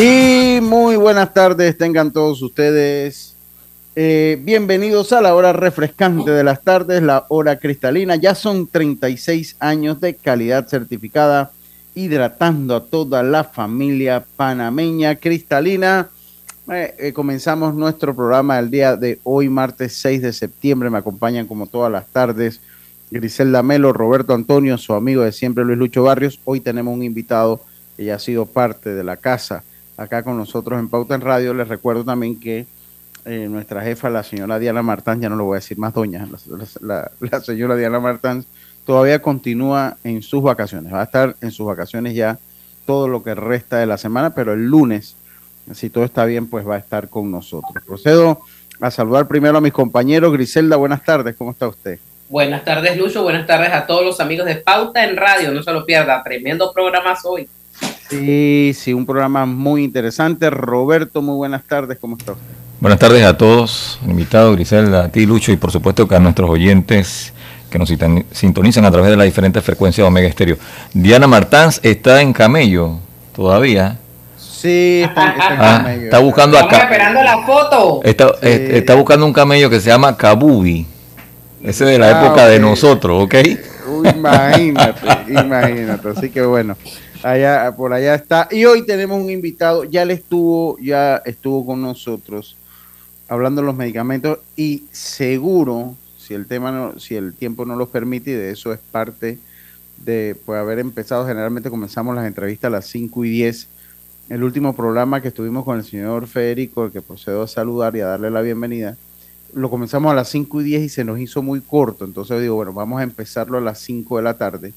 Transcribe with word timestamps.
Y 0.00 0.60
muy 0.60 0.94
buenas 0.94 1.34
tardes, 1.34 1.76
tengan 1.76 2.12
todos 2.12 2.40
ustedes. 2.40 3.34
Eh, 3.96 4.38
bienvenidos 4.40 5.12
a 5.12 5.20
la 5.20 5.34
hora 5.34 5.52
refrescante 5.52 6.30
de 6.30 6.44
las 6.44 6.62
tardes, 6.62 7.02
la 7.02 7.26
hora 7.30 7.58
cristalina. 7.58 8.14
Ya 8.14 8.36
son 8.36 8.68
36 8.68 9.56
años 9.58 10.00
de 10.00 10.14
calidad 10.14 10.68
certificada, 10.68 11.50
hidratando 11.96 12.76
a 12.76 12.84
toda 12.84 13.24
la 13.24 13.42
familia 13.42 14.24
panameña 14.36 15.16
cristalina. 15.16 16.10
Eh, 16.72 16.94
eh, 16.96 17.12
comenzamos 17.12 17.74
nuestro 17.74 18.14
programa 18.14 18.60
el 18.60 18.70
día 18.70 18.94
de 18.94 19.18
hoy, 19.24 19.48
martes 19.48 19.94
6 19.94 20.22
de 20.22 20.32
septiembre. 20.32 20.90
Me 20.90 20.98
acompañan 20.98 21.48
como 21.48 21.66
todas 21.66 21.90
las 21.90 22.06
tardes 22.06 22.60
Griselda 23.10 23.64
Melo, 23.64 23.92
Roberto 23.92 24.32
Antonio, 24.32 24.78
su 24.78 24.94
amigo 24.94 25.24
de 25.24 25.32
siempre 25.32 25.64
Luis 25.64 25.76
Lucho 25.76 26.04
Barrios. 26.04 26.38
Hoy 26.44 26.60
tenemos 26.60 26.94
un 26.94 27.02
invitado 27.02 27.60
que 27.96 28.04
ya 28.04 28.14
ha 28.14 28.20
sido 28.20 28.46
parte 28.46 28.94
de 28.94 29.02
la 29.02 29.16
casa 29.16 29.64
acá 29.98 30.22
con 30.22 30.38
nosotros 30.38 30.78
en 30.78 30.88
Pauta 30.88 31.14
en 31.14 31.20
Radio. 31.20 31.52
Les 31.52 31.68
recuerdo 31.68 32.04
también 32.04 32.40
que 32.40 32.66
eh, 33.26 33.46
nuestra 33.50 33.82
jefa, 33.82 34.08
la 34.08 34.22
señora 34.22 34.58
Diana 34.58 34.82
Martán, 34.82 35.20
ya 35.20 35.28
no 35.28 35.36
lo 35.36 35.44
voy 35.44 35.56
a 35.56 35.60
decir 35.60 35.76
más 35.76 35.92
doña, 35.92 36.26
la, 36.80 37.10
señora 37.42 37.76
Diana 37.76 38.00
Martán 38.00 38.46
todavía 38.86 39.20
continúa 39.20 39.98
en 40.04 40.22
sus 40.22 40.42
vacaciones. 40.42 40.94
Va 40.94 41.02
a 41.02 41.04
estar 41.04 41.36
en 41.42 41.50
sus 41.50 41.66
vacaciones 41.66 42.14
ya 42.14 42.38
todo 42.86 43.06
lo 43.06 43.22
que 43.22 43.34
resta 43.34 43.76
de 43.76 43.86
la 43.86 43.98
semana, 43.98 44.34
pero 44.34 44.54
el 44.54 44.64
lunes, 44.64 45.14
si 45.74 45.90
todo 45.90 46.04
está 46.04 46.24
bien, 46.24 46.48
pues 46.48 46.66
va 46.66 46.76
a 46.76 46.78
estar 46.78 47.10
con 47.10 47.30
nosotros. 47.30 47.84
Procedo 47.84 48.40
a 48.80 48.90
saludar 48.90 49.28
primero 49.28 49.58
a 49.58 49.60
mis 49.60 49.74
compañeros. 49.74 50.32
Griselda, 50.32 50.76
buenas 50.76 51.04
tardes, 51.04 51.36
¿cómo 51.36 51.50
está 51.50 51.68
usted? 51.68 51.98
Buenas 52.30 52.64
tardes, 52.64 52.96
Lucho. 52.96 53.22
Buenas 53.22 53.46
tardes 53.46 53.72
a 53.72 53.86
todos 53.86 54.04
los 54.04 54.20
amigos 54.20 54.46
de 54.46 54.56
Pauta 54.56 55.04
en 55.04 55.16
Radio. 55.16 55.50
No 55.50 55.62
se 55.62 55.72
lo 55.72 55.84
pierda, 55.84 56.22
tremendo 56.22 56.72
programa 56.72 57.14
hoy. 57.24 57.48
Sí, 58.08 58.72
sí, 58.74 58.94
un 58.94 59.04
programa 59.04 59.44
muy 59.44 59.84
interesante. 59.84 60.48
Roberto, 60.50 61.20
muy 61.20 61.36
buenas 61.36 61.64
tardes, 61.64 61.98
¿cómo 62.00 62.16
está 62.16 62.32
usted? 62.32 62.44
Buenas 62.80 63.00
tardes 63.00 63.24
a 63.24 63.36
todos, 63.36 63.98
invitado 64.06 64.52
Griselda, 64.52 65.06
a 65.06 65.08
ti 65.08 65.26
Lucho 65.26 65.50
y 65.50 65.56
por 65.56 65.72
supuesto 65.72 66.06
que 66.06 66.14
a 66.14 66.20
nuestros 66.20 66.48
oyentes 66.48 67.32
que 67.70 67.78
nos 67.78 67.92
sintonizan 68.30 68.84
a 68.84 68.90
través 68.90 69.10
de 69.10 69.16
las 69.16 69.26
diferentes 69.26 69.62
frecuencias 69.64 70.04
de 70.04 70.08
Omega 70.08 70.28
Estéreo. 70.28 70.56
Diana 70.94 71.26
Martans 71.26 71.80
está 71.82 72.22
en 72.22 72.32
camello 72.32 72.98
todavía. 73.34 73.98
Sí, 74.38 75.02
está, 75.04 75.34
en 75.34 75.40
ah, 75.40 75.78
camello. 75.78 76.04
Está 76.04 76.18
buscando 76.20 76.58
acá. 76.58 76.78
esperando 76.78 77.22
la 77.22 77.38
foto. 77.44 78.00
Está, 78.04 78.30
eh, 78.42 78.70
está, 78.74 78.94
buscando 78.94 79.26
un 79.26 79.32
camello 79.32 79.68
que 79.68 79.80
se 79.80 79.90
llama 79.90 80.16
Kabubi. 80.16 80.86
Ese 81.64 81.84
de 81.84 81.98
la 81.98 82.06
ah, 82.06 82.24
época 82.24 82.46
de 82.46 82.60
nosotros, 82.60 83.24
¿ok? 83.24 83.34
imagínate, 84.14 85.00
imagínate. 85.32 86.08
Así 86.16 86.30
que 86.30 86.42
bueno. 86.42 86.76
Allá, 87.22 87.74
por 87.76 87.92
allá 87.92 88.14
está. 88.14 88.48
Y 88.50 88.64
hoy 88.64 88.86
tenemos 88.86 89.20
un 89.20 89.28
invitado, 89.28 89.82
ya 89.82 90.04
le 90.04 90.14
estuvo, 90.14 90.78
ya 90.78 91.16
estuvo 91.24 91.66
con 91.66 91.82
nosotros 91.82 92.56
hablando 93.26 93.60
de 93.60 93.66
los 93.66 93.76
medicamentos 93.76 94.38
y 94.56 94.84
seguro, 94.92 95.96
si 96.16 96.34
el 96.34 96.46
tema 96.46 96.70
no, 96.70 96.98
si 96.98 97.16
el 97.16 97.34
tiempo 97.34 97.64
no 97.66 97.76
lo 97.76 97.88
permite, 97.88 98.30
y 98.30 98.34
de 98.34 98.50
eso 98.52 98.72
es 98.72 98.78
parte 98.78 99.38
de 100.04 100.36
pues, 100.46 100.60
haber 100.60 100.78
empezado, 100.78 101.26
generalmente 101.26 101.70
comenzamos 101.70 102.14
las 102.14 102.26
entrevistas 102.26 102.68
a 102.68 102.70
las 102.70 102.86
5 102.86 103.24
y 103.24 103.30
10. 103.30 103.68
El 104.30 104.44
último 104.44 104.74
programa 104.74 105.20
que 105.20 105.28
estuvimos 105.28 105.64
con 105.64 105.76
el 105.76 105.84
señor 105.84 106.26
Federico, 106.28 106.84
el 106.84 106.92
que 106.92 107.02
procedo 107.02 107.42
a 107.42 107.48
saludar 107.48 107.96
y 107.96 108.00
a 108.00 108.06
darle 108.06 108.30
la 108.30 108.42
bienvenida, 108.42 108.96
lo 109.54 109.70
comenzamos 109.70 110.12
a 110.12 110.14
las 110.14 110.28
5 110.28 110.60
y 110.60 110.64
10 110.64 110.82
y 110.82 110.88
se 110.88 111.04
nos 111.04 111.18
hizo 111.18 111.42
muy 111.42 111.60
corto. 111.60 112.04
Entonces 112.04 112.40
digo, 112.40 112.54
bueno, 112.54 112.72
vamos 112.72 113.00
a 113.00 113.02
empezarlo 113.02 113.58
a 113.58 113.60
las 113.60 113.80
5 113.80 114.18
de 114.18 114.22
la 114.22 114.38
tarde 114.38 114.72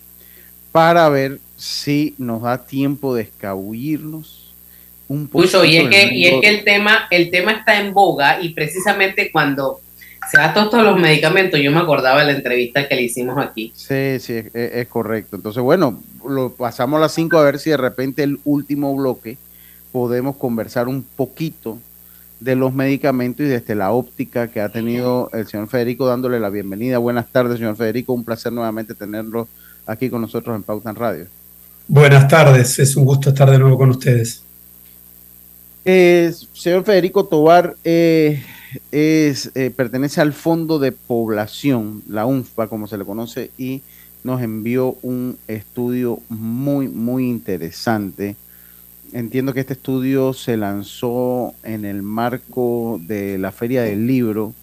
para 0.72 1.10
ver 1.10 1.40
si 1.58 2.16
nos 2.18 2.44
da 2.44 2.66
tiempo 2.66 3.14
de 3.14 3.24
escabullirnos 3.24 4.54
un 5.08 5.28
poco. 5.28 5.66
Y 5.66 5.78
es, 5.78 5.90
que, 5.90 6.14
y 6.14 6.26
es 6.26 6.42
que 6.42 6.50
el 6.50 6.64
tema, 6.64 7.08
el 7.12 7.30
tema 7.30 7.52
está 7.52 7.80
en 7.80 7.94
boga 7.94 8.42
y 8.42 8.50
precisamente 8.50 9.32
cuando 9.32 9.82
se 10.30 10.38
da 10.38 10.54
todos 10.54 10.84
los 10.84 10.98
medicamentos, 10.98 11.60
yo 11.60 11.72
me 11.72 11.80
acordaba 11.80 12.22
de 12.22 12.32
la 12.32 12.38
entrevista 12.38 12.88
que 12.88 12.96
le 12.96 13.02
hicimos 13.04 13.38
aquí. 13.38 13.74
Sí, 13.76 14.20
sí, 14.20 14.44
es, 14.54 14.88
correcto. 14.88 15.36
Entonces, 15.36 15.62
bueno, 15.62 16.02
lo 16.28 16.54
pasamos 16.54 17.00
a 17.00 17.02
las 17.02 17.14
5 17.14 17.38
a 17.38 17.44
ver 17.44 17.60
si 17.60 17.72
de 17.72 17.78
repente 17.78 18.24
el 18.24 18.40
último 18.46 18.96
bloque 18.96 19.38
podemos 19.92 20.38
conversar 20.38 20.88
un 20.88 21.04
poquito 21.04 21.80
de 22.40 22.56
los 22.56 22.74
medicamentos 22.74 23.46
y 23.46 23.50
desde 23.50 23.76
la 23.76 23.92
óptica 23.92 24.48
que 24.48 24.62
ha 24.62 24.70
tenido 24.70 25.30
el 25.34 25.48
señor 25.48 25.68
Federico 25.68 26.08
dándole 26.08 26.40
la 26.40 26.50
bienvenida. 26.50 26.98
Buenas 26.98 27.30
tardes, 27.30 27.58
señor 27.58 27.76
Federico. 27.76 28.14
Un 28.14 28.24
placer 28.24 28.54
nuevamente 28.54 28.96
tenerlo 28.96 29.50
aquí 29.86 30.10
con 30.10 30.22
nosotros 30.22 30.56
en 30.56 30.64
Pauta 30.64 30.90
en 30.90 30.96
Radio. 30.96 31.28
Buenas 31.88 32.28
tardes, 32.28 32.80
es 32.80 32.96
un 32.96 33.06
gusto 33.06 33.30
estar 33.30 33.50
de 33.50 33.60
nuevo 33.60 33.78
con 33.78 33.90
ustedes. 33.90 34.44
Eh, 35.84 36.32
señor 36.54 36.84
Federico 36.84 37.26
Tobar 37.26 37.76
eh, 37.84 38.44
es, 38.92 39.52
eh, 39.56 39.72
pertenece 39.76 40.22
al 40.22 40.32
Fondo 40.32 40.80
de 40.80 40.92
Población, 40.92 42.04
la 42.08 42.26
UNFPA 42.26 42.68
como 42.68 42.88
se 42.88 42.98
le 42.98 43.06
conoce, 43.06 43.52
y 43.58 43.82
nos 44.24 44.42
envió 44.42 44.96
un 45.02 45.38
estudio 45.48 46.20
muy, 46.30 46.88
muy 46.88 47.28
interesante. 47.28 48.36
Entiendo 49.14 49.54
que 49.54 49.60
este 49.60 49.74
estudio 49.74 50.34
se 50.34 50.56
lanzó 50.56 51.54
en 51.64 51.84
el 51.84 52.02
marco 52.02 53.00
de 53.06 53.38
la 53.38 53.52
Feria 53.52 53.82
del 53.82 54.08
Libro 54.08 54.54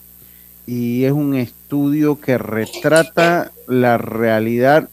y 0.66 1.04
es 1.04 1.12
un 1.12 1.34
estudio 1.34 2.20
que 2.20 2.38
retrata 2.38 3.52
la 3.66 3.98
realidad 3.98 4.88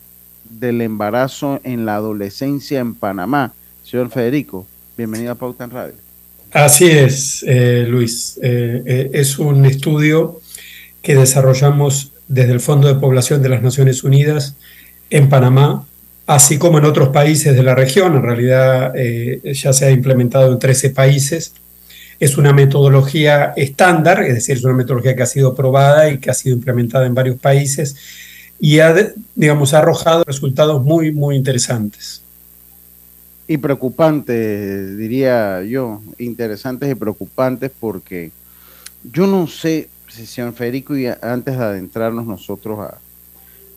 del 0.60 0.82
embarazo 0.82 1.60
en 1.64 1.86
la 1.86 1.96
adolescencia 1.96 2.80
en 2.80 2.96
Panamá. 2.96 3.54
Señor 3.84 4.10
Federico, 4.10 4.66
bienvenido 4.98 5.32
a 5.32 5.36
Pauta 5.36 5.66
en 5.66 5.72
Radio. 5.72 5.94
Así 6.52 6.86
es, 6.86 7.44
eh, 7.48 7.86
Luis. 7.88 8.40
Eh, 8.42 8.82
eh, 8.86 9.10
es 9.14 9.38
un 9.38 9.66
estudio 9.66 10.40
que 11.02 11.16
desarrollamos 11.16 12.12
desde 12.28 12.54
el 12.54 12.60
Fondo 12.60 12.88
de 12.88 12.96
Población 12.96 13.42
de 13.42 13.50
las 13.50 13.62
Naciones 13.62 14.04
Unidas 14.04 14.56
en 15.10 15.30
Panamá, 15.30 15.86
así 16.26 16.58
como 16.58 16.78
en 16.78 16.86
otros 16.86 17.10
países 17.10 17.56
de 17.56 17.62
la 17.62 17.76
región. 17.76 18.16
En 18.16 18.24
realidad 18.24 18.94
ya 19.44 19.74
se 19.74 19.86
ha 19.86 19.92
implementado 19.92 20.52
en 20.54 20.60
13 20.60 20.92
países. 20.92 21.54
Es 22.20 22.38
una 22.38 22.54
metodología 22.54 23.54
estándar, 23.58 24.24
es 24.24 24.36
decir, 24.36 24.56
es 24.56 24.64
una 24.64 24.74
metodología 24.74 25.16
que 25.16 25.24
ha 25.24 25.28
sido 25.28 25.54
probada 25.54 26.10
y 26.10 26.18
que 26.18 26.32
ha 26.32 26.34
sido 26.34 26.56
implementada 26.56 27.06
en 27.06 27.14
varios 27.14 27.38
países 27.38 27.96
y 28.60 28.80
ha, 28.80 28.96
digamos, 29.36 29.74
arrojado 29.74 30.24
resultados 30.24 30.84
muy, 30.84 31.12
muy 31.12 31.36
interesantes. 31.36 32.22
Y 33.48 33.58
preocupantes, 33.58 34.98
diría 34.98 35.62
yo, 35.64 36.02
interesantes 36.18 36.90
y 36.92 36.96
preocupantes 36.96 37.72
porque 37.80 38.32
yo 39.04 39.28
no 39.28 39.46
sé, 39.48 39.90
si 40.08 40.26
señor 40.26 40.54
Federico, 40.54 40.98
y 40.98 41.08
antes 41.08 41.58
de 41.58 41.64
adentrarnos 41.64 42.26
nosotros 42.26 42.80
a, 42.80 42.98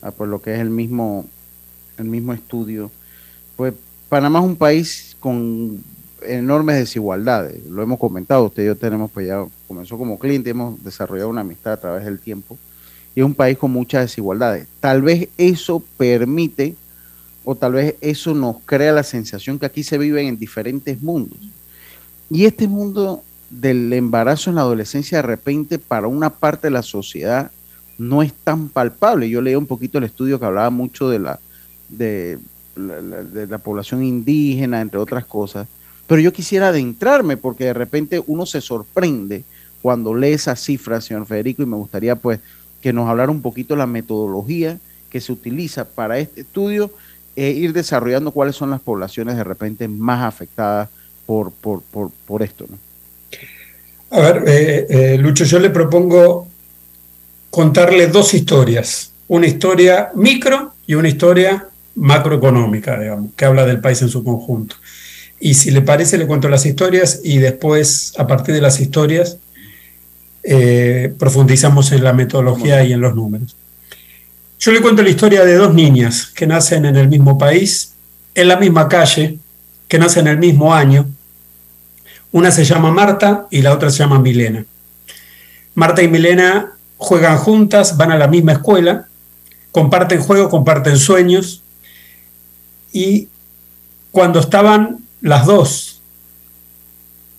a 0.01 0.11
pues, 0.11 0.29
lo 0.29 0.41
que 0.41 0.55
es 0.55 0.59
el 0.59 0.69
mismo, 0.69 1.27
el 1.97 2.05
mismo 2.05 2.33
estudio, 2.33 2.89
pues 3.55 3.73
Panamá 4.07 4.39
es 4.39 4.45
un 4.45 4.55
país 4.55 5.15
con 5.19 5.83
enormes 6.23 6.77
desigualdades, 6.77 7.65
lo 7.65 7.83
hemos 7.83 7.99
comentado, 7.99 8.45
usted 8.45 8.63
y 8.63 8.67
yo 8.67 8.75
tenemos, 8.75 9.11
pues 9.11 9.27
ya 9.27 9.45
comenzó 9.67 9.97
como 9.97 10.17
cliente, 10.17 10.49
hemos 10.49 10.83
desarrollado 10.83 11.29
una 11.29 11.41
amistad 11.41 11.73
a 11.73 11.77
través 11.77 12.05
del 12.05 12.19
tiempo, 12.19 12.57
y 13.15 13.21
es 13.21 13.25
un 13.25 13.33
país 13.33 13.57
con 13.57 13.71
muchas 13.71 14.03
desigualdades. 14.03 14.67
Tal 14.79 15.01
vez 15.01 15.29
eso 15.37 15.83
permite 15.97 16.75
o 17.43 17.55
tal 17.55 17.73
vez 17.73 17.95
eso 18.01 18.33
nos 18.33 18.57
crea 18.65 18.91
la 18.91 19.03
sensación 19.03 19.57
que 19.57 19.65
aquí 19.65 19.83
se 19.83 19.97
viven 19.97 20.27
en 20.27 20.37
diferentes 20.37 21.01
mundos. 21.01 21.39
Y 22.29 22.45
este 22.45 22.67
mundo 22.67 23.23
del 23.49 23.91
embarazo 23.93 24.49
en 24.49 24.57
la 24.57 24.61
adolescencia 24.61 25.17
de 25.17 25.23
repente 25.23 25.79
para 25.79 26.07
una 26.07 26.29
parte 26.29 26.67
de 26.67 26.71
la 26.71 26.83
sociedad 26.83 27.51
no 27.97 28.21
es 28.21 28.33
tan 28.33 28.69
palpable. 28.69 29.29
Yo 29.29 29.41
leí 29.41 29.55
un 29.55 29.65
poquito 29.65 29.97
el 29.97 30.03
estudio 30.03 30.39
que 30.39 30.45
hablaba 30.45 30.69
mucho 30.69 31.09
de 31.09 31.19
la, 31.19 31.39
de, 31.89 32.37
de 32.75 33.47
la 33.47 33.57
población 33.57 34.03
indígena, 34.03 34.81
entre 34.81 34.99
otras 34.99 35.25
cosas, 35.25 35.67
pero 36.07 36.21
yo 36.21 36.33
quisiera 36.33 36.69
adentrarme 36.69 37.37
porque 37.37 37.65
de 37.65 37.73
repente 37.73 38.23
uno 38.25 38.45
se 38.45 38.61
sorprende 38.61 39.43
cuando 39.81 40.13
lee 40.13 40.33
esas 40.33 40.59
cifras, 40.59 41.05
señor 41.05 41.25
Federico, 41.25 41.61
y 41.61 41.65
me 41.65 41.77
gustaría 41.77 42.15
pues 42.15 42.39
que 42.81 42.93
nos 42.93 43.09
hablara 43.09 43.31
un 43.31 43.41
poquito 43.41 43.75
la 43.75 43.87
metodología 43.87 44.77
que 45.09 45.21
se 45.21 45.31
utiliza 45.31 45.85
para 45.85 46.19
este 46.19 46.41
estudio, 46.41 46.91
e 47.35 47.51
ir 47.51 47.73
desarrollando 47.73 48.31
cuáles 48.31 48.55
son 48.55 48.69
las 48.69 48.81
poblaciones 48.81 49.37
de 49.37 49.43
repente 49.43 49.87
más 49.87 50.23
afectadas 50.23 50.89
por, 51.25 51.51
por, 51.51 51.81
por, 51.83 52.43
esto. 52.43 52.65
¿no? 52.69 52.77
A 54.09 54.19
ver, 54.19 54.43
eh, 54.47 54.87
eh, 54.89 55.17
Lucho, 55.17 55.45
yo 55.45 55.59
le 55.59 55.69
propongo 55.69 56.47
contarle 57.49 58.07
dos 58.07 58.33
historias, 58.33 59.13
una 59.27 59.47
historia 59.47 60.09
micro 60.15 60.73
y 60.85 60.95
una 60.95 61.07
historia 61.07 61.67
macroeconómica, 61.95 62.99
digamos, 62.99 63.31
que 63.35 63.45
habla 63.45 63.65
del 63.65 63.79
país 63.79 64.01
en 64.01 64.09
su 64.09 64.23
conjunto. 64.23 64.75
Y 65.39 65.53
si 65.53 65.71
le 65.71 65.81
parece, 65.81 66.17
le 66.17 66.27
cuento 66.27 66.49
las 66.49 66.65
historias 66.65 67.21
y 67.23 67.37
después, 67.37 68.13
a 68.17 68.27
partir 68.27 68.53
de 68.53 68.61
las 68.61 68.81
historias, 68.81 69.37
eh, 70.43 71.13
profundizamos 71.17 71.91
en 71.91 72.03
la 72.03 72.13
metodología 72.13 72.83
y 72.83 72.93
en 72.93 73.01
los 73.01 73.15
números. 73.15 73.55
Yo 74.59 74.71
le 74.71 74.81
cuento 74.81 75.01
la 75.01 75.09
historia 75.09 75.45
de 75.45 75.55
dos 75.55 75.73
niñas 75.73 76.27
que 76.27 76.45
nacen 76.45 76.85
en 76.85 76.95
el 76.95 77.07
mismo 77.07 77.37
país, 77.37 77.93
en 78.35 78.47
la 78.47 78.57
misma 78.57 78.87
calle, 78.87 79.37
que 79.87 79.99
nacen 79.99 80.27
en 80.27 80.33
el 80.33 80.39
mismo 80.39 80.73
año. 80.73 81.07
Una 82.31 82.51
se 82.51 82.65
llama 82.65 82.91
Marta 82.91 83.47
y 83.49 83.61
la 83.61 83.73
otra 83.73 83.89
se 83.89 83.99
llama 83.99 84.19
Milena. 84.19 84.65
Marta 85.75 86.01
y 86.01 86.07
Milena 86.07 86.73
juegan 86.97 87.37
juntas, 87.37 87.95
van 87.95 88.11
a 88.11 88.17
la 88.17 88.27
misma 88.27 88.51
escuela, 88.51 89.07
comparten 89.71 90.21
juegos, 90.21 90.49
comparten 90.49 90.97
sueños 90.97 91.63
y 92.91 93.29
cuando 94.11 94.39
estaban 94.39 94.99
las 95.21 95.45
dos 95.45 96.01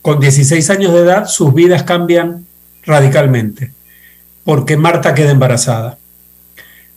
con 0.02 0.20
16 0.20 0.70
años 0.70 0.94
de 0.94 1.00
edad, 1.00 1.26
sus 1.26 1.52
vidas 1.52 1.82
cambian 1.82 2.46
radicalmente, 2.90 3.72
porque 4.44 4.76
Marta 4.76 5.14
queda 5.14 5.30
embarazada. 5.30 5.98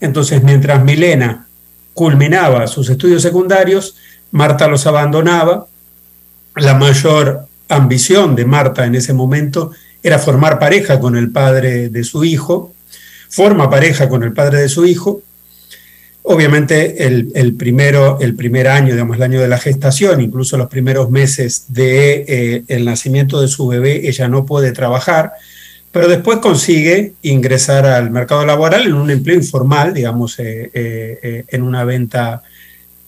Entonces, 0.01 0.43
mientras 0.43 0.83
Milena 0.83 1.47
culminaba 1.93 2.67
sus 2.67 2.89
estudios 2.89 3.21
secundarios, 3.21 3.95
Marta 4.31 4.67
los 4.67 4.85
abandonaba. 4.87 5.67
La 6.55 6.73
mayor 6.73 7.47
ambición 7.69 8.35
de 8.35 8.45
Marta 8.45 8.85
en 8.85 8.95
ese 8.95 9.13
momento 9.13 9.71
era 10.01 10.19
formar 10.19 10.59
pareja 10.59 10.99
con 10.99 11.15
el 11.15 11.31
padre 11.31 11.89
de 11.89 12.03
su 12.03 12.25
hijo, 12.25 12.73
forma 13.29 13.69
pareja 13.69 14.09
con 14.09 14.23
el 14.23 14.33
padre 14.33 14.59
de 14.61 14.69
su 14.69 14.85
hijo. 14.85 15.21
Obviamente 16.23 17.05
el, 17.05 17.55
primero, 17.55 18.17
el 18.21 18.35
primer 18.35 18.67
año, 18.67 18.93
digamos, 18.93 19.17
el 19.17 19.23
año 19.23 19.41
de 19.41 19.47
la 19.47 19.57
gestación, 19.57 20.21
incluso 20.21 20.57
los 20.57 20.69
primeros 20.69 21.09
meses 21.09 21.65
del 21.69 22.65
de, 22.65 22.65
eh, 22.67 22.79
nacimiento 22.79 23.41
de 23.41 23.47
su 23.47 23.67
bebé, 23.67 24.07
ella 24.07 24.27
no 24.27 24.45
puede 24.45 24.71
trabajar, 24.71 25.33
pero 25.93 26.09
después 26.09 26.39
consigue 26.39 27.13
ingresar 27.21 27.85
al 27.85 28.11
mercado 28.11 28.45
laboral 28.45 28.87
en 28.87 28.95
un 28.95 29.09
empleo 29.09 29.37
informal, 29.37 29.93
digamos, 29.93 30.37
eh, 30.39 30.69
eh, 30.73 31.45
en 31.47 31.61
una 31.61 31.85
venta 31.85 32.43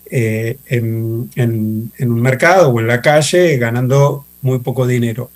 en, 0.08 1.28
en 1.34 2.12
un 2.12 2.22
mercado 2.22 2.70
o 2.70 2.80
en 2.80 2.86
la 2.86 3.02
calle, 3.02 3.58
ganando 3.58 4.24
muy 4.40 4.60
poco 4.60 4.86
dinero. 4.86 5.32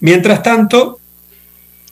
Mientras 0.00 0.42
tanto, 0.42 0.98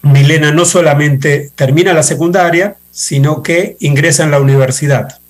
Milena 0.03 0.51
no 0.51 0.65
solamente 0.65 1.51
termina 1.55 1.93
la 1.93 2.03
secundaria, 2.03 2.77
sino 2.91 3.43
que 3.43 3.77
ingresa 3.81 4.25
en 4.25 4.33
la 4.33 4.41
universidad. 4.41 5.21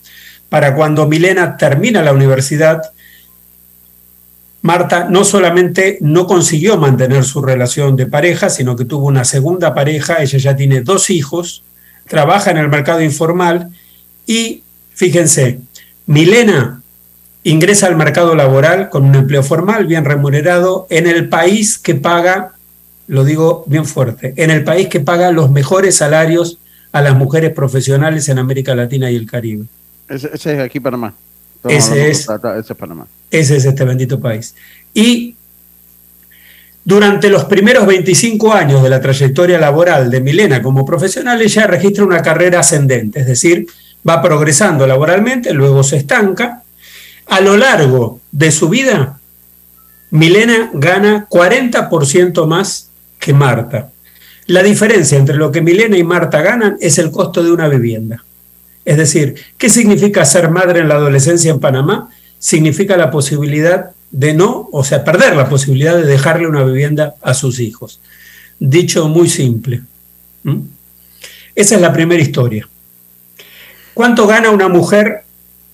Para 0.48 0.74
cuando 0.74 1.06
Milena 1.06 1.56
termina 1.56 2.02
la 2.02 2.14
universidad, 2.14 2.82
Marta 4.62 5.08
no 5.08 5.24
solamente 5.24 5.98
no 6.00 6.26
consiguió 6.26 6.76
mantener 6.76 7.24
su 7.24 7.40
relación 7.40 7.96
de 7.96 8.06
pareja, 8.06 8.50
sino 8.50 8.76
que 8.76 8.84
tuvo 8.84 9.06
una 9.06 9.24
segunda 9.24 9.74
pareja, 9.74 10.22
ella 10.22 10.38
ya 10.38 10.56
tiene 10.56 10.82
dos 10.82 11.10
hijos, 11.10 11.62
trabaja 12.06 12.50
en 12.50 12.58
el 12.58 12.68
mercado 12.68 13.00
informal 13.02 13.70
y, 14.26 14.62
fíjense, 14.94 15.60
Milena 16.06 16.82
ingresa 17.42 17.86
al 17.86 17.96
mercado 17.96 18.34
laboral 18.34 18.90
con 18.90 19.04
un 19.04 19.14
empleo 19.14 19.42
formal 19.42 19.86
bien 19.86 20.04
remunerado 20.04 20.86
en 20.90 21.06
el 21.06 21.28
país 21.28 21.78
que 21.78 21.94
paga 21.94 22.52
lo 23.10 23.24
digo 23.24 23.64
bien 23.66 23.86
fuerte, 23.86 24.34
en 24.36 24.50
el 24.50 24.62
país 24.62 24.86
que 24.86 25.00
paga 25.00 25.32
los 25.32 25.50
mejores 25.50 25.96
salarios 25.96 26.58
a 26.92 27.02
las 27.02 27.16
mujeres 27.16 27.52
profesionales 27.52 28.28
en 28.28 28.38
América 28.38 28.72
Latina 28.76 29.10
y 29.10 29.16
el 29.16 29.28
Caribe. 29.28 29.64
Ese, 30.08 30.30
es 30.32 30.46
aquí 30.46 30.78
Panamá. 30.78 31.12
Ese 31.64 32.10
es, 32.10 32.28
ese 32.28 32.72
es 32.72 32.78
Panamá. 32.78 33.06
Ese 33.30 33.56
es 33.56 33.64
este 33.64 33.84
bendito 33.84 34.18
país. 34.18 34.54
Y 34.94 35.36
durante 36.84 37.28
los 37.28 37.44
primeros 37.44 37.86
25 37.86 38.52
años 38.52 38.82
de 38.82 38.88
la 38.88 39.00
trayectoria 39.00 39.58
laboral 39.58 40.10
de 40.10 40.20
Milena 40.20 40.62
como 40.62 40.84
profesional, 40.84 41.40
ella 41.40 41.66
registra 41.66 42.04
una 42.04 42.22
carrera 42.22 42.60
ascendente, 42.60 43.20
es 43.20 43.26
decir, 43.26 43.66
va 44.08 44.22
progresando 44.22 44.86
laboralmente, 44.86 45.52
luego 45.52 45.82
se 45.82 45.96
estanca. 45.96 46.62
A 47.26 47.40
lo 47.40 47.56
largo 47.56 48.20
de 48.32 48.50
su 48.50 48.68
vida, 48.68 49.20
Milena 50.10 50.70
gana 50.72 51.26
40% 51.28 52.46
más 52.46 52.90
que 53.18 53.32
Marta. 53.32 53.90
La 54.46 54.62
diferencia 54.62 55.16
entre 55.16 55.36
lo 55.36 55.52
que 55.52 55.60
Milena 55.60 55.96
y 55.96 56.02
Marta 56.02 56.42
ganan 56.42 56.76
es 56.80 56.98
el 56.98 57.12
costo 57.12 57.44
de 57.44 57.52
una 57.52 57.68
vivienda. 57.68 58.24
Es 58.84 58.96
decir, 58.96 59.34
¿qué 59.58 59.68
significa 59.68 60.24
ser 60.24 60.50
madre 60.50 60.80
en 60.80 60.88
la 60.88 60.94
adolescencia 60.94 61.50
en 61.50 61.60
Panamá? 61.60 62.10
Significa 62.38 62.96
la 62.96 63.10
posibilidad 63.10 63.90
de 64.10 64.34
no, 64.34 64.68
o 64.72 64.82
sea, 64.82 65.04
perder 65.04 65.36
la 65.36 65.48
posibilidad 65.48 65.96
de 65.96 66.04
dejarle 66.04 66.46
una 66.46 66.64
vivienda 66.64 67.14
a 67.22 67.34
sus 67.34 67.60
hijos. 67.60 68.00
Dicho 68.58 69.08
muy 69.08 69.28
simple. 69.28 69.82
Esa 71.54 71.74
es 71.74 71.80
la 71.80 71.92
primera 71.92 72.22
historia. 72.22 72.68
¿Cuánto 73.94 74.26
gana 74.26 74.50
una 74.50 74.68
mujer 74.68 75.24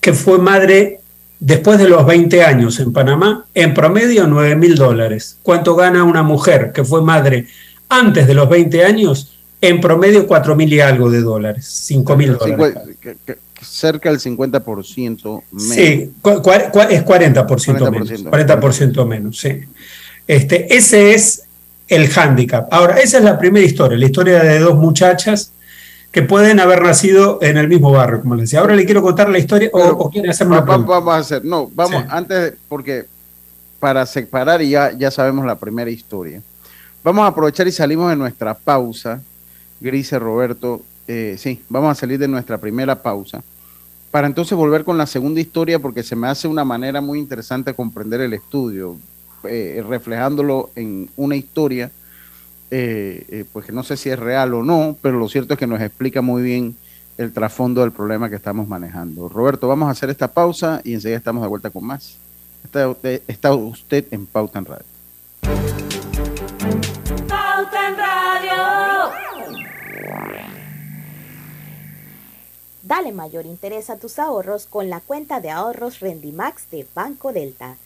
que 0.01 0.13
fue 0.13 0.39
madre 0.39 1.01
después 1.39 1.79
de 1.79 1.89
los 1.89 2.07
20 2.07 2.43
años 2.43 2.81
en 2.81 2.93
Panamá, 2.93 3.47
en 3.55 3.75
promedio 3.75 4.27
9 4.27 4.57
mil 4.57 4.75
dólares. 4.75 5.39
¿Cuánto 5.43 5.75
gana 5.75 6.05
una 6.05 6.23
mujer 6.23 6.73
que 6.73 6.85
fue 6.85 7.03
madre 7.03 7.47
antes 7.89 8.27
de 8.27 8.35
los 8.35 8.49
20 8.49 8.85
años? 8.85 9.36
En 9.61 9.81
promedio 9.81 10.27
4 10.27 10.55
mil 10.55 10.73
y 10.73 10.81
algo 10.81 11.11
de 11.11 11.21
dólares, 11.21 11.67
5 11.67 12.17
mil 12.17 12.37
dólares. 12.37 12.77
Cerca 13.63 14.11
del 14.11 14.21
50% 14.21 15.43
menos. 15.51 15.75
Sí, 15.75 15.83
es 15.83 16.23
40%, 16.23 17.91
menos. 17.91 18.11
40% 18.11 19.07
menos, 19.07 19.39
sí. 19.39 19.61
Este, 20.27 20.77
ese 20.77 21.15
es 21.15 21.45
el 21.89 22.09
hándicap. 22.09 22.73
Ahora, 22.73 22.99
esa 22.99 23.19
es 23.19 23.25
la 23.25 23.39
primera 23.39 23.65
historia, 23.65 23.97
la 23.97 24.07
historia 24.07 24.43
de 24.43 24.59
dos 24.59 24.77
muchachas 24.77 25.53
que 26.17 26.23
pueden 26.23 26.61
haber 26.61 26.83
nacido 26.83 27.39
en 27.43 27.59
el 27.59 27.69
mismo 27.69 27.93
barrio, 27.93 28.21
como 28.21 28.35
les 28.35 28.45
decía. 28.45 28.61
Ahora 28.61 28.75
le 28.75 28.85
quiero 28.85 29.03
contar 29.03 29.29
la 29.29 29.39
historia 29.39 29.69
o, 29.73 30.11
quiere 30.11 30.31
hacer 30.31 30.47
una 30.47 30.65
pregunta. 30.65 30.91
Vamos 30.91 31.15
a 31.15 31.19
hacer, 31.19 31.45
no, 31.45 31.71
vamos, 31.75 32.05
antes, 32.09 32.55
porque 32.69 33.05
para 33.79 34.07
separar 34.07 34.63
y 34.63 34.71
ya, 34.71 34.93
ya 34.93 35.11
sabemos 35.11 35.45
la 35.45 35.57
primera 35.57 35.91
historia. 35.91 36.41
Vamos 37.05 37.23
a 37.25 37.29
aprovechar 37.29 37.69
y 37.69 37.73
salimos 37.73 38.09
de 38.11 38.17
nuestra 38.17 38.55
pausa, 38.55 39.21
Grise, 39.81 40.19
Roberto, 40.19 40.83
eh, 41.09 41.37
sí, 41.39 41.63
vamos 41.69 41.91
a 41.91 41.95
salir 41.95 42.19
de 42.19 42.29
nuestra 42.29 42.59
primera 42.59 43.03
pausa, 43.03 43.43
para 44.11 44.27
entonces 44.27 44.57
volver 44.57 44.85
con 44.85 44.99
la 44.99 45.07
segunda 45.07 45.41
historia, 45.41 45.79
porque 45.79 46.03
se 46.03 46.17
me 46.17 46.29
hace 46.29 46.49
una 46.49 46.65
manera 46.65 47.01
muy 47.01 47.19
interesante 47.19 47.75
comprender 47.75 48.21
el 48.21 48.33
estudio, 48.33 48.97
eh, 49.45 49.85
reflejándolo 49.87 50.71
en 50.75 51.11
una 51.17 51.37
historia 51.37 51.91
eh, 52.71 53.25
eh, 53.29 53.45
pues 53.53 53.65
que 53.65 53.73
no 53.73 53.85
sé 53.85 53.97
si 53.97 54.11
es 54.11 54.19
real 54.19 54.53
o 54.55 54.63
no, 54.65 54.97
pero 55.01 55.19
lo 55.19 55.29
cierto 55.29 55.55
es 55.55 55.59
que 55.59 55.69
nos 55.69 55.81
explica 55.81 56.21
muy 56.21 56.43
bien 56.43 56.77
el 57.17 57.33
trasfondo 57.33 57.83
del 57.83 57.93
problema 57.93 58.29
que 58.29 58.37
estamos 58.37 58.67
manejando. 58.67 59.29
Roberto, 59.29 59.69
vamos 59.69 59.89
a 59.89 59.93
hacer 59.93 60.11
esta 60.11 60.33
pausa 60.33 60.81
y 60.83 60.95
enseguida 60.95 61.19
estamos 61.19 61.43
de 61.43 61.49
vuelta 61.49 61.71
con 61.71 61.85
más. 61.85 62.17
Está 62.65 62.89
usted, 62.89 63.23
está 63.29 63.55
usted 63.55 64.07
en 64.11 64.27
Pauta 64.27 64.59
en 64.59 64.65
Radio. 64.65 64.96
Dale 72.87 73.11
mayor 73.11 73.47
interés 73.47 73.91
a 73.91 73.97
tus 73.97 74.21
ahorros 74.21 74.67
con 74.67 74.89
la 74.91 75.01
cuenta 75.01 75.41
de 75.41 75.51
ahorros 75.51 75.99
Rendimax 75.99 76.71
de 76.71 76.87
Banco 76.95 77.33
Delta 77.33 77.77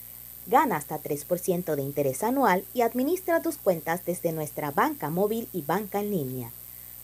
Gana 0.45 0.75
hasta 0.75 0.99
3% 1.01 1.75
de 1.75 1.81
interés 1.81 2.23
anual 2.23 2.65
y 2.73 2.81
administra 2.81 3.41
tus 3.41 3.57
cuentas 3.57 4.05
desde 4.05 4.31
nuestra 4.31 4.69
banca 4.69 5.09
móvil 5.09 5.47
y 5.53 5.61
banca 5.61 5.99
en 6.01 6.11
línea. 6.11 6.51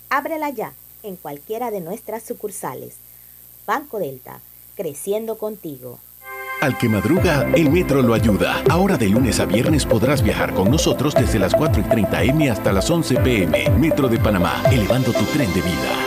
Ábrela 0.10 0.50
ya 0.50 0.74
en 1.02 1.16
cualquiera 1.16 1.72
de 1.72 1.82
nuestras 1.82 2.24
sucursales. 2.24 2.98
Banco 3.66 4.00
Delta, 4.00 4.42
creciendo 4.76 5.38
contigo. 5.38 6.00
Al 6.62 6.78
que 6.78 6.90
madruga, 6.90 7.50
el 7.56 7.70
metro 7.70 8.02
lo 8.02 8.16
ayuda. 8.16 8.64
Ahora 8.70 8.98
de 8.98 9.10
lunes 9.10 9.40
a 9.40 9.46
viernes 9.46 9.86
podrás 9.86 10.24
viajar 10.24 10.54
con 10.54 10.72
nosotros 10.72 11.14
desde 11.14 11.38
las 11.40 11.54
4 11.54 11.82
y 11.82 11.86
30 11.86 12.24
M 12.24 12.50
hasta 12.50 12.74
las 12.74 12.90
11 12.90 13.16
PM. 13.18 13.70
Metro 13.72 14.08
de 14.08 14.18
Panamá, 14.18 14.64
elevando 14.72 15.14
tu 15.14 15.24
tren 15.26 15.54
de 15.54 15.62
vida. 15.62 16.07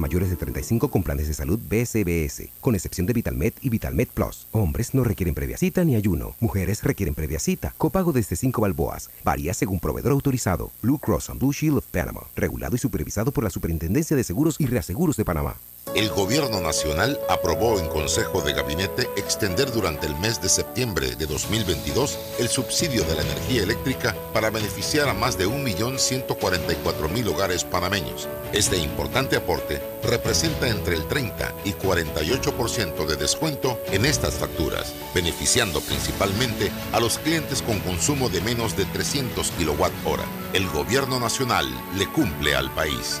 mayores 0.00 0.30
de 0.30 0.36
35 0.36 0.90
con 0.90 1.02
planes 1.02 1.28
de 1.28 1.34
salud 1.34 1.60
BCBS, 1.68 2.48
con 2.60 2.74
excepción 2.74 3.06
de 3.06 3.12
VitalMed 3.12 3.52
y 3.60 3.68
VitalMed 3.68 4.08
Plus. 4.08 4.46
Hombres 4.52 4.94
no 4.94 5.04
requieren 5.04 5.34
previa 5.34 5.56
cita 5.56 5.84
ni 5.84 5.94
ayuno. 5.94 6.34
Mujeres 6.40 6.82
requieren 6.82 7.14
previa 7.14 7.38
cita. 7.38 7.74
Copago 7.78 8.12
desde 8.12 8.36
5 8.36 8.60
balboas. 8.60 9.10
Varía 9.24 9.54
según 9.54 9.78
proveedor 9.78 10.12
autorizado. 10.12 10.72
Blue 10.82 10.98
Cross 10.98 11.30
and 11.30 11.40
Blue 11.40 11.52
Shield 11.52 11.78
of 11.78 11.86
Panama. 11.86 12.22
Regulado 12.34 12.74
y 12.74 12.78
supervisado 12.78 13.30
por 13.30 13.44
la 13.44 13.50
Superintendencia 13.50 14.16
de 14.16 14.24
Seguros 14.24 14.56
y 14.58 14.66
Reaseguros 14.66 15.16
de 15.16 15.24
Panamá. 15.24 15.56
El 15.94 16.08
Gobierno 16.08 16.60
Nacional 16.60 17.18
aprobó 17.28 17.80
en 17.80 17.88
Consejo 17.88 18.42
de 18.42 18.52
Gabinete 18.52 19.10
extender 19.16 19.72
durante 19.72 20.06
el 20.06 20.14
mes 20.16 20.40
de 20.40 20.48
septiembre 20.48 21.16
de 21.16 21.26
2022 21.26 22.16
el 22.38 22.48
subsidio 22.48 23.02
de 23.02 23.16
la 23.16 23.22
energía 23.22 23.64
eléctrica 23.64 24.14
para 24.32 24.50
beneficiar 24.50 25.08
a 25.08 25.14
más 25.14 25.36
de 25.36 25.48
1.144.000 25.48 27.26
hogares 27.26 27.64
panameños. 27.64 28.28
Este 28.52 28.78
importante 28.78 29.34
aporte 29.34 29.82
representa 30.04 30.68
entre 30.68 30.94
el 30.94 31.08
30 31.08 31.52
y 31.64 31.72
48% 31.72 33.06
de 33.06 33.16
descuento 33.16 33.80
en 33.90 34.06
estas 34.06 34.34
facturas, 34.34 34.94
beneficiando 35.12 35.80
principalmente 35.80 36.70
a 36.92 37.00
los 37.00 37.18
clientes 37.18 37.62
con 37.62 37.80
consumo 37.80 38.28
de 38.28 38.40
menos 38.42 38.76
de 38.76 38.84
300 38.84 39.50
kWh. 39.50 40.54
El 40.54 40.68
Gobierno 40.68 41.18
Nacional 41.18 41.66
le 41.98 42.06
cumple 42.06 42.54
al 42.54 42.72
país. 42.74 43.20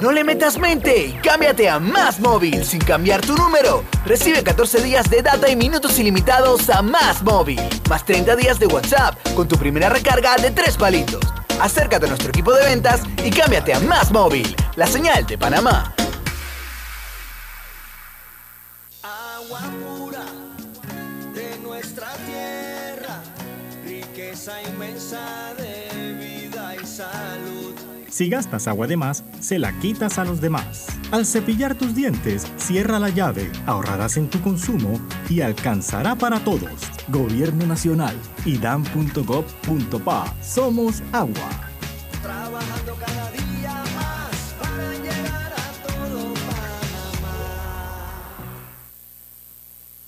No 0.00 0.10
le 0.10 0.24
metas 0.24 0.58
mente 0.58 1.06
y 1.06 1.12
cámbiate 1.12 1.68
a 1.68 1.78
Más 1.78 2.18
Móvil 2.18 2.64
sin 2.64 2.80
cambiar 2.80 3.20
tu 3.20 3.36
número. 3.36 3.84
Recibe 4.04 4.42
14 4.42 4.82
días 4.82 5.08
de 5.08 5.22
data 5.22 5.48
y 5.48 5.54
minutos 5.54 5.98
ilimitados 5.98 6.68
a 6.70 6.82
Más 6.82 7.22
Móvil, 7.22 7.60
más 7.88 8.04
30 8.04 8.34
días 8.34 8.58
de 8.58 8.66
WhatsApp 8.66 9.16
con 9.34 9.46
tu 9.46 9.56
primera 9.56 9.88
recarga 9.88 10.36
de 10.36 10.50
3 10.50 10.76
palitos. 10.76 11.20
Acércate 11.60 12.06
a 12.06 12.08
nuestro 12.08 12.30
equipo 12.30 12.52
de 12.52 12.64
ventas 12.64 13.02
y 13.24 13.30
cámbiate 13.30 13.74
a 13.74 13.80
Más 13.80 14.10
Móvil, 14.10 14.56
la 14.74 14.88
señal 14.88 15.24
de 15.26 15.38
Panamá. 15.38 15.94
Si 28.20 28.28
gastas 28.28 28.68
agua 28.68 28.86
de 28.86 28.98
más, 28.98 29.24
se 29.40 29.58
la 29.58 29.72
quitas 29.78 30.18
a 30.18 30.26
los 30.26 30.42
demás. 30.42 30.88
Al 31.10 31.24
cepillar 31.24 31.74
tus 31.74 31.94
dientes, 31.94 32.46
cierra 32.58 32.98
la 32.98 33.08
llave, 33.08 33.50
ahorrarás 33.64 34.18
en 34.18 34.28
tu 34.28 34.42
consumo 34.42 35.00
y 35.30 35.40
alcanzará 35.40 36.14
para 36.16 36.38
todos. 36.40 36.70
Gobierno 37.08 37.64
Nacional, 37.64 38.14
idam.gov.pa. 38.44 40.34
Somos 40.42 41.02
agua. 41.12 41.50
Trabajando 42.20 42.94
cada 42.96 43.30
día 43.30 43.84
más 43.94 44.54
para 44.60 44.92
llegar 45.02 45.54
a 45.56 45.72
todo 45.86 46.34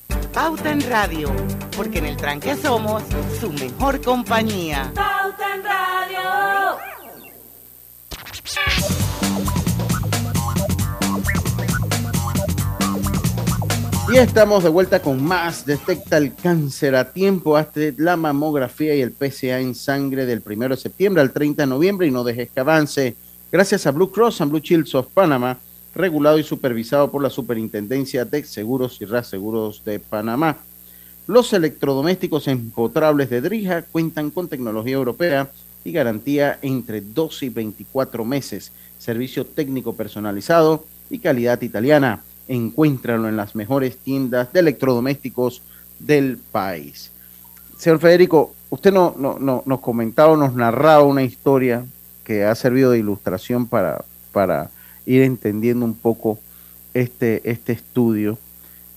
Panamá. 0.04 0.34
Pauta 0.34 0.70
en 0.70 0.82
Radio, 0.82 1.32
porque 1.74 2.00
en 2.00 2.04
el 2.04 2.18
tranque 2.18 2.56
somos 2.56 3.04
su 3.40 3.50
mejor 3.54 4.02
compañía. 4.02 4.92
Pauta 4.94 5.54
en 5.54 5.64
Radio. 5.64 6.91
Y 14.12 14.18
estamos 14.18 14.62
de 14.62 14.68
vuelta 14.68 15.00
con 15.00 15.24
más. 15.24 15.64
Detecta 15.64 16.18
el 16.18 16.34
cáncer 16.34 16.94
a 16.96 17.10
tiempo. 17.14 17.56
Hazte 17.56 17.94
la 17.96 18.14
mamografía 18.14 18.94
y 18.94 19.00
el 19.00 19.12
PCA 19.12 19.58
en 19.58 19.74
sangre 19.74 20.26
del 20.26 20.42
1 20.44 20.68
de 20.68 20.76
septiembre 20.76 21.22
al 21.22 21.32
30 21.32 21.62
de 21.62 21.66
noviembre 21.66 22.06
y 22.06 22.10
no 22.10 22.22
dejes 22.22 22.50
que 22.50 22.60
avance. 22.60 23.16
Gracias 23.50 23.86
a 23.86 23.90
Blue 23.90 24.12
Cross 24.12 24.42
and 24.42 24.50
Blue 24.50 24.60
Shields 24.60 24.94
of 24.94 25.06
Panama, 25.14 25.56
regulado 25.94 26.38
y 26.38 26.42
supervisado 26.42 27.10
por 27.10 27.22
la 27.22 27.30
Superintendencia 27.30 28.26
de 28.26 28.44
Seguros 28.44 29.00
y 29.00 29.06
Reaseguros 29.06 29.82
de 29.82 29.98
Panamá. 29.98 30.58
Los 31.26 31.50
electrodomésticos 31.54 32.48
empotrables 32.48 33.30
de 33.30 33.40
Drija 33.40 33.80
cuentan 33.80 34.30
con 34.30 34.46
tecnología 34.46 34.92
europea 34.92 35.50
y 35.86 35.92
garantía 35.92 36.58
entre 36.60 37.00
12 37.00 37.46
y 37.46 37.48
24 37.48 38.26
meses, 38.26 38.72
servicio 38.98 39.46
técnico 39.46 39.94
personalizado 39.94 40.84
y 41.08 41.18
calidad 41.18 41.62
italiana 41.62 42.22
encuéntralo 42.48 43.28
en 43.28 43.36
las 43.36 43.54
mejores 43.54 43.96
tiendas 43.96 44.52
de 44.52 44.60
electrodomésticos 44.60 45.62
del 45.98 46.38
país. 46.38 47.10
Señor 47.78 47.98
Federico, 47.98 48.54
usted 48.70 48.92
no, 48.92 49.14
no, 49.18 49.38
no, 49.38 49.62
nos 49.66 49.80
comentaba, 49.80 50.36
nos 50.36 50.54
narraba 50.54 51.02
una 51.02 51.22
historia 51.22 51.84
que 52.24 52.44
ha 52.44 52.54
servido 52.54 52.92
de 52.92 52.98
ilustración 52.98 53.66
para, 53.66 54.04
para 54.32 54.70
ir 55.06 55.22
entendiendo 55.22 55.84
un 55.84 55.94
poco 55.94 56.38
este, 56.94 57.42
este 57.48 57.72
estudio. 57.72 58.38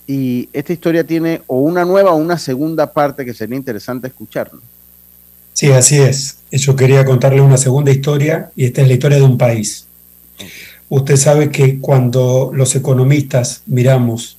Y 0.07 0.49
esta 0.53 0.73
historia 0.73 1.03
tiene 1.03 1.41
o 1.47 1.61
una 1.61 1.83
nueva 1.83 2.11
o 2.11 2.15
una 2.15 2.37
segunda 2.37 2.93
parte 2.93 3.25
que 3.25 3.33
sería 3.33 3.57
interesante 3.57 4.07
escucharlo. 4.07 4.61
Sí, 5.53 5.71
así 5.71 5.97
es. 5.97 6.39
Yo 6.51 6.75
quería 6.75 7.05
contarle 7.05 7.41
una 7.41 7.57
segunda 7.57 7.89
historia 7.91 8.51
y 8.55 8.65
esta 8.65 8.81
es 8.81 8.87
la 8.87 8.93
historia 8.93 9.17
de 9.17 9.23
un 9.23 9.37
país. 9.37 9.87
Usted 10.89 11.17
sabe 11.17 11.49
que 11.49 11.79
cuando 11.79 12.51
los 12.53 12.75
economistas 12.75 13.63
miramos 13.65 14.37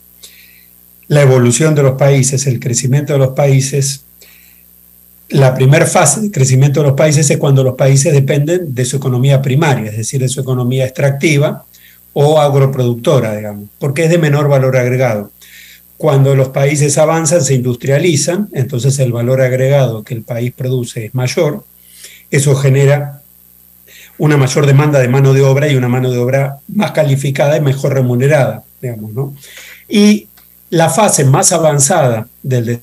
la 1.09 1.23
evolución 1.23 1.75
de 1.75 1.83
los 1.83 1.97
países, 1.97 2.47
el 2.47 2.61
crecimiento 2.61 3.13
de 3.13 3.19
los 3.19 3.31
países, 3.31 4.05
la 5.29 5.55
primera 5.55 5.87
fase 5.87 6.21
de 6.21 6.31
crecimiento 6.31 6.81
de 6.81 6.89
los 6.89 6.97
países 6.97 7.29
es 7.31 7.39
cuando 7.39 7.65
los 7.65 7.75
países 7.75 8.13
dependen 8.13 8.75
de 8.75 8.85
su 8.85 8.97
economía 8.97 9.43
primaria, 9.43 9.91
es 9.91 9.97
decir, 9.97 10.21
de 10.21 10.29
su 10.29 10.41
economía 10.41 10.85
extractiva 10.85 11.65
o 12.13 12.41
agroproductora, 12.41 13.37
digamos, 13.37 13.69
porque 13.79 14.05
es 14.05 14.11
de 14.11 14.19
menor 14.19 14.49
valor 14.49 14.77
agregado. 14.77 15.33
Cuando 15.97 16.35
los 16.35 16.49
países 16.49 16.99
avanzan, 16.99 17.43
se 17.43 17.55
industrializan, 17.55 18.49
entonces 18.53 18.99
el 18.99 19.13
valor 19.13 19.41
agregado 19.41 20.05
que 20.05 20.15
el 20.15 20.23
país 20.23 20.53
produce 20.53 21.07
es 21.07 21.15
mayor, 21.15 21.65
eso 22.31 22.55
genera 22.55 23.23
una 24.19 24.37
mayor 24.37 24.67
demanda 24.67 24.99
de 24.99 25.09
mano 25.09 25.33
de 25.33 25.43
obra 25.43 25.69
y 25.69 25.77
una 25.77 25.89
mano 25.89 26.11
de 26.11 26.19
obra 26.19 26.59
más 26.69 26.93
calificada 26.93 27.57
y 27.57 27.61
mejor 27.61 27.95
remunerada, 27.95 28.65
digamos, 28.81 29.13
¿no? 29.13 29.35
Y 29.89 30.29
la 30.71 30.89
fase 30.89 31.25
más 31.25 31.53
avanzada 31.53 32.27
del 32.43 32.81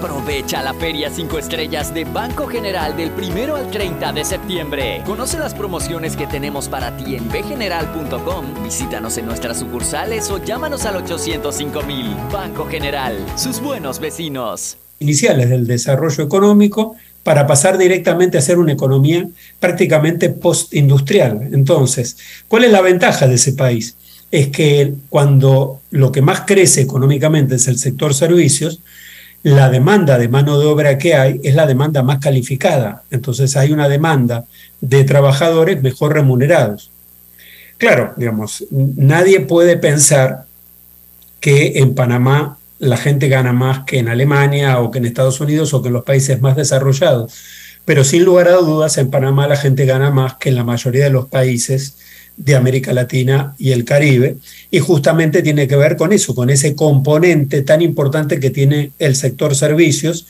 Aprovecha 0.00 0.62
la 0.62 0.72
Feria 0.72 1.10
5 1.14 1.38
Estrellas 1.38 1.92
de 1.92 2.04
Banco 2.04 2.46
General 2.46 2.96
del 2.96 3.10
1 3.10 3.54
al 3.54 3.70
30 3.70 4.14
de 4.14 4.24
septiembre. 4.24 5.02
Conoce 5.04 5.38
las 5.38 5.52
promociones 5.52 6.16
que 6.16 6.26
tenemos 6.26 6.70
para 6.70 6.96
ti 6.96 7.16
en 7.16 7.28
bgeneral.com. 7.28 8.64
Visítanos 8.64 9.18
en 9.18 9.26
nuestras 9.26 9.58
sucursales 9.58 10.30
o 10.30 10.42
llámanos 10.42 10.86
al 10.86 10.96
805 10.96 11.82
mil. 11.82 12.16
Banco 12.32 12.64
General, 12.64 13.14
sus 13.36 13.60
buenos 13.60 14.00
vecinos. 14.00 14.78
Iniciales 15.00 15.50
del 15.50 15.66
desarrollo 15.66 16.24
económico 16.24 16.96
para 17.22 17.46
pasar 17.46 17.76
directamente 17.76 18.38
a 18.38 18.40
ser 18.40 18.58
una 18.58 18.72
economía 18.72 19.28
prácticamente 19.58 20.30
postindustrial. 20.30 21.50
Entonces, 21.52 22.16
¿cuál 22.48 22.64
es 22.64 22.72
la 22.72 22.80
ventaja 22.80 23.28
de 23.28 23.34
ese 23.34 23.52
país? 23.52 23.96
Es 24.30 24.48
que 24.48 24.94
cuando 25.10 25.82
lo 25.90 26.10
que 26.10 26.22
más 26.22 26.44
crece 26.46 26.80
económicamente 26.80 27.56
es 27.56 27.68
el 27.68 27.76
sector 27.76 28.14
servicios, 28.14 28.80
la 29.42 29.70
demanda 29.70 30.18
de 30.18 30.28
mano 30.28 30.58
de 30.58 30.66
obra 30.66 30.98
que 30.98 31.14
hay 31.14 31.40
es 31.42 31.54
la 31.54 31.66
demanda 31.66 32.02
más 32.02 32.18
calificada. 32.18 33.04
Entonces 33.10 33.56
hay 33.56 33.72
una 33.72 33.88
demanda 33.88 34.44
de 34.80 35.04
trabajadores 35.04 35.82
mejor 35.82 36.14
remunerados. 36.14 36.90
Claro, 37.78 38.12
digamos, 38.16 38.64
nadie 38.70 39.40
puede 39.40 39.78
pensar 39.78 40.44
que 41.40 41.78
en 41.78 41.94
Panamá 41.94 42.58
la 42.78 42.96
gente 42.96 43.28
gana 43.28 43.52
más 43.52 43.84
que 43.84 43.98
en 43.98 44.08
Alemania 44.08 44.80
o 44.80 44.90
que 44.90 44.98
en 44.98 45.06
Estados 45.06 45.40
Unidos 45.40 45.72
o 45.72 45.82
que 45.82 45.88
en 45.88 45.94
los 45.94 46.04
países 46.04 46.40
más 46.40 46.56
desarrollados. 46.56 47.32
Pero 47.86 48.04
sin 48.04 48.24
lugar 48.24 48.48
a 48.48 48.56
dudas, 48.56 48.98
en 48.98 49.10
Panamá 49.10 49.48
la 49.48 49.56
gente 49.56 49.86
gana 49.86 50.10
más 50.10 50.34
que 50.34 50.50
en 50.50 50.56
la 50.56 50.64
mayoría 50.64 51.04
de 51.04 51.10
los 51.10 51.26
países 51.26 51.96
de 52.40 52.56
América 52.56 52.92
Latina 52.94 53.54
y 53.58 53.72
el 53.72 53.84
Caribe, 53.84 54.36
y 54.70 54.78
justamente 54.78 55.42
tiene 55.42 55.68
que 55.68 55.76
ver 55.76 55.96
con 55.96 56.12
eso, 56.12 56.34
con 56.34 56.48
ese 56.48 56.74
componente 56.74 57.62
tan 57.62 57.82
importante 57.82 58.40
que 58.40 58.48
tiene 58.48 58.92
el 58.98 59.14
sector 59.14 59.54
servicios, 59.54 60.26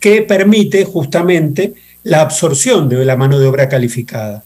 que 0.00 0.22
permite 0.22 0.84
justamente 0.84 1.74
la 2.04 2.22
absorción 2.22 2.88
de 2.88 3.04
la 3.04 3.16
mano 3.16 3.38
de 3.38 3.46
obra 3.46 3.68
calificada. 3.68 4.44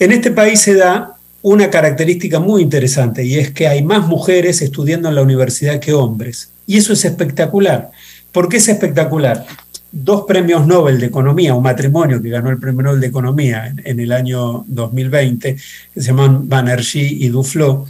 En 0.00 0.10
este 0.10 0.32
país 0.32 0.60
se 0.60 0.74
da 0.74 1.16
una 1.42 1.70
característica 1.70 2.40
muy 2.40 2.60
interesante 2.60 3.24
y 3.24 3.38
es 3.38 3.52
que 3.52 3.68
hay 3.68 3.82
más 3.82 4.06
mujeres 4.08 4.62
estudiando 4.62 5.08
en 5.08 5.14
la 5.14 5.22
universidad 5.22 5.78
que 5.78 5.92
hombres. 5.92 6.50
Y 6.66 6.78
eso 6.78 6.92
es 6.92 7.04
espectacular. 7.04 7.90
¿Por 8.32 8.48
qué 8.48 8.56
es 8.56 8.68
espectacular? 8.68 9.46
Dos 9.94 10.24
premios 10.26 10.66
Nobel 10.66 10.98
de 10.98 11.06
Economía, 11.06 11.54
un 11.54 11.62
matrimonio 11.62 12.20
que 12.20 12.28
ganó 12.28 12.50
el 12.50 12.58
premio 12.58 12.82
Nobel 12.82 13.00
de 13.00 13.06
Economía 13.06 13.72
en, 13.84 14.00
el 14.00 14.10
año 14.10 14.64
2020, 14.66 15.54
que 15.54 16.00
se 16.00 16.08
llaman 16.08 16.48
Banerjee 16.48 17.06
y 17.06 17.28
Duflo, 17.28 17.86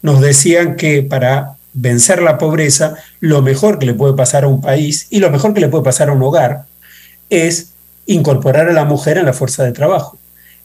nos 0.00 0.20
decían 0.22 0.76
que 0.76 1.02
para 1.02 1.56
vencer 1.74 2.22
la 2.22 2.38
pobreza, 2.38 2.94
lo 3.20 3.42
mejor 3.42 3.78
que 3.78 3.86
le 3.86 3.94
puede 3.94 4.14
pasar 4.14 4.44
a 4.44 4.48
un 4.48 4.62
país 4.62 5.06
y 5.10 5.20
lo 5.20 5.30
mejor 5.30 5.52
que 5.52 5.60
le 5.60 5.68
puede 5.68 5.84
pasar 5.84 6.08
a 6.08 6.12
un 6.12 6.22
hogar 6.22 6.64
es 7.28 7.72
incorporar 8.06 8.68
a 8.68 8.72
la 8.72 8.86
mujer 8.86 9.18
en 9.18 9.26
la 9.26 9.32
fuerza 9.34 9.62
de 9.62 9.72
trabajo. 9.72 10.18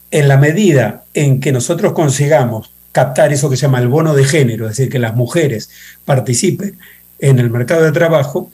En 0.09 0.29
la 0.29 0.37
medida 0.37 1.03
en 1.13 1.41
que 1.41 1.51
nosotros 1.51 1.91
consigamos 1.91 2.71
captar 2.93 3.33
eso 3.33 3.49
que 3.49 3.57
se 3.57 3.63
llama 3.63 3.79
el 3.79 3.89
bono 3.89 4.15
de 4.15 4.23
género, 4.23 4.65
es 4.65 4.77
decir, 4.77 4.89
que 4.89 4.99
las 4.99 5.15
mujeres 5.15 5.69
participen 6.05 6.77
en 7.19 7.39
el 7.39 7.49
mercado 7.49 7.83
de 7.83 7.91
trabajo, 7.91 8.49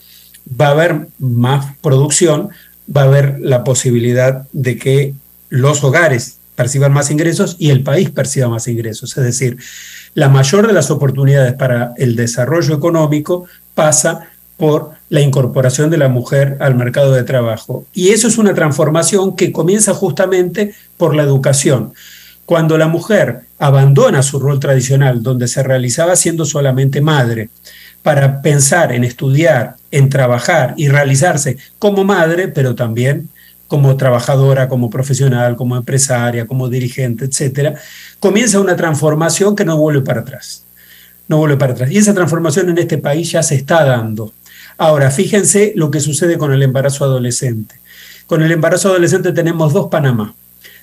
va 0.50 0.68
a 0.68 0.72
haber 0.72 1.08
más 1.20 1.76
producción, 1.82 2.50
va 2.96 3.02
a 3.02 3.06
haber 3.06 3.40
la 3.40 3.64
posibilidad 3.64 4.48
de 4.52 4.78
que 4.78 5.14
los 5.50 5.84
hogares 5.84 6.38
perciban 6.56 6.94
más 6.94 7.10
ingresos 7.12 7.56
y 7.60 7.70
el 7.70 7.84
país 7.84 8.10
perciba 8.10 8.48
más 8.48 8.68
ingresos. 8.68 9.18
Es 9.18 9.24
decir, 9.24 9.58
la 10.14 10.30
mayor 10.30 10.68
de 10.68 10.74
las 10.74 10.92
oportunidades 10.92 11.54
para 11.54 11.94
el 11.98 12.16
desarrollo 12.16 12.76
económico 12.76 13.46
pasa 13.74 14.30
por 14.58 14.92
la 15.10 15.22
incorporación 15.22 15.90
de 15.90 15.98
la 15.98 16.10
mujer 16.10 16.58
al 16.60 16.76
mercado 16.76 17.12
de 17.12 17.24
trabajo. 17.24 17.86
Y 17.94 18.10
eso 18.10 18.28
es 18.28 18.38
una 18.38 18.54
transformación 18.54 19.36
que 19.36 19.52
comienza 19.52 19.94
justamente 19.94 20.74
por 20.98 21.16
la 21.16 21.24
educación. 21.24 21.94
Cuando 22.46 22.78
la 22.78 22.88
mujer 22.88 23.42
abandona 23.58 24.22
su 24.22 24.40
rol 24.40 24.60
tradicional, 24.60 25.24
donde 25.24 25.48
se 25.48 25.64
realizaba 25.64 26.16
siendo 26.16 26.46
solamente 26.46 27.02
madre, 27.02 27.50
para 28.04 28.42
pensar 28.42 28.92
en 28.92 29.04
estudiar, 29.04 29.78
en 29.92 30.10
trabajar 30.10 30.74
y 30.78 30.90
realizarse 30.90 31.58
como 31.80 32.04
madre, 32.04 32.50
pero 32.50 32.76
también 32.76 33.30
como 33.68 33.98
trabajadora, 33.98 34.68
como 34.68 34.90
profesional, 34.90 35.56
como 35.56 35.76
empresaria, 35.76 36.46
como 36.46 36.70
dirigente, 36.70 37.26
etcétera, 37.26 37.74
comienza 38.20 38.60
una 38.60 38.76
transformación 38.76 39.56
que 39.56 39.66
no 39.66 39.78
vuelve 39.78 40.02
para 40.02 40.22
atrás. 40.22 40.64
No 41.28 41.38
vuelve 41.38 41.58
para 41.58 41.74
atrás. 41.74 41.90
Y 41.90 41.98
esa 41.98 42.14
transformación 42.14 42.70
en 42.70 42.78
este 42.78 43.00
país 43.00 43.32
ya 43.32 43.42
se 43.42 43.56
está 43.56 43.84
dando. 43.84 44.32
Ahora, 44.78 45.10
fíjense 45.10 45.74
lo 45.76 45.90
que 45.90 46.02
sucede 46.02 46.38
con 46.38 46.54
el 46.54 46.62
embarazo 46.62 47.06
adolescente. 47.06 47.76
Con 48.28 48.44
el 48.44 48.52
embarazo 48.52 48.90
adolescente 48.90 49.32
tenemos 49.32 49.74
dos 49.74 49.88
Panamá. 49.88 50.36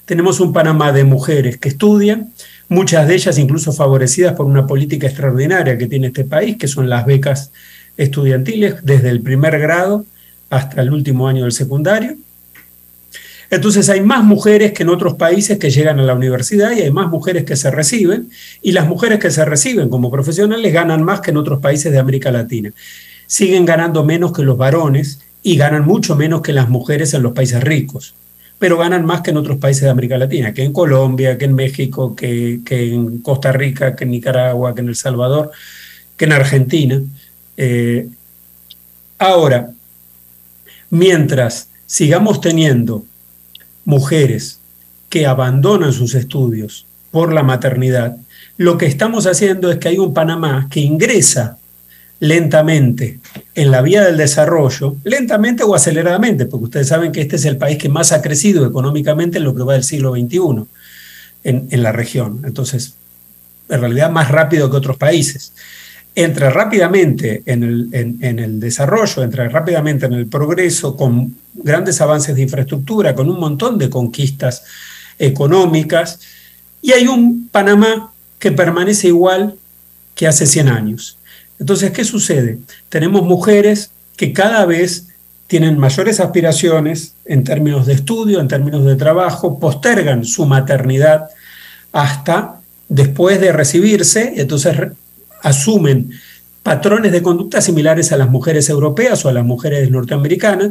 Tenemos 0.04 0.40
un 0.40 0.52
Panamá 0.52 0.90
de 0.90 1.04
mujeres 1.04 1.58
que 1.58 1.68
estudian, 1.68 2.32
muchas 2.70 3.08
de 3.08 3.16
ellas 3.16 3.36
incluso 3.36 3.72
favorecidas 3.72 4.34
por 4.34 4.46
una 4.46 4.66
política 4.66 5.08
extraordinaria 5.08 5.76
que 5.76 5.88
tiene 5.88 6.06
este 6.06 6.24
país, 6.24 6.56
que 6.56 6.68
son 6.68 6.88
las 6.88 7.04
becas 7.04 7.50
estudiantiles 7.96 8.76
desde 8.84 9.10
el 9.10 9.20
primer 9.20 9.58
grado 9.58 10.06
hasta 10.48 10.80
el 10.80 10.92
último 10.92 11.28
año 11.28 11.42
del 11.42 11.52
secundario. 11.52 12.16
Entonces 13.50 13.88
hay 13.88 14.00
más 14.00 14.22
mujeres 14.22 14.72
que 14.72 14.84
en 14.84 14.88
otros 14.88 15.14
países 15.14 15.58
que 15.58 15.70
llegan 15.70 15.98
a 15.98 16.04
la 16.04 16.14
universidad 16.14 16.70
y 16.70 16.82
hay 16.82 16.92
más 16.92 17.08
mujeres 17.08 17.44
que 17.44 17.56
se 17.56 17.72
reciben 17.72 18.30
y 18.62 18.70
las 18.70 18.86
mujeres 18.86 19.18
que 19.18 19.32
se 19.32 19.44
reciben 19.44 19.88
como 19.88 20.08
profesionales 20.08 20.72
ganan 20.72 21.02
más 21.02 21.20
que 21.20 21.32
en 21.32 21.38
otros 21.38 21.58
países 21.58 21.90
de 21.90 21.98
América 21.98 22.30
Latina. 22.30 22.70
Siguen 23.26 23.66
ganando 23.66 24.04
menos 24.04 24.32
que 24.32 24.44
los 24.44 24.56
varones 24.56 25.18
y 25.42 25.56
ganan 25.56 25.84
mucho 25.84 26.14
menos 26.14 26.40
que 26.40 26.52
las 26.52 26.68
mujeres 26.68 27.14
en 27.14 27.24
los 27.24 27.32
países 27.32 27.60
ricos 27.64 28.14
pero 28.60 28.76
ganan 28.76 29.06
más 29.06 29.22
que 29.22 29.30
en 29.30 29.38
otros 29.38 29.56
países 29.56 29.84
de 29.84 29.88
América 29.88 30.18
Latina, 30.18 30.52
que 30.52 30.62
en 30.62 30.72
Colombia, 30.74 31.38
que 31.38 31.46
en 31.46 31.54
México, 31.54 32.14
que, 32.14 32.60
en 32.68 33.22
Costa 33.22 33.52
Rica, 33.52 33.96
que 33.96 34.04
en 34.04 34.10
Nicaragua, 34.10 34.74
que 34.74 34.82
en 34.82 34.88
El 34.88 34.96
Salvador, 34.96 35.50
que 36.14 36.26
en 36.26 36.32
Argentina. 36.32 37.00
Eh, 37.56 38.06
ahora, 39.18 39.70
mientras 40.90 41.68
sigamos 41.86 42.42
teniendo 42.42 43.06
mujeres 43.86 44.60
que 45.08 45.26
abandonan 45.26 45.94
sus 45.94 46.14
estudios 46.14 46.84
por 47.10 47.32
la 47.32 47.42
maternidad, 47.42 48.18
lo 48.58 48.76
que 48.76 48.84
estamos 48.84 49.26
haciendo 49.26 49.70
es 49.70 49.78
que 49.78 49.88
hay 49.88 49.96
un 49.96 50.12
Panamá 50.12 50.68
que 50.70 50.80
ingresa 50.80 51.56
lentamente 52.18 53.20
en 53.60 53.70
la 53.70 53.82
vía 53.82 54.02
del 54.02 54.16
desarrollo, 54.16 54.96
lentamente 55.04 55.64
o 55.64 55.74
aceleradamente, 55.74 56.46
porque 56.46 56.64
ustedes 56.64 56.88
saben 56.88 57.12
que 57.12 57.20
este 57.20 57.36
es 57.36 57.44
el 57.44 57.58
país 57.58 57.76
que 57.76 57.90
más 57.90 58.10
ha 58.10 58.22
crecido 58.22 58.64
económicamente 58.64 59.36
en 59.36 59.44
lo 59.44 59.54
que 59.54 59.62
va 59.62 59.74
del 59.74 59.84
siglo 59.84 60.12
XXI 60.12 60.64
en, 61.44 61.82
la 61.82 61.92
región. 61.92 62.40
Entonces, 62.46 62.94
en 63.68 63.80
realidad 63.80 64.10
más 64.10 64.30
rápido 64.30 64.70
que 64.70 64.78
otros 64.78 64.96
países. 64.96 65.52
Entra 66.14 66.48
rápidamente 66.48 67.42
en 67.44 67.62
el, 67.62 67.88
en 67.92 68.38
el 68.38 68.60
desarrollo, 68.60 69.22
entra 69.22 69.46
rápidamente 69.50 70.06
en 70.06 70.14
el 70.14 70.26
progreso, 70.26 70.96
con 70.96 71.36
grandes 71.52 72.00
avances 72.00 72.34
de 72.34 72.40
infraestructura, 72.40 73.14
con 73.14 73.28
un 73.28 73.38
montón 73.38 73.76
de 73.76 73.90
conquistas 73.90 74.64
económicas, 75.18 76.18
y 76.80 76.92
hay 76.92 77.06
un 77.06 77.50
Panamá 77.52 78.10
que 78.38 78.52
permanece 78.52 79.08
igual 79.08 79.56
que 80.14 80.26
hace 80.26 80.46
100 80.46 80.68
años. 80.70 81.18
Entonces, 81.60 81.92
¿qué 81.92 82.04
sucede? 82.04 82.58
Tenemos 82.88 83.22
mujeres 83.22 83.90
que 84.16 84.32
cada 84.32 84.64
vez 84.64 85.06
tienen 85.46 85.78
mayores 85.78 86.18
aspiraciones 86.20 87.14
en 87.26 87.44
términos 87.44 87.86
de 87.86 87.92
estudio, 87.92 88.40
en 88.40 88.48
términos 88.48 88.84
de 88.84 88.96
trabajo, 88.96 89.60
postergan 89.60 90.24
su 90.24 90.46
maternidad 90.46 91.28
hasta 91.92 92.60
después 92.88 93.40
de 93.40 93.52
recibirse, 93.52 94.34
entonces 94.36 94.76
asumen 95.42 96.10
patrones 96.62 97.12
de 97.12 97.22
conducta 97.22 97.60
similares 97.60 98.12
a 98.12 98.16
las 98.16 98.30
mujeres 98.30 98.68
europeas 98.68 99.24
o 99.24 99.28
a 99.28 99.32
las 99.32 99.44
mujeres 99.44 99.90
norteamericanas, 99.90 100.70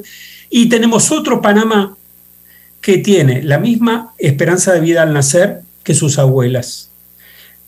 y 0.50 0.70
tenemos 0.70 1.12
otro 1.12 1.42
Panamá 1.42 1.96
que 2.82 2.98
tiene 2.98 3.44
la 3.44 3.60
misma 3.60 4.14
esperanza 4.18 4.74
de 4.74 4.80
vida 4.80 5.04
al 5.04 5.14
nacer 5.14 5.62
que 5.84 5.94
sus 5.94 6.18
abuelas 6.18 6.89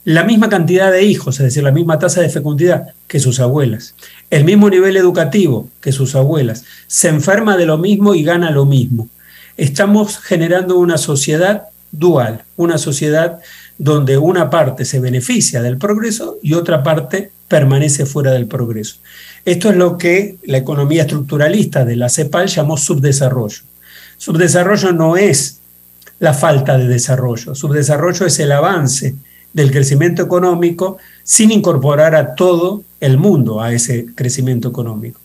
la 0.03 0.23
misma 0.23 0.49
cantidad 0.49 0.91
de 0.91 1.03
hijos, 1.03 1.39
es 1.39 1.45
decir, 1.45 1.63
la 1.63 1.71
misma 1.71 1.99
tasa 1.99 2.21
de 2.21 2.29
fecundidad 2.29 2.93
que 3.07 3.19
sus 3.19 3.39
abuelas, 3.39 3.93
el 4.29 4.45
mismo 4.45 4.69
nivel 4.69 4.97
educativo 4.97 5.69
que 5.79 5.91
sus 5.91 6.15
abuelas, 6.15 6.63
se 6.87 7.09
enferma 7.09 7.55
de 7.55 7.67
lo 7.67 7.77
mismo 7.77 8.15
y 8.15 8.23
gana 8.23 8.49
lo 8.51 8.65
mismo. 8.65 9.09
Estamos 9.57 10.17
generando 10.17 10.77
una 10.77 10.97
sociedad 10.97 11.65
dual, 11.91 12.43
una 12.55 12.77
sociedad 12.77 13.39
donde 13.77 14.17
una 14.17 14.49
parte 14.49 14.85
se 14.85 14.99
beneficia 14.99 15.61
del 15.61 15.77
progreso 15.77 16.37
y 16.41 16.53
otra 16.53 16.83
parte 16.83 17.31
permanece 17.47 18.05
fuera 18.05 18.31
del 18.31 18.47
progreso. 18.47 18.95
Esto 19.45 19.69
es 19.69 19.75
lo 19.75 19.97
que 19.97 20.37
la 20.43 20.57
economía 20.57 21.01
estructuralista 21.01 21.83
de 21.85 21.95
la 21.95 22.09
CEPAL 22.09 22.47
llamó 22.47 22.77
subdesarrollo. 22.77 23.63
Subdesarrollo 24.17 24.93
no 24.93 25.17
es 25.17 25.59
la 26.19 26.33
falta 26.33 26.77
de 26.77 26.87
desarrollo, 26.87 27.55
subdesarrollo 27.55 28.25
es 28.25 28.39
el 28.39 28.51
avance 28.51 29.15
del 29.53 29.71
crecimiento 29.71 30.21
económico 30.21 30.97
sin 31.23 31.51
incorporar 31.51 32.15
a 32.15 32.35
todo 32.35 32.83
el 32.99 33.17
mundo 33.17 33.61
a 33.61 33.73
ese 33.73 34.07
crecimiento 34.15 34.69
económico. 34.69 35.19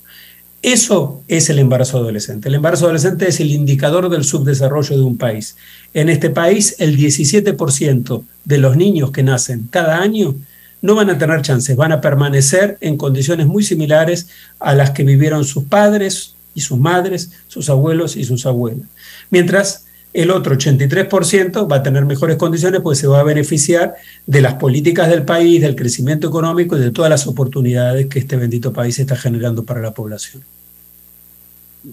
Eso 0.63 1.23
es 1.29 1.49
el 1.49 1.61
embarazo 1.61 1.99
adolescente. 1.99 2.49
El 2.49 2.57
embarazo 2.57 2.87
adolescente 2.87 3.29
es 3.29 3.39
el 3.39 3.53
indicador 3.53 4.09
del 4.09 4.25
subdesarrollo 4.25 4.97
de 4.97 5.03
un 5.05 5.17
país. 5.17 5.57
En 5.95 6.09
este 6.09 6.31
país, 6.31 6.75
el 6.79 6.97
17% 6.97 8.25
de 8.45 8.59
los 8.59 8.77
niños 8.77 9.13
que 9.13 9.23
nacen 9.23 9.69
cada 9.71 9.99
año 9.99 10.35
no 10.83 10.95
van 10.95 11.11
a 11.11 11.19
tener 11.19 11.43
chances, 11.43 11.77
van 11.77 11.93
a 11.93 12.01
permanecer 12.01 12.79
en 12.81 12.97
condiciones 12.97 13.47
muy 13.47 13.63
similares 13.63 14.29
a 14.59 14.75
las 14.75 14.91
que 14.91 15.05
vivieron 15.05 15.45
sus 15.45 15.65
padres 15.65 16.35
y 16.55 16.63
sus 16.63 16.79
madres, 16.79 17.31
sus 17.49 17.69
abuelos 17.71 18.17
y 18.17 18.25
sus 18.25 18.47
abuelas. 18.47 18.89
Mientras 19.31 19.86
el 20.17 20.31
otro 20.31 20.57
83% 20.57 21.71
va 21.71 21.77
a 21.77 21.83
tener 21.83 22.05
mejores 22.07 22.37
condiciones 22.37 22.81
porque 22.81 22.99
se 22.99 23.07
va 23.07 23.21
a 23.21 23.23
beneficiar 23.23 23.95
de 24.27 24.41
las 24.41 24.55
políticas 24.55 25.11
del 25.11 25.25
país, 25.25 25.61
del 25.61 25.77
crecimiento 25.77 26.29
económico 26.29 26.77
y 26.77 26.81
de 26.81 26.91
todas 26.91 27.11
las 27.11 27.27
oportunidades 27.27 28.07
que 28.07 28.19
este 28.19 28.37
bendito 28.37 28.73
país 28.73 28.99
está 28.99 29.15
generando 29.17 29.65
para 29.65 29.81
la 29.81 29.93
población. 29.93 30.43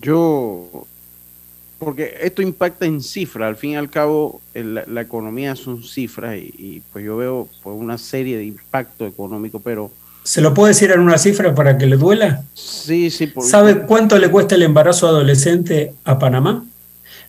Yo, 0.02 0.88
porque 1.78 2.16
esto 2.22 2.42
impacta 2.42 2.86
en 2.86 3.02
cifras, 3.02 3.48
al 3.48 3.58
fin 3.58 3.72
y 3.72 3.76
al 3.76 3.90
cabo 3.90 4.42
la, 4.54 5.02
economía 5.02 5.56
son 5.56 5.84
cifras 5.84 6.38
y, 6.38 6.54
y, 6.58 6.82
pues 6.92 7.06
yo 7.06 7.18
veo 7.18 7.50
pues, 7.62 7.76
una 7.78 7.98
serie 7.98 8.38
de 8.38 8.46
impacto 8.46 9.06
económico, 9.06 9.60
pero 9.60 9.92
¿Se 10.24 10.40
lo 10.40 10.54
puedo 10.54 10.70
decir 10.70 10.90
en 10.92 11.02
una 11.02 11.18
cifra 11.18 11.54
para 11.54 11.78
que 11.78 11.86
le 11.86 11.98
duela? 11.98 12.44
sí, 12.54 13.10
sí, 13.10 13.28
por- 13.28 13.44
¿Sabe 13.46 13.82
cuánto 13.82 14.18
le 14.18 14.32
cuesta 14.32 14.56
el 14.56 14.64
embarazo 14.64 15.08
adolescente 15.08 15.94
a 16.06 16.18
Panamá? 16.18 16.64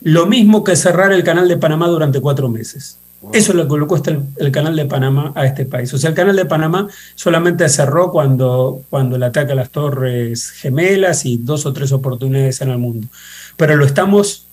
Lo 0.05 0.27
mismo 0.27 0.63
que 0.63 0.77
cerrar 0.77 1.13
el 1.13 1.25
canal 1.25 1.49
de 1.49 1.57
Panamá 1.57 1.89
durante 1.89 2.21
cuatro 2.21 2.49
meses. 2.51 2.99
Eso 3.33 3.53
es 3.53 3.57
lo 3.57 3.67
que 3.67 3.81
le 3.81 3.87
cuesta 3.87 4.11
el, 4.11 4.23
el 4.37 4.53
canal 4.53 4.77
de 4.77 4.85
Panamá 4.85 5.33
a 5.35 5.47
este 5.47 5.65
país. 5.65 5.93
O 5.95 5.99
sea, 5.99 6.11
el 6.11 6.17
canal 6.17 6.37
de 6.37 6.45
Panamá 6.45 6.89
solamente 7.15 7.67
cerró 7.71 8.13
cuando, 8.13 8.83
cuando 8.91 9.17
le 9.17 9.25
ataca 9.25 9.55
a 9.55 9.57
las 9.57 9.71
torres 9.71 10.51
gemelas 10.51 11.25
y 11.25 11.39
dos 11.39 11.65
o 11.65 11.73
tres 11.73 11.91
oportunidades 11.93 12.61
en 12.61 12.69
el 12.69 12.77
mundo. 12.77 13.09
Pero 13.57 13.77
lo 13.77 13.87
estamos, 13.87 14.47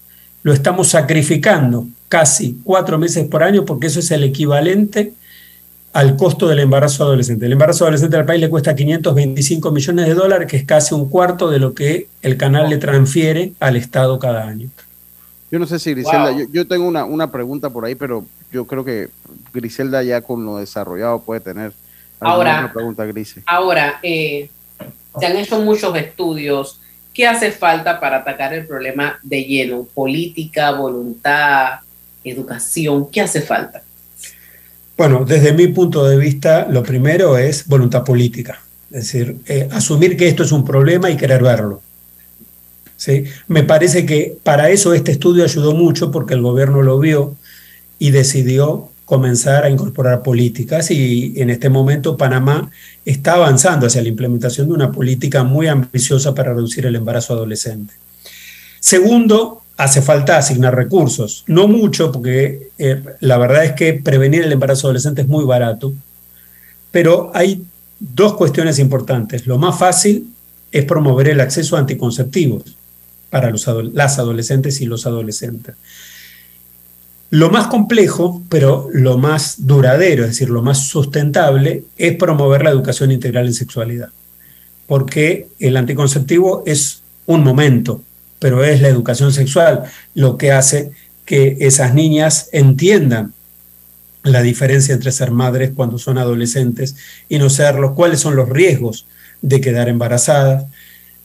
lo 0.44 0.54
estamos 0.54 0.88
sacrificando 0.88 1.86
casi 2.08 2.58
cuatro 2.64 2.98
meses 2.98 3.28
por 3.28 3.44
año 3.44 3.66
porque 3.66 3.88
eso 3.88 4.00
es 4.00 4.10
el 4.12 4.24
equivalente 4.24 5.12
al 5.92 6.16
costo 6.16 6.48
del 6.48 6.60
embarazo 6.60 7.04
adolescente. 7.04 7.46
El 7.46 7.52
embarazo 7.52 7.84
adolescente 7.84 8.16
al 8.16 8.26
país 8.26 8.40
le 8.40 8.50
cuesta 8.50 8.74
525 8.74 9.70
millones 9.72 10.08
de 10.08 10.14
dólares, 10.14 10.48
que 10.48 10.56
es 10.56 10.64
casi 10.64 10.96
un 10.96 11.10
cuarto 11.10 11.50
de 11.50 11.60
lo 11.60 11.74
que 11.74 12.08
el 12.22 12.38
canal 12.38 12.70
le 12.70 12.78
transfiere 12.78 13.52
al 13.60 13.76
Estado 13.76 14.18
cada 14.18 14.48
año. 14.48 14.70
Yo 15.52 15.60
no 15.60 15.68
sé 15.68 15.78
si 15.80 15.92
Griselda, 15.92 16.32
Wow. 16.32 16.40
yo, 16.40 16.46
yo 16.52 16.68
tengo 16.68 16.88
una, 16.88 17.04
una 17.06 17.30
pregunta 17.32 17.70
por 17.70 17.84
ahí, 17.86 17.96
pero 17.96 18.26
yo 18.52 18.66
creo 18.66 18.86
que 18.86 19.10
Griselda 19.54 20.02
ya 20.02 20.22
con 20.22 20.46
lo 20.46 20.58
desarrollado 20.58 21.22
puede 21.22 21.42
tener 21.42 21.74
alguna 22.20 22.34
Ahora- 22.36 22.60
otra 22.62 22.74
pregunta, 22.74 23.06
Grise. 23.06 23.44
Ahora, 23.46 24.00
eh, 24.02 24.50
se 25.20 25.26
han 25.26 25.36
hecho 25.36 25.60
muchos 25.62 25.96
estudios. 25.98 26.80
¿Qué 27.14 27.28
hace 27.28 27.52
falta 27.52 28.00
para 28.00 28.18
atacar 28.20 28.54
el 28.54 28.66
problema 28.66 29.20
de 29.22 29.44
lleno? 29.44 29.84
Política, 29.94 30.72
voluntad, 30.72 31.80
educación. 32.24 33.10
¿Qué 33.12 33.20
hace 33.20 33.42
falta? 33.42 33.84
Bueno, 34.98 35.26
desde 35.26 35.52
mi 35.54 35.68
punto 35.68 36.06
de 36.08 36.16
vista, 36.18 36.68
lo 36.70 36.84
primero 36.84 37.38
es 37.38 37.68
voluntad 37.68 38.04
política. 38.06 38.62
Es 38.92 39.12
decir, 39.12 39.38
eh, 39.48 39.68
asumir 39.72 40.16
que 40.16 40.28
esto 40.28 40.44
es 40.44 40.52
un 40.52 40.64
problema 40.64 41.10
y 41.10 41.18
querer 41.18 41.42
verlo. 41.44 41.82
¿Sí? 43.02 43.24
Me 43.48 43.64
parece 43.64 44.06
que 44.06 44.38
para 44.44 44.70
eso 44.70 44.94
este 44.94 45.12
estudio 45.12 45.44
ayudó 45.44 45.74
mucho 45.74 46.12
porque 46.12 46.36
el 46.36 46.44
gobierno 46.44 46.84
lo 46.84 47.00
vio 47.00 47.36
y 47.98 48.12
decidió 48.12 48.90
comenzar 49.06 49.64
a 49.64 49.72
incorporar 49.72 50.22
políticas 50.22 50.92
y 50.92 51.34
en 51.38 51.50
este 51.50 51.70
momento 51.70 52.16
Panamá 52.16 52.70
está 53.04 53.34
avanzando 53.34 53.88
hacia 53.88 54.04
la 54.04 54.10
implementación 54.10 54.68
de 54.68 54.74
una 54.76 54.92
política 54.92 55.44
muy 55.44 55.66
ambiciosa 55.66 56.36
para 56.36 56.54
reducir 56.54 56.86
el 56.86 56.96
embarazo 56.96 57.34
adolescente. 57.34 57.92
Segundo, 58.80 59.64
hace 59.78 60.04
falta 60.04 60.38
asignar 60.38 60.76
recursos. 60.76 61.44
No 61.48 61.68
mucho, 61.68 62.12
porque 62.12 62.70
eh, 62.78 63.02
la 63.20 63.40
verdad 63.40 63.66
es 63.66 63.72
que 63.72 63.94
prevenir 63.94 64.44
el 64.44 64.52
embarazo 64.52 64.86
adolescente 64.86 65.24
es 65.24 65.28
muy 65.28 65.44
barato, 65.44 65.92
pero 66.92 67.32
hay 67.34 67.64
dos 68.00 68.36
cuestiones 68.36 68.78
importantes. 68.78 69.48
Lo 69.48 69.58
más 69.58 69.80
fácil 69.80 70.28
es 70.72 70.86
promover 70.86 71.30
el 71.30 71.40
acceso 71.40 71.76
a 71.76 71.80
anticonceptivos 71.80 72.78
para 73.32 73.50
los 73.50 73.68
las 73.94 74.20
adolescentes 74.20 74.82
y 74.82 74.86
los 74.86 75.08
adolescentes. 75.08 75.76
Lo 77.32 77.50
más 77.50 77.68
complejo, 77.68 78.44
pero 78.50 78.90
lo 78.92 79.18
más 79.18 79.66
duradero, 79.66 80.24
es 80.24 80.32
decir, 80.32 80.50
lo 80.50 80.62
más 80.62 80.90
sustentable, 80.90 81.86
es 81.98 82.18
promover 82.18 82.62
la 82.64 82.70
educación 82.70 83.10
integral 83.10 83.48
en 83.48 83.54
sexualidad. 83.54 84.10
Porque 84.86 85.48
el 85.58 85.78
anticonceptivo 85.78 86.64
es 86.68 87.02
un 87.26 87.44
momento, 87.44 88.04
pero 88.38 88.66
es 88.66 88.82
la 88.82 88.90
educación 88.90 89.32
sexual 89.32 89.86
lo 90.14 90.38
que 90.38 90.52
hace 90.52 90.92
que 91.24 91.56
esas 91.62 91.94
niñas 91.94 92.50
entiendan 92.52 93.34
la 94.24 94.42
diferencia 94.42 94.94
entre 94.94 95.14
ser 95.14 95.32
madres 95.32 95.72
cuando 95.74 95.98
son 95.98 96.18
adolescentes 96.18 96.98
y 97.30 97.40
no 97.40 97.50
serlo, 97.50 97.96
cuáles 97.96 98.20
son 98.20 98.36
los 98.36 98.50
riesgos 98.50 99.06
de 99.42 99.62
quedar 99.62 99.88
embarazadas 99.88 100.66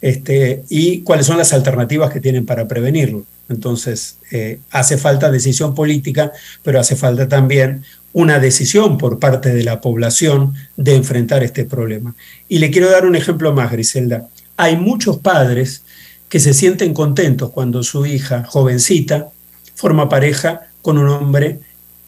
este, 0.01 0.65
y 0.69 1.01
cuáles 1.01 1.27
son 1.27 1.39
las 1.39 1.53
alternativas 1.53 2.13
que 2.13 2.21
tienen 2.21 2.47
para 2.47 2.69
prevenirlo. 2.69 3.25
Entonces, 3.49 4.19
eh, 4.33 4.59
hace 4.71 4.99
falta 4.99 5.31
decisión 5.31 5.75
política, 5.75 6.33
pero 6.63 6.81
hace 6.81 6.97
falta 6.97 7.29
también 7.29 7.85
una 8.13 8.39
decisión 8.39 8.99
por 8.99 9.19
parte 9.19 9.55
de 9.55 9.63
la 9.63 9.81
población 9.81 10.55
de 10.77 10.97
enfrentar 10.97 11.45
este 11.45 11.65
problema. 11.65 12.15
Y 12.49 12.59
le 12.59 12.71
quiero 12.71 12.91
dar 12.91 13.05
un 13.07 13.15
ejemplo 13.15 13.53
más, 13.53 13.71
Griselda. 13.71 14.29
Hay 14.57 14.77
muchos 14.77 15.19
padres 15.19 15.83
que 16.29 16.41
se 16.41 16.55
sienten 16.55 16.95
contentos 16.95 17.51
cuando 17.51 17.83
su 17.83 18.07
hija, 18.07 18.45
jovencita, 18.45 19.29
forma 19.75 20.09
pareja 20.09 20.69
con 20.83 20.99
un 20.99 21.09
hombre 21.09 21.61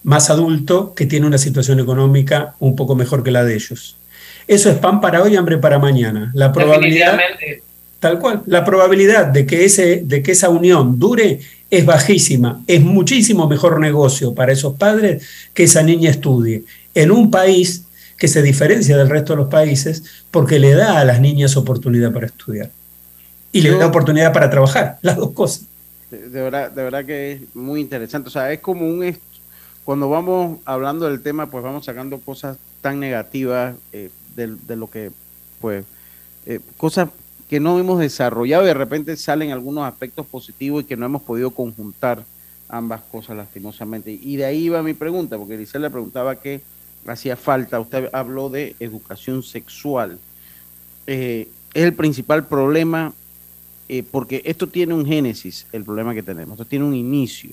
más 0.02 0.30
adulto 0.30 0.94
que 0.94 1.06
tiene 1.06 1.26
una 1.26 1.38
situación 1.38 1.78
económica 1.78 2.54
un 2.58 2.74
poco 2.74 2.94
mejor 2.94 3.22
que 3.22 3.30
la 3.30 3.44
de 3.44 3.54
ellos. 3.54 3.96
Eso 4.46 4.70
es 4.70 4.78
pan 4.78 5.00
para 5.00 5.22
hoy, 5.22 5.36
hambre 5.36 5.58
para 5.58 5.78
mañana. 5.78 6.30
La 6.34 6.52
probabilidad. 6.52 7.18
Tal 8.00 8.18
cual, 8.18 8.42
la 8.46 8.64
probabilidad 8.64 9.26
de 9.26 9.46
que, 9.46 9.64
ese, 9.64 10.02
de 10.04 10.22
que 10.22 10.32
esa 10.32 10.48
unión 10.48 10.98
dure 10.98 11.40
es 11.70 11.84
bajísima. 11.84 12.62
Es 12.66 12.80
muchísimo 12.80 13.48
mejor 13.48 13.80
negocio 13.80 14.34
para 14.34 14.52
esos 14.52 14.76
padres 14.76 15.26
que 15.54 15.64
esa 15.64 15.82
niña 15.82 16.10
estudie 16.10 16.64
en 16.94 17.10
un 17.10 17.30
país 17.30 17.84
que 18.16 18.28
se 18.28 18.42
diferencia 18.42 18.96
del 18.96 19.08
resto 19.08 19.34
de 19.34 19.38
los 19.38 19.48
países 19.48 20.02
porque 20.30 20.58
le 20.58 20.74
da 20.74 20.98
a 20.98 21.04
las 21.04 21.20
niñas 21.20 21.56
oportunidad 21.56 22.12
para 22.12 22.26
estudiar 22.26 22.70
y 23.52 23.60
le 23.60 23.70
da 23.76 23.86
oportunidad 23.86 24.32
para 24.32 24.50
trabajar, 24.50 24.98
las 25.02 25.16
dos 25.16 25.30
cosas. 25.32 25.64
De, 26.10 26.28
de 26.28 26.42
verdad, 26.42 26.70
de 26.70 26.82
verdad 26.82 27.04
que 27.04 27.32
es 27.32 27.56
muy 27.56 27.80
interesante. 27.80 28.28
O 28.28 28.32
sea, 28.32 28.52
es 28.52 28.60
como 28.60 28.86
un... 28.86 29.16
Cuando 29.84 30.10
vamos 30.10 30.58
hablando 30.66 31.08
del 31.08 31.22
tema, 31.22 31.50
pues 31.50 31.64
vamos 31.64 31.86
sacando 31.86 32.18
cosas 32.20 32.58
tan 32.82 33.00
negativas 33.00 33.74
eh, 33.92 34.10
de, 34.36 34.54
de 34.66 34.76
lo 34.76 34.90
que, 34.90 35.10
pues, 35.60 35.84
eh, 36.44 36.60
cosas 36.76 37.08
que 37.48 37.60
no 37.60 37.78
hemos 37.78 37.98
desarrollado 37.98 38.64
y 38.64 38.66
de 38.66 38.74
repente 38.74 39.16
salen 39.16 39.52
algunos 39.52 39.84
aspectos 39.84 40.26
positivos 40.26 40.82
y 40.82 40.86
que 40.86 40.96
no 40.96 41.06
hemos 41.06 41.22
podido 41.22 41.50
conjuntar 41.50 42.24
ambas 42.68 43.00
cosas 43.02 43.36
lastimosamente. 43.36 44.10
Y 44.12 44.36
de 44.36 44.44
ahí 44.44 44.68
va 44.68 44.82
mi 44.82 44.94
pregunta, 44.94 45.38
porque 45.38 45.56
Giselle 45.56 45.84
le 45.86 45.90
preguntaba 45.90 46.36
qué 46.36 46.60
hacía 47.06 47.36
falta. 47.36 47.80
Usted 47.80 48.10
habló 48.12 48.50
de 48.50 48.76
educación 48.80 49.42
sexual. 49.42 50.18
Eh, 51.06 51.48
es 51.72 51.84
el 51.84 51.94
principal 51.94 52.46
problema 52.46 53.14
eh, 53.88 54.02
porque 54.02 54.42
esto 54.44 54.66
tiene 54.66 54.92
un 54.92 55.06
génesis, 55.06 55.66
el 55.72 55.82
problema 55.82 56.12
que 56.12 56.22
tenemos, 56.22 56.52
esto 56.52 56.66
tiene 56.66 56.84
un 56.84 56.94
inicio. 56.94 57.50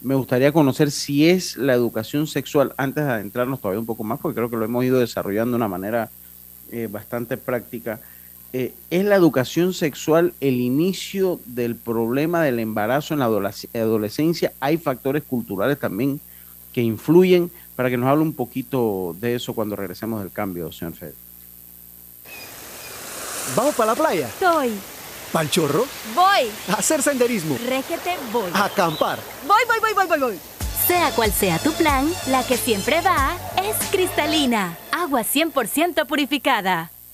Me 0.00 0.14
gustaría 0.14 0.50
conocer 0.50 0.90
si 0.90 1.28
es 1.28 1.56
la 1.56 1.74
educación 1.74 2.26
sexual, 2.26 2.72
antes 2.78 3.04
de 3.04 3.10
adentrarnos 3.10 3.60
todavía 3.60 3.80
un 3.80 3.86
poco 3.86 4.02
más, 4.04 4.18
porque 4.18 4.36
creo 4.36 4.48
que 4.48 4.56
lo 4.56 4.64
hemos 4.64 4.84
ido 4.84 4.98
desarrollando 4.98 5.52
de 5.52 5.56
una 5.56 5.68
manera 5.68 6.10
eh, 6.70 6.88
bastante 6.90 7.36
práctica. 7.36 8.00
Eh, 8.52 8.72
¿Es 8.90 9.04
la 9.04 9.14
educación 9.16 9.74
sexual 9.74 10.32
el 10.40 10.54
inicio 10.60 11.38
del 11.44 11.76
problema 11.76 12.42
del 12.42 12.58
embarazo 12.60 13.12
en 13.14 13.20
la 13.20 13.28
adolesc- 13.28 13.68
adolescencia? 13.74 14.52
¿Hay 14.60 14.78
factores 14.78 15.22
culturales 15.22 15.78
también 15.78 16.18
que 16.72 16.80
influyen? 16.80 17.50
Para 17.76 17.90
que 17.90 17.96
nos 17.96 18.08
hable 18.08 18.22
un 18.22 18.32
poquito 18.32 19.14
de 19.20 19.34
eso 19.36 19.52
cuando 19.54 19.76
regresemos 19.76 20.20
del 20.22 20.32
cambio, 20.32 20.72
señor 20.72 20.94
Fed. 20.94 21.12
¿Vamos 23.54 23.74
para 23.74 23.92
la 23.92 23.96
playa? 23.96 24.30
Soy. 24.38 24.72
¿Pal 25.32 25.50
chorro? 25.50 25.84
Voy. 26.14 26.50
¿A 26.68 26.74
hacer 26.78 27.02
senderismo? 27.02 27.56
Régete, 27.68 28.16
voy. 28.32 28.50
¿A 28.54 28.64
acampar? 28.64 29.18
Voy, 29.46 29.60
voy, 29.66 29.76
voy, 29.80 29.92
voy, 29.94 30.06
voy, 30.06 30.18
voy. 30.30 30.38
Sea 30.86 31.10
cual 31.14 31.30
sea 31.32 31.58
tu 31.58 31.70
plan, 31.72 32.10
la 32.28 32.42
que 32.46 32.56
siempre 32.56 33.00
va 33.02 33.36
es 33.62 33.76
cristalina. 33.90 34.76
Agua 34.90 35.22
100% 35.22 36.06
purificada. 36.06 36.90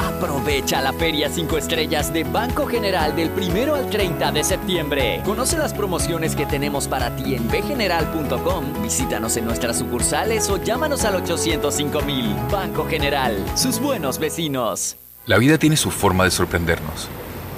Aprovecha 0.00 0.80
la 0.80 0.94
Feria 0.94 1.28
5 1.28 1.58
Estrellas 1.58 2.10
de 2.10 2.24
Banco 2.24 2.66
General 2.66 3.14
del 3.14 3.30
1 3.30 3.74
al 3.74 3.90
30 3.90 4.32
de 4.32 4.42
septiembre. 4.42 5.20
Conoce 5.26 5.58
las 5.58 5.74
promociones 5.74 6.34
que 6.34 6.46
tenemos 6.46 6.88
para 6.88 7.14
ti 7.16 7.34
en 7.34 7.46
bgeneral.com. 7.48 8.82
Visítanos 8.82 9.36
en 9.36 9.44
nuestras 9.44 9.78
sucursales 9.78 10.48
o 10.48 10.56
llámanos 10.56 11.04
al 11.04 11.16
805 11.16 12.00
mil. 12.00 12.34
Banco 12.50 12.86
General, 12.86 13.36
sus 13.54 13.78
buenos 13.78 14.18
vecinos. 14.18 14.96
La 15.26 15.36
vida 15.36 15.58
tiene 15.58 15.76
su 15.76 15.90
forma 15.90 16.24
de 16.24 16.30
sorprendernos. 16.30 17.08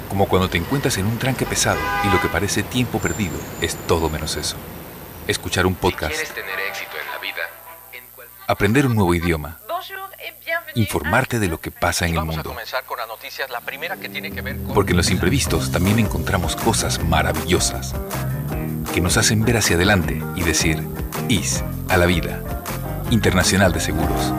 Como 0.09 0.27
cuando 0.27 0.49
te 0.49 0.57
encuentras 0.57 0.97
en 0.97 1.05
un 1.05 1.17
tranque 1.17 1.45
pesado 1.45 1.79
y 2.03 2.13
lo 2.13 2.19
que 2.19 2.27
parece 2.27 2.61
tiempo 2.61 2.99
perdido 2.99 3.37
es 3.61 3.77
todo 3.87 4.09
menos 4.09 4.35
eso. 4.35 4.57
Escuchar 5.27 5.65
un 5.65 5.75
podcast. 5.75 6.13
tener 6.33 6.59
éxito 6.69 6.91
en 7.01 7.09
la 7.09 7.19
vida, 7.19 7.41
Aprender 8.47 8.85
un 8.85 8.95
nuevo 8.95 9.15
idioma. 9.15 9.62
Informarte 10.75 11.39
de 11.39 11.47
lo 11.47 11.59
que 11.59 11.69
pasa 11.71 12.05
en 12.05 12.11
el 12.11 12.17
vamos 12.17 12.33
a 12.35 12.37
mundo. 12.37 12.49
comenzar 12.49 12.83
con 12.85 12.97
las 12.97 13.07
noticias, 13.07 13.49
la 13.51 13.61
primera 13.61 13.97
que 13.97 14.09
tiene 14.09 14.31
que 14.31 14.41
ver 14.41 14.57
con... 14.57 14.73
Porque 14.73 14.91
en 14.91 14.97
los 14.97 15.11
imprevistos 15.11 15.71
también 15.71 15.99
encontramos 15.99 16.55
cosas 16.55 17.03
maravillosas 17.03 17.93
que 18.93 18.99
nos 19.01 19.17
hacen 19.17 19.43
ver 19.43 19.57
hacia 19.57 19.75
adelante 19.75 20.21
y 20.35 20.41
decir, 20.41 20.83
IS 21.29 21.63
a 21.89 21.97
la 21.97 22.05
vida. 22.07 22.41
Internacional 23.11 23.71
de 23.71 23.79
Seguros. 23.79 24.33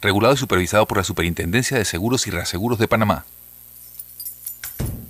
Regulado 0.00 0.34
y 0.34 0.36
supervisado 0.36 0.86
por 0.86 0.98
la 0.98 1.04
Superintendencia 1.04 1.76
de 1.76 1.84
Seguros 1.84 2.26
y 2.26 2.30
Reaseguros 2.30 2.78
de 2.78 2.86
Panamá. 2.88 3.24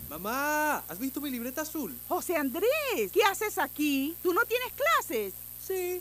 Mamá, 0.09 0.83
¿has 0.89 0.99
visto 0.99 1.21
mi 1.21 1.31
libreta 1.31 1.63
azul? 1.63 1.95
José 2.09 2.37
Andrés, 2.37 3.11
¿qué 3.13 3.23
haces 3.25 3.59
aquí? 3.59 4.15
¿Tú 4.23 4.33
no 4.33 4.43
tienes 4.45 4.69
clases? 4.73 5.35
Sí, 5.67 6.01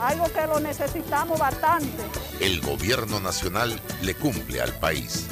algo 0.00 0.26
que 0.32 0.46
lo 0.46 0.60
necesitamos 0.60 1.38
bastante. 1.38 2.02
El 2.40 2.60
gobierno 2.60 3.20
nacional 3.20 3.80
le 4.02 4.14
cumple 4.14 4.60
al 4.60 4.72
país. 4.74 5.28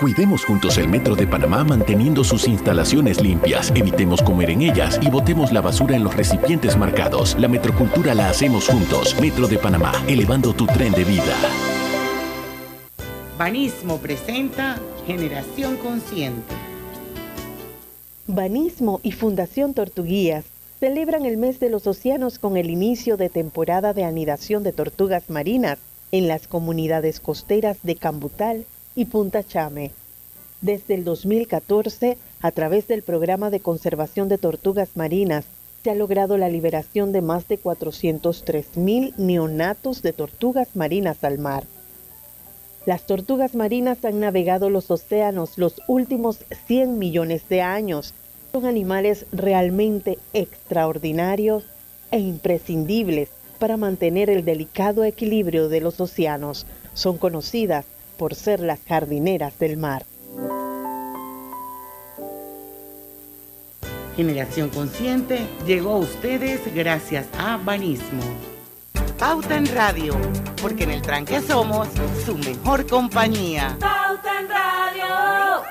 Cuidemos 0.00 0.44
juntos 0.44 0.78
el 0.78 0.88
Metro 0.88 1.14
de 1.14 1.28
Panamá 1.28 1.62
manteniendo 1.62 2.24
sus 2.24 2.48
instalaciones 2.48 3.20
limpias, 3.20 3.70
evitemos 3.72 4.20
comer 4.20 4.50
en 4.50 4.62
ellas 4.62 4.98
y 5.00 5.08
botemos 5.08 5.52
la 5.52 5.60
basura 5.60 5.94
en 5.94 6.02
los 6.02 6.16
recipientes 6.16 6.76
marcados. 6.76 7.36
La 7.38 7.46
metrocultura 7.46 8.12
la 8.12 8.28
hacemos 8.28 8.66
juntos. 8.66 9.14
Metro 9.20 9.46
de 9.46 9.58
Panamá, 9.58 9.92
elevando 10.08 10.54
tu 10.54 10.66
tren 10.66 10.92
de 10.92 11.04
vida. 11.04 11.36
Banismo 13.38 13.98
presenta 13.98 14.80
Generación 15.06 15.76
Consciente. 15.76 16.52
Banismo 18.26 18.98
y 19.04 19.12
Fundación 19.12 19.72
Tortuguías 19.72 20.44
celebran 20.82 21.26
el 21.26 21.36
mes 21.36 21.60
de 21.60 21.70
los 21.70 21.86
océanos 21.86 22.40
con 22.40 22.56
el 22.56 22.68
inicio 22.68 23.16
de 23.16 23.28
temporada 23.28 23.92
de 23.92 24.02
anidación 24.02 24.64
de 24.64 24.72
tortugas 24.72 25.30
marinas 25.30 25.78
en 26.10 26.26
las 26.26 26.48
comunidades 26.48 27.20
costeras 27.20 27.76
de 27.84 27.94
Cambutal 27.94 28.66
y 28.96 29.04
Punta 29.04 29.44
Chame. 29.44 29.92
Desde 30.60 30.94
el 30.94 31.04
2014, 31.04 32.18
a 32.40 32.50
través 32.50 32.88
del 32.88 33.02
programa 33.02 33.48
de 33.48 33.60
conservación 33.60 34.28
de 34.28 34.38
tortugas 34.38 34.88
marinas, 34.96 35.44
se 35.84 35.90
ha 35.92 35.94
logrado 35.94 36.36
la 36.36 36.48
liberación 36.48 37.12
de 37.12 37.22
más 37.22 37.46
de 37.46 37.58
403 37.58 38.76
mil 38.76 39.14
neonatos 39.16 40.02
de 40.02 40.12
tortugas 40.12 40.74
marinas 40.74 41.22
al 41.22 41.38
mar. 41.38 41.62
Las 42.86 43.06
tortugas 43.06 43.54
marinas 43.54 44.04
han 44.04 44.18
navegado 44.18 44.68
los 44.68 44.90
océanos 44.90 45.58
los 45.58 45.80
últimos 45.86 46.38
100 46.66 46.98
millones 46.98 47.48
de 47.48 47.62
años. 47.62 48.14
Son 48.52 48.66
animales 48.66 49.24
realmente 49.32 50.18
extraordinarios 50.34 51.64
e 52.10 52.18
imprescindibles 52.18 53.30
para 53.58 53.78
mantener 53.78 54.28
el 54.28 54.44
delicado 54.44 55.04
equilibrio 55.04 55.70
de 55.70 55.80
los 55.80 56.00
océanos. 56.00 56.66
Son 56.92 57.16
conocidas 57.16 57.86
por 58.18 58.34
ser 58.34 58.60
las 58.60 58.80
jardineras 58.86 59.58
del 59.58 59.78
mar. 59.78 60.04
Generación 64.16 64.68
Consciente 64.68 65.46
llegó 65.66 65.92
a 65.92 65.98
ustedes 65.98 66.60
gracias 66.74 67.26
a 67.38 67.56
Banismo. 67.56 68.22
Pauta 69.18 69.56
en 69.56 69.66
Radio, 69.74 70.14
porque 70.60 70.84
en 70.84 70.90
el 70.90 71.00
tranque 71.00 71.40
somos 71.40 71.88
su 72.26 72.36
mejor 72.36 72.86
compañía. 72.86 73.78
Pauta 73.80 74.40
en 74.40 74.48
Radio. 74.48 75.62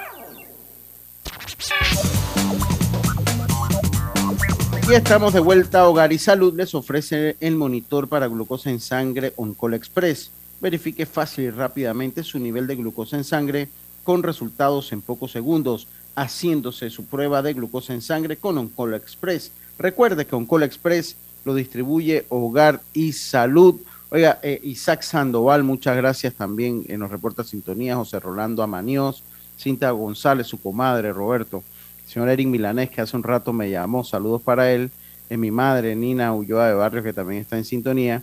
Y 4.88 4.94
estamos 4.94 5.34
de 5.34 5.40
vuelta 5.40 5.82
a 5.82 5.88
Hogar 5.88 6.12
y 6.12 6.18
Salud. 6.18 6.54
Les 6.56 6.76
ofrece 6.76 7.38
el 7.40 7.56
monitor 7.56 8.08
para 8.08 8.28
glucosa 8.28 8.70
en 8.70 8.80
sangre 8.80 9.32
Oncol 9.38 9.74
Express. 9.74 10.32
Verifique 10.60 11.06
fácil 11.06 11.46
y 11.46 11.50
rápidamente 11.50 12.24
su 12.24 12.40
nivel 12.40 12.68
de 12.68 12.76
glucosa 12.76 13.16
en 13.16 13.24
sangre 13.24 13.70
con 14.04 14.24
resultados 14.24 14.92
en 14.92 15.02
pocos 15.02 15.32
segundos, 15.32 15.88
haciéndose 16.16 16.90
su 16.90 17.06
prueba 17.06 17.42
de 17.42 17.54
glucosa 17.54 17.94
en 17.94 18.02
sangre 18.02 18.38
con 18.38 18.58
Oncol 18.58 18.94
Express. 18.96 19.52
Recuerde 19.78 20.26
que 20.26 20.36
Oncol 20.36 20.64
Express 20.64 21.16
lo 21.46 21.56
distribuye 21.56 22.26
Hogar 22.30 22.82
y 22.94 23.14
Salud. 23.14 23.76
Oiga, 24.10 24.40
eh, 24.44 24.60
Isaac 24.64 25.04
Sandoval, 25.04 25.64
muchas 25.64 25.96
gracias 25.96 26.34
también 26.34 26.84
en 26.88 27.00
los 27.00 27.12
reportes 27.12 27.48
sintonía, 27.48 27.96
José 27.96 28.20
Rolando 28.20 28.62
Amaníos, 28.62 29.24
Cinta 29.58 29.92
González, 29.92 30.48
su 30.48 30.60
comadre, 30.60 31.14
Roberto, 31.14 31.64
señor 32.12 32.30
Eric 32.30 32.48
Milanés, 32.48 32.90
que 32.90 33.00
hace 33.00 33.16
un 33.16 33.24
rato 33.24 33.54
me 33.54 33.70
llamó, 33.70 34.04
saludos 34.04 34.42
para 34.42 34.72
él, 34.72 34.92
en 35.30 35.40
mi 35.40 35.50
madre, 35.50 35.96
Nina 35.96 36.34
Ulloa 36.34 36.68
de 36.68 36.74
Barrio, 36.74 37.04
que 37.04 37.14
también 37.14 37.42
está 37.42 37.58
en 37.58 37.64
sintonía. 37.64 38.22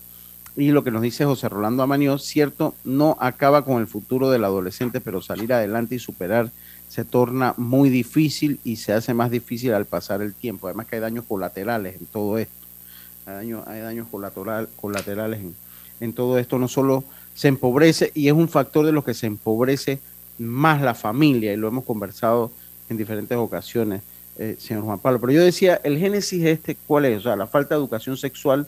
Y 0.56 0.72
lo 0.72 0.84
que 0.84 0.90
nos 0.90 1.00
dice 1.00 1.24
José 1.24 1.48
Rolando 1.48 1.82
Amaníos, 1.82 2.22
cierto, 2.24 2.74
no 2.84 3.16
acaba 3.20 3.64
con 3.64 3.80
el 3.80 3.86
futuro 3.86 4.28
del 4.30 4.44
adolescente, 4.44 5.00
pero 5.00 5.22
salir 5.22 5.52
adelante 5.52 5.94
y 5.94 5.98
superar 5.98 6.50
se 6.88 7.04
torna 7.04 7.54
muy 7.56 7.88
difícil 7.88 8.60
y 8.64 8.76
se 8.76 8.92
hace 8.92 9.14
más 9.14 9.30
difícil 9.30 9.72
al 9.72 9.86
pasar 9.86 10.20
el 10.20 10.34
tiempo. 10.34 10.66
Además 10.66 10.86
que 10.86 10.96
hay 10.96 11.00
daños 11.00 11.24
colaterales 11.26 11.96
en 11.98 12.06
todo 12.06 12.36
esto. 12.38 12.52
Hay, 13.24 13.34
daño- 13.34 13.64
hay 13.66 13.80
daños 13.80 14.06
colateral- 14.10 14.68
colaterales 14.76 15.40
en, 16.00 16.12
todo 16.12 16.38
esto. 16.38 16.58
No 16.58 16.68
solo 16.68 17.04
se 17.34 17.48
empobrece 17.48 18.10
y 18.14 18.26
es 18.26 18.34
un 18.34 18.48
factor 18.48 18.84
de 18.84 18.92
los 18.92 19.04
que 19.04 19.14
se 19.14 19.26
empobrece 19.26 20.00
más 20.38 20.82
la 20.82 20.94
familia, 20.94 21.52
y 21.52 21.56
lo 21.56 21.68
hemos 21.68 21.84
conversado 21.84 22.50
en 22.88 22.96
diferentes 22.96 23.36
ocasiones, 23.36 24.02
eh, 24.38 24.56
señor 24.58 24.84
Juan 24.84 24.98
Pablo. 24.98 25.20
Pero 25.20 25.32
yo 25.32 25.42
decía, 25.42 25.80
el 25.84 25.98
génesis 25.98 26.44
este, 26.44 26.76
¿cuál 26.86 27.06
es? 27.06 27.18
O 27.18 27.22
sea, 27.22 27.36
la 27.36 27.46
falta 27.46 27.74
de 27.74 27.80
educación 27.80 28.16
sexual. 28.16 28.66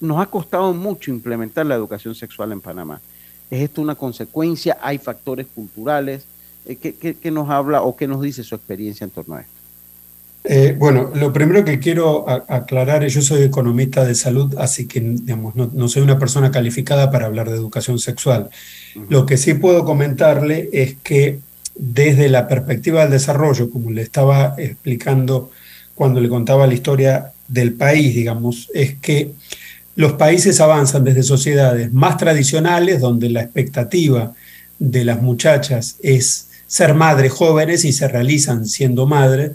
Nos 0.00 0.18
ha 0.18 0.26
costado 0.26 0.72
mucho 0.72 1.10
implementar 1.10 1.66
la 1.66 1.74
educación 1.74 2.14
sexual 2.14 2.52
en 2.52 2.60
Panamá. 2.60 3.00
¿Es 3.50 3.62
esto 3.62 3.82
una 3.82 3.94
consecuencia? 3.94 4.78
¿Hay 4.80 4.98
factores 4.98 5.46
culturales? 5.54 6.24
Eh, 6.66 6.76
¿Qué, 6.76 6.94
qué, 6.94 7.14
qué 7.14 7.30
nos 7.30 7.50
habla 7.50 7.82
o 7.82 7.96
qué 7.96 8.06
nos 8.06 8.22
dice 8.22 8.42
su 8.42 8.54
experiencia 8.54 9.04
en 9.04 9.10
torno 9.10 9.34
a 9.34 9.40
esto? 9.42 9.60
Eh, 10.44 10.74
bueno, 10.78 11.10
lo 11.14 11.32
primero 11.34 11.64
que 11.64 11.78
quiero 11.78 12.26
aclarar 12.28 13.04
es 13.04 13.12
yo 13.12 13.20
soy 13.20 13.42
economista 13.42 14.06
de 14.06 14.14
salud, 14.14 14.54
así 14.58 14.86
que 14.86 15.00
digamos, 15.00 15.54
no, 15.54 15.70
no 15.72 15.88
soy 15.88 16.02
una 16.02 16.18
persona 16.18 16.50
calificada 16.50 17.10
para 17.10 17.26
hablar 17.26 17.50
de 17.50 17.56
educación 17.56 17.98
sexual. 17.98 18.48
Lo 19.10 19.26
que 19.26 19.36
sí 19.36 19.54
puedo 19.54 19.84
comentarle 19.84 20.70
es 20.72 20.96
que 21.02 21.40
desde 21.80 22.28
la 22.28 22.46
perspectiva 22.46 23.00
del 23.02 23.12
desarrollo, 23.12 23.70
como 23.70 23.90
le 23.90 24.02
estaba 24.02 24.54
explicando 24.58 25.50
cuando 25.94 26.20
le 26.20 26.28
contaba 26.28 26.66
la 26.66 26.74
historia 26.74 27.32
del 27.48 27.72
país, 27.72 28.14
digamos, 28.14 28.70
es 28.74 28.96
que 28.96 29.32
los 29.96 30.12
países 30.12 30.60
avanzan 30.60 31.04
desde 31.04 31.22
sociedades 31.22 31.90
más 31.92 32.18
tradicionales, 32.18 33.00
donde 33.00 33.30
la 33.30 33.40
expectativa 33.40 34.34
de 34.78 35.04
las 35.04 35.22
muchachas 35.22 35.96
es 36.02 36.48
ser 36.66 36.94
madres 36.94 37.32
jóvenes 37.32 37.84
y 37.86 37.92
se 37.92 38.08
realizan 38.08 38.66
siendo 38.66 39.06
madres, 39.06 39.52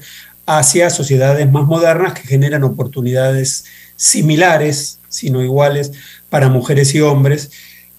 hacia 0.48 0.90
sociedades 0.90 1.52
más 1.52 1.66
modernas 1.66 2.14
que 2.14 2.28
generan 2.28 2.64
oportunidades 2.64 3.66
similares, 3.96 5.00
si 5.10 5.30
no 5.30 5.44
iguales, 5.44 5.92
para 6.30 6.50
mujeres 6.50 6.94
y 6.96 7.02
hombres, 7.02 7.52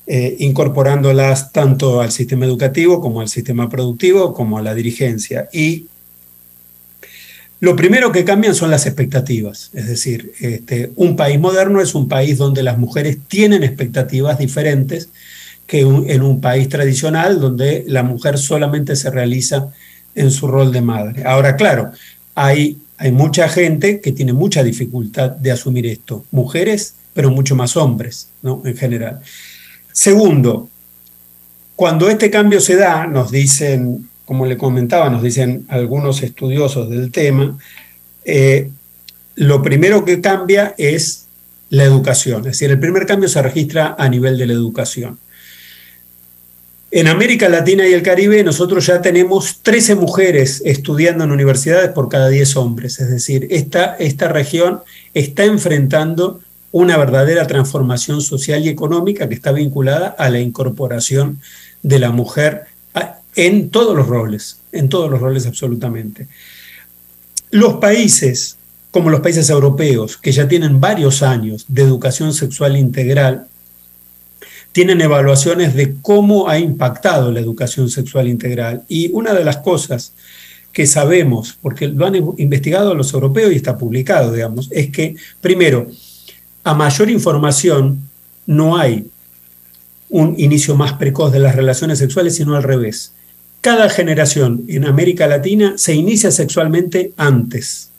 eh, 0.07 0.37
incorporándolas 0.39 1.53
tanto 1.53 2.01
al 2.01 2.13
sistema 2.13 2.47
educativo 2.47 3.01
como 3.01 3.21
al 3.21 3.29
sistema 3.29 3.69
productivo, 3.69 4.33
como 4.33 4.59
a 4.59 4.63
la 4.63 4.75
dirigencia. 4.75 5.49
Y 5.53 5.87
lo 7.59 7.75
primero 7.75 8.13
que 8.13 8.25
cambian 8.25 8.55
son 8.55 8.71
las 8.71 8.87
expectativas, 8.87 9.71
es 9.73 9.89
decir, 9.89 10.33
este, 10.41 10.93
un 10.95 11.17
país 11.17 11.41
moderno 11.41 11.81
es 11.81 11.95
un 11.95 12.07
país 12.07 12.37
donde 12.37 12.63
las 12.63 12.79
mujeres 12.79 13.19
tienen 13.27 13.65
expectativas 13.65 14.39
diferentes 14.39 15.09
que 15.67 15.81
en 15.81 16.23
un 16.23 16.41
país 16.41 16.69
tradicional 16.69 17.41
donde 17.41 17.85
la 17.89 18.03
mujer 18.03 18.39
solamente 18.39 18.95
se 18.95 19.11
realiza 19.11 19.71
en 20.15 20.31
su 20.31 20.47
rol 20.47 20.71
de 20.71 20.83
madre. 20.83 21.25
Ahora, 21.25 21.57
claro, 21.57 21.91
hay, 22.35 22.79
hay 22.99 23.11
mucha 23.11 23.49
gente 23.49 24.01
que 24.01 24.13
tiene 24.13 24.33
mucha 24.33 24.63
dificultad 24.63 25.31
de 25.31 25.51
asumir 25.51 25.87
esto, 25.87 26.25
mujeres, 26.31 26.95
pero 27.15 27.31
mucho 27.31 27.57
más 27.57 27.77
hombres, 27.77 28.29
¿no? 28.43 28.63
En 28.65 28.77
general. 28.77 29.21
Segundo, 29.97 30.69
cuando 31.75 32.11
este 32.11 32.31
cambio 32.31 32.61
se 32.61 32.77
da, 32.77 33.07
nos 33.07 33.31
dicen, 33.31 34.11
como 34.27 34.45
le 34.45 34.59
comentaba, 34.59 35.09
nos 35.09 35.23
dicen 35.23 35.65
algunos 35.69 36.23
estudiosos 36.23 36.91
del 36.91 37.11
tema, 37.11 37.57
eh, 38.23 38.69
lo 39.37 39.63
primero 39.63 40.05
que 40.05 40.21
cambia 40.21 40.75
es 40.77 41.29
la 41.71 41.85
educación, 41.85 42.41
es 42.41 42.59
decir, 42.59 42.71
el 42.71 42.79
primer 42.79 43.07
cambio 43.07 43.27
se 43.31 43.41
registra 43.41 43.97
a 43.99 44.07
nivel 44.11 44.37
de 44.37 44.45
la 44.45 44.53
educación. 44.53 45.19
En 46.91 47.09
América 47.09 47.49
Latina 47.49 47.89
y 47.89 47.95
el 47.95 48.03
Caribe 48.03 48.45
nosotros 48.45 48.85
ya 48.85 49.01
tenemos 49.01 49.61
13 49.63 49.95
mujeres 49.95 50.61
estudiando 50.67 51.25
en 51.25 51.31
universidades 51.31 51.89
por 51.93 52.11
cada 52.11 52.29
10 52.29 52.55
hombres, 52.57 53.01
es 53.01 53.09
decir, 53.09 53.47
esta, 53.51 53.97
esta 53.97 54.29
región 54.29 54.83
está 55.15 55.45
enfrentando 55.45 56.43
una 56.79 56.99
verdadera 56.99 57.47
transformación 57.47 58.21
social 58.21 58.63
y 58.63 58.69
económica 58.69 59.27
que 59.27 59.35
está 59.35 59.51
vinculada 59.51 60.09
a 60.09 60.29
la 60.29 60.41
incorporación 60.41 61.41
de 61.83 61.99
la 61.99 62.11
mujer 62.11 62.65
en 63.35 63.71
todos 63.71 63.97
los 63.97 64.07
roles, 64.07 64.59
en 64.73 64.91
todos 64.91 65.11
los 65.11 65.19
roles 65.19 65.47
absolutamente. 65.47 66.29
Los 67.51 67.77
países, 67.77 68.59
como 68.91 69.09
los 69.09 69.21
países 69.21 69.49
europeos, 69.49 70.19
que 70.19 70.33
ya 70.33 70.49
tienen 70.49 70.79
varios 70.79 71.23
años 71.23 71.65
de 71.67 71.81
educación 71.81 72.35
sexual 72.35 72.77
integral, 72.77 73.47
tienen 74.73 75.01
evaluaciones 75.01 75.75
de 75.75 75.95
cómo 76.03 76.47
ha 76.47 76.59
impactado 76.59 77.33
la 77.33 77.41
educación 77.41 77.89
sexual 77.89 78.29
integral. 78.29 78.83
Y 78.87 79.11
una 79.15 79.33
de 79.33 79.45
las 79.45 79.57
cosas 79.59 80.13
que 80.73 80.87
sabemos, 80.87 81.57
porque 81.63 81.89
lo 81.89 82.05
han 82.05 82.17
investigado 82.37 82.95
los 82.95 83.15
europeos 83.15 83.51
y 83.51 83.57
está 83.57 83.79
publicado, 83.79 84.31
digamos, 84.31 84.69
es 84.73 84.91
que, 84.91 85.17
primero, 85.41 85.89
a 86.67 86.75
mayor 86.75 87.09
información 87.11 88.01
no 88.45 88.77
hay 88.77 89.07
un 90.09 90.35
inicio 90.37 90.75
más 90.75 90.95
precoz 90.95 91.31
de 91.31 91.39
las 91.39 91.55
relaciones 91.55 92.01
sexuales, 92.01 92.35
sino 92.35 92.57
al 92.57 92.65
revés. 92.65 93.13
Cada 93.61 93.89
generación 93.89 94.65
en 94.67 94.85
América 94.85 95.29
Latina 95.29 95.75
se 95.77 95.95
inicia 95.95 96.33
sexualmente 96.33 97.13
antes. 97.17 97.91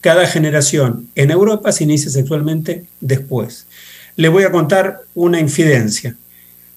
Cada 0.00 0.24
generación 0.28 1.08
en 1.16 1.32
Europa 1.32 1.72
se 1.72 1.82
inicia 1.82 2.12
sexualmente 2.12 2.84
después. 3.00 3.66
Le 4.14 4.28
voy 4.28 4.44
a 4.44 4.52
contar 4.52 5.00
una 5.16 5.40
infidencia. 5.40 6.14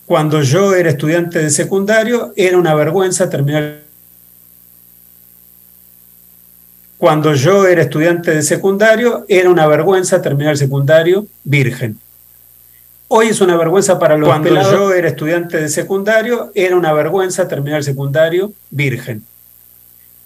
Cuando 0.08 0.42
yo 0.42 0.74
era 0.74 0.90
estudiante 0.90 1.38
de 1.38 1.52
secundario, 1.52 2.34
era 2.36 2.58
una 2.58 2.74
vergüenza 2.74 3.30
terminar. 3.30 3.85
Cuando 6.98 7.34
yo 7.34 7.68
era 7.68 7.82
estudiante 7.82 8.32
de 8.32 8.42
secundario, 8.42 9.26
era 9.28 9.50
una 9.50 9.68
vergüenza 9.68 10.22
terminar 10.22 10.52
el 10.54 10.58
secundario 10.58 11.28
virgen. 11.44 12.00
Hoy 13.08 13.28
es 13.28 13.42
una 13.42 13.56
vergüenza 13.58 14.00
para 14.00 14.18
los 14.18 14.28
Cuando 14.28 14.50
pelados. 14.50 14.72
yo 14.72 14.94
era 14.94 15.08
estudiante 15.10 15.60
de 15.62 15.70
secundario, 15.70 16.52
era 16.56 16.76
una 16.76 16.94
vergüenza 16.94 17.48
terminar 17.48 17.80
el 17.80 17.84
secundario 17.84 18.54
virgen. 18.72 19.24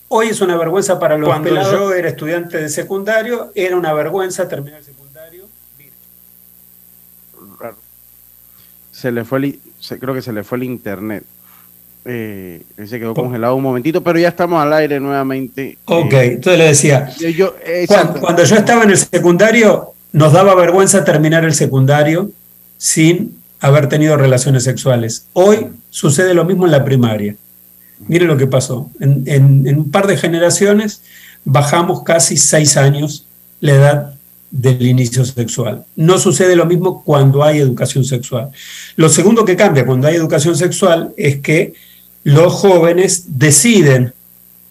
Hoy 0.08 0.30
es 0.30 0.42
una 0.42 0.58
vergüenza 0.58 1.00
para 1.00 1.18
los 1.18 1.28
Cuando 1.28 1.50
pelados. 1.50 1.72
yo 1.72 1.94
era 1.94 2.08
estudiante 2.10 2.58
de 2.62 2.70
secundario, 2.70 3.52
era 3.56 3.76
una 3.76 3.94
vergüenza 3.94 4.48
terminar 4.48 4.80
el 4.80 4.86
secundario. 4.86 5.46
Se 8.92 9.12
le 9.12 9.24
fue 9.24 9.40
el, 9.40 9.60
se- 9.80 10.00
creo 10.00 10.14
que 10.14 10.22
se 10.22 10.34
le 10.34 10.44
fue 10.44 10.58
el 10.58 10.64
internet. 10.66 11.24
Eh, 12.12 12.64
él 12.78 12.88
se 12.88 12.98
quedó 13.00 13.14
congelado 13.14 13.56
un 13.56 13.62
momentito, 13.62 14.02
pero 14.04 14.18
ya 14.18 14.30
estamos 14.30 14.60
al 14.62 14.74
aire 14.74 15.00
nuevamente. 15.00 15.78
Ok, 15.86 16.14
Eh, 16.14 16.26
entonces 16.34 16.58
le 16.58 16.66
decía, 16.66 17.10
yo- 17.38 17.56
eh. 17.64 17.86
Cuando, 17.88 18.44
yo 18.44 18.56
estaba 18.56 18.84
en 18.84 18.90
el 18.90 18.98
secundario, 18.98 19.94
nos 20.12 20.34
daba 20.34 20.56
vergüenza 20.56 21.04
terminar 21.04 21.46
el 21.46 21.54
secundario 21.54 22.32
sin 22.80 23.38
haber 23.60 23.88
tenido 23.90 24.18
relaciones 24.18 24.64
sexuales. 24.64 25.26
Hoy 25.34 25.68
sucede 25.92 26.34
lo 26.34 26.46
mismo 26.46 26.66
en 26.66 26.72
la 26.72 26.84
primaria. 26.84 27.36
Mire 28.08 28.26
lo 28.26 28.38
que 28.38 28.48
pasó. 28.48 28.90
En, 29.00 29.24
en- 29.28 29.68
en 29.68 29.78
un 29.78 29.92
par 29.92 30.08
de 30.08 30.18
generaciones 30.18 31.02
bajamos 31.46 32.02
casi 32.04 32.38
seis 32.38 32.76
años 32.78 33.26
la 33.62 33.74
edad 33.74 34.14
del 34.50 34.82
inicio 34.88 35.24
sexual. 35.26 35.84
No 35.96 36.18
sucede 36.18 36.56
lo 36.56 36.66
mismo 36.66 37.04
cuando 37.04 37.44
hay 37.44 37.60
educación 37.60 38.04
sexual. 38.04 38.50
Lo 38.96 39.10
segundo 39.10 39.46
que 39.46 39.56
cambia 39.56 39.86
cuando 39.86 40.08
hay 40.08 40.16
educación 40.16 40.56
sexual 40.56 41.14
es 41.18 41.38
que 41.42 41.74
los 42.24 42.54
jóvenes 42.54 43.26
deciden 43.40 44.14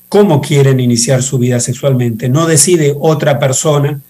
cómo 0.09 0.41
quieren 0.41 0.81
iniciar 0.81 1.23
su 1.23 1.39
vida 1.39 1.61
sexualmente. 1.61 2.29
No 2.29 2.47
decide 2.47 2.95
otra 2.99 3.39
persona 3.39 4.01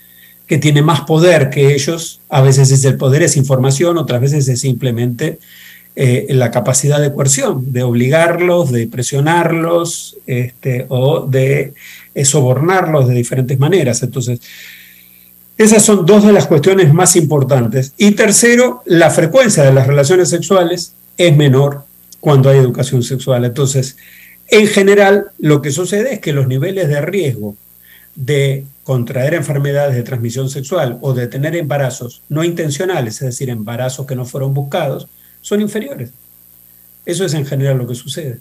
que 0.47 0.59
tiene 0.59 0.83
más 0.83 1.03
poder 1.03 1.51
que 1.51 1.75
ellos. 1.75 2.21
A 2.29 2.41
veces 2.41 2.71
es 2.71 2.85
el 2.85 2.97
poder, 2.97 3.23
es 3.23 3.37
información, 3.37 3.99
otras 3.99 4.21
veces 4.21 4.49
es 4.49 4.61
simplemente 4.61 5.39
eh, 5.97 6.27
la 6.31 6.51
capacidad 6.51 7.01
de 7.01 7.13
coerción, 7.13 7.73
de 7.73 7.83
obligarlos, 7.83 8.71
de 8.71 8.87
presionarlos 8.87 10.17
este, 10.27 10.87
o 10.89 11.27
de 11.27 11.75
eh, 12.15 12.25
sobornarlos 12.25 13.09
de 13.09 13.15
diferentes 13.15 13.59
maneras. 13.59 14.03
Entonces, 14.03 14.41
esas 15.57 15.85
son 15.85 16.07
dos 16.07 16.25
de 16.25 16.33
las 16.33 16.47
cuestiones 16.47 16.95
más 16.95 17.17
importantes. 17.17 17.93
Y 17.99 18.13
tercero, 18.13 18.83
la 18.87 19.11
frecuencia 19.11 19.65
de 19.65 19.73
las 19.73 19.89
relaciones 19.89 20.29
sexuales 20.29 20.93
es 21.17 21.37
menor 21.37 21.88
cuando 22.21 22.51
hay 22.51 22.59
educación 22.59 23.03
sexual. 23.03 23.45
Entonces, 23.45 23.97
en 24.49 24.67
general, 24.67 25.31
lo 25.39 25.61
que 25.63 25.71
sucede 25.71 26.15
es 26.15 26.21
que 26.21 26.33
los 26.33 26.49
niveles 26.49 26.89
de 26.89 27.01
riesgo 27.01 27.57
de 28.15 28.65
contraer 28.83 29.35
enfermedades 29.35 29.95
de 29.95 30.03
transmisión 30.03 30.49
sexual 30.49 30.99
o 31.03 31.13
de 31.13 31.29
tener 31.29 31.55
embarazos 31.55 32.23
no 32.29 32.43
intencionales, 32.43 33.17
es 33.17 33.27
decir, 33.29 33.51
embarazos 33.51 34.07
que 34.07 34.17
no 34.17 34.25
fueron 34.25 34.55
buscados, 34.55 35.09
son 35.41 35.61
inferiores. 35.61 36.11
Eso 37.05 37.25
es 37.25 37.35
en 37.35 37.47
general 37.47 37.79
lo 37.79 37.87
que 37.87 37.95
sucede. 37.95 38.41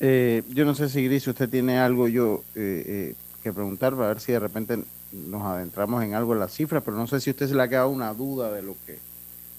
Eh, 0.00 0.42
yo 0.48 0.64
no 0.64 0.74
sé 0.74 0.88
si 0.88 1.04
Gris, 1.04 1.26
usted 1.28 1.48
tiene 1.48 1.78
algo 1.78 2.08
yo 2.08 2.42
eh, 2.54 2.84
eh, 2.86 3.14
que 3.42 3.52
preguntar 3.52 3.94
para 3.94 4.08
ver 4.08 4.20
si 4.20 4.32
de 4.32 4.40
repente 4.40 4.78
nos 5.12 5.42
adentramos 5.42 6.02
en 6.02 6.14
algo 6.14 6.32
en 6.32 6.40
las 6.40 6.52
cifras, 6.52 6.82
pero 6.84 6.96
no 6.96 7.06
sé 7.06 7.20
si 7.20 7.30
usted 7.30 7.48
se 7.48 7.54
le 7.54 7.62
ha 7.62 7.68
quedado 7.68 7.90
una 7.90 8.14
duda 8.14 8.50
de 8.50 8.62
lo 8.62 8.76
que... 8.86 8.98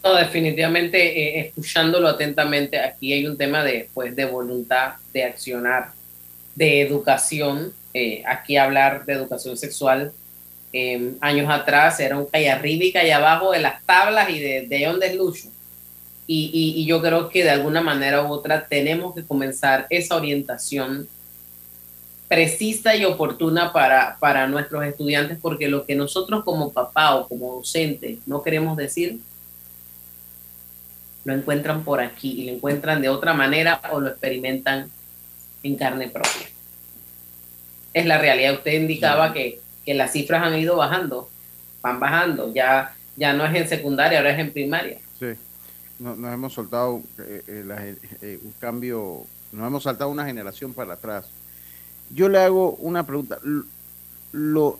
No, 0.04 0.16
definitivamente, 0.16 0.98
eh, 1.40 1.40
escuchándolo 1.48 2.10
atentamente, 2.10 2.78
aquí 2.80 3.14
hay 3.14 3.26
un 3.26 3.38
tema 3.38 3.64
de, 3.64 3.90
pues, 3.94 4.16
de 4.16 4.26
voluntad, 4.26 4.96
de 5.14 5.24
accionar, 5.24 5.92
de 6.56 6.82
educación. 6.82 7.74
Eh, 7.94 8.22
aquí 8.28 8.58
hablar 8.58 9.06
de 9.06 9.14
educación 9.14 9.56
sexual 9.56 10.12
eh, 10.74 11.14
años 11.22 11.48
atrás 11.50 12.00
era 12.00 12.18
un 12.18 12.26
calle 12.26 12.50
arriba 12.50 12.84
y 12.86 12.92
calle 12.92 13.14
abajo 13.14 13.52
de 13.52 13.60
las 13.60 13.82
tablas 13.86 14.30
y 14.30 14.40
de, 14.40 14.68
de 14.68 14.86
dónde 14.86 15.08
es 15.08 15.16
Lucho. 15.16 15.48
Y, 16.28 16.50
y- 16.54 16.82
y 16.82 16.86
yo 16.86 17.02
creo 17.02 17.30
que 17.30 17.44
de 17.44 17.52
alguna 17.52 17.82
manera 17.82 18.24
u 18.24 18.28
otra 18.32 18.66
tenemos 18.68 19.14
que 19.16 19.24
comenzar 19.24 19.86
esa 19.90 20.16
orientación 20.16 21.08
precisa 22.28 22.96
y 22.96 23.06
oportuna 23.06 23.72
para, 23.72 24.18
para 24.20 24.48
nuestros 24.48 24.84
estudiantes, 24.86 25.38
porque 25.42 25.68
lo 25.68 25.86
que 25.86 25.96
nosotros 25.96 26.44
como 26.44 26.72
papá 26.74 27.16
o 27.16 27.28
como 27.28 27.56
docente 27.56 28.18
no 28.26 28.42
queremos 28.42 28.76
decir, 28.76 29.20
lo 31.26 31.34
encuentran 31.34 31.84
por 31.84 32.00
aquí 32.02 32.42
y 32.42 32.46
lo 32.46 32.54
encuentran 32.54 33.02
de 33.02 33.10
otra 33.10 33.34
manera 33.34 33.82
o 33.92 34.00
lo 34.00 34.10
experimentan 34.10 34.90
en 35.64 35.76
carne 35.76 36.08
propia. 36.10 36.48
Es 37.94 38.06
la 38.06 38.18
realidad. 38.18 38.56
Usted 38.56 38.74
indicaba 38.74 39.34
que, 39.34 39.60
que 39.86 39.94
las 39.94 40.12
cifras 40.12 40.44
han 40.44 40.58
ido 40.58 40.76
bajando, 40.76 41.30
van 41.82 42.00
bajando, 42.00 42.54
ya, 42.54 42.96
ya 43.16 43.34
no 43.34 43.46
es 43.46 43.56
en 43.56 43.68
secundaria, 43.68 44.18
ahora 44.20 44.32
es 44.34 44.40
en 44.40 44.52
primaria. 44.52 44.98
Sí, 45.20 45.28
no- 46.00 46.16
nos 46.16 46.34
hemos 46.34 46.54
soltado 46.54 47.02
eh, 47.20 47.44
eh, 47.48 47.64
la 47.66 47.86
eh, 47.88 48.40
un 48.44 48.52
cambio, 48.60 49.24
nos 49.52 49.68
hemos 49.68 49.84
saltado 49.84 50.10
una 50.10 50.26
generación 50.26 50.74
para 50.74 50.94
atrás. 50.96 51.28
Yo 52.10 52.28
le 52.30 52.40
hago 52.40 52.72
una 52.76 53.06
pregunta. 53.06 53.38
Lo, 54.34 54.80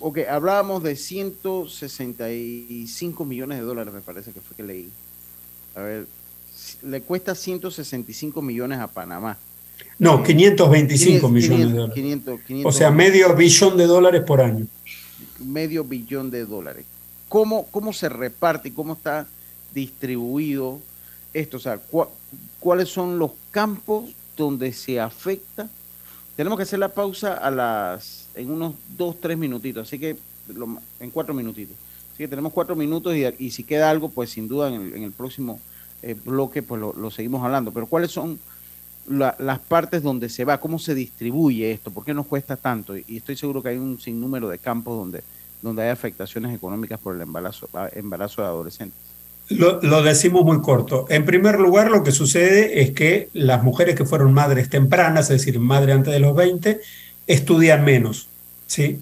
ok, 0.00 0.18
hablábamos 0.30 0.82
de 0.82 0.96
165 0.96 3.24
millones 3.24 3.58
de 3.58 3.64
dólares, 3.64 3.92
me 3.92 4.00
parece 4.00 4.32
que 4.32 4.40
fue 4.40 4.56
que 4.56 4.62
leí. 4.62 4.90
A 5.74 5.80
ver, 5.80 6.06
le 6.82 7.00
cuesta 7.02 7.34
165 7.34 8.40
millones 8.42 8.78
a 8.78 8.86
Panamá. 8.88 9.36
No, 9.98 10.22
525 10.22 11.28
500, 11.28 11.30
millones 11.32 11.66
de 11.66 11.72
dólares. 11.72 11.94
500, 11.94 12.34
O 12.34 12.38
500 12.46 12.76
sea, 12.76 12.90
medio 12.90 13.34
billón 13.34 13.76
de 13.76 13.86
dólares 13.86 14.22
por 14.26 14.40
año. 14.40 14.66
medio 15.40 15.84
billón 15.84 16.30
de 16.30 16.44
dólares. 16.44 16.84
¿Cómo, 17.28 17.66
cómo 17.70 17.92
se 17.92 18.08
reparte 18.08 18.68
y 18.68 18.72
cómo 18.72 18.92
está 18.94 19.26
distribuido 19.74 20.80
esto? 21.32 21.56
O 21.56 21.60
sea, 21.60 21.80
cua- 21.90 22.08
¿cuáles 22.60 22.88
son 22.88 23.18
los 23.18 23.32
campos 23.50 24.04
donde 24.36 24.72
se 24.72 25.00
afecta? 25.00 25.68
Tenemos 26.36 26.56
que 26.56 26.64
hacer 26.64 26.78
la 26.78 26.88
pausa 26.88 27.34
a 27.34 27.50
las 27.50 28.26
en 28.34 28.50
unos 28.50 28.74
dos, 28.96 29.20
tres 29.20 29.38
minutitos, 29.38 29.86
así 29.86 29.98
que 29.98 30.16
lo 30.48 30.78
en 31.00 31.10
cuatro 31.10 31.32
minutitos. 31.34 31.76
Así 32.14 32.22
que 32.22 32.28
tenemos 32.28 32.52
cuatro 32.52 32.76
minutos 32.76 33.12
y, 33.38 33.50
si 33.50 33.64
queda 33.64 33.90
algo, 33.90 34.08
pues 34.08 34.30
sin 34.30 34.46
duda 34.46 34.68
en 34.68 34.80
el, 34.80 34.94
en 34.94 35.02
el 35.02 35.10
próximo 35.10 35.58
eh, 36.00 36.14
bloque 36.24 36.62
pues 36.62 36.80
lo, 36.80 37.10
seguimos 37.10 37.44
hablando. 37.44 37.72
Pero 37.72 37.86
¿cuáles 37.88 38.12
son 38.12 38.38
la- 39.08 39.34
las 39.40 39.58
partes 39.58 40.00
donde 40.02 40.28
se 40.28 40.44
va? 40.44 40.60
¿Cómo 40.60 40.78
se 40.78 40.94
distribuye 40.94 41.72
esto? 41.72 41.90
¿Por 41.90 42.04
qué 42.04 42.14
nos 42.14 42.26
cuesta 42.26 42.56
tanto? 42.56 42.96
Y, 42.96 43.04
estoy 43.16 43.36
seguro 43.36 43.62
que 43.64 43.70
hay 43.70 43.78
un 43.78 44.00
sinnúmero 44.00 44.48
de 44.48 44.58
campos 44.58 44.96
donde, 44.96 45.24
donde 45.60 45.82
hay 45.82 45.88
afectaciones 45.90 46.54
económicas 46.54 47.00
por 47.00 47.16
el 47.16 47.20
embarazo, 47.22 47.68
a- 47.74 47.88
embarazo 47.92 48.42
de 48.42 48.46
adolescentes. 48.48 48.96
Lo, 49.48 49.82
lo 49.82 50.02
decimos 50.04 50.44
muy 50.44 50.60
corto. 50.62 51.06
En 51.10 51.24
primer 51.24 51.58
lugar, 51.58 51.90
lo 51.90 52.04
que 52.04 52.12
sucede 52.12 52.80
es 52.80 52.92
que 52.92 53.28
las 53.32 53.64
mujeres 53.64 53.96
que 53.96 54.04
fueron 54.04 54.32
madres 54.32 54.70
tempranas, 54.70 55.30
es 55.30 55.40
decir, 55.44 55.58
madre 55.58 55.92
antes 55.92 56.12
de 56.14 56.20
los 56.20 56.34
20, 56.36 56.80
estudian 57.26 57.84
menos, 57.84 58.28
¿sí? 58.68 59.00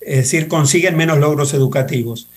Es 0.00 0.16
decir, 0.16 0.48
consiguen 0.48 0.96
menos 0.96 1.18
logros 1.18 1.54
educativos. 1.54 2.28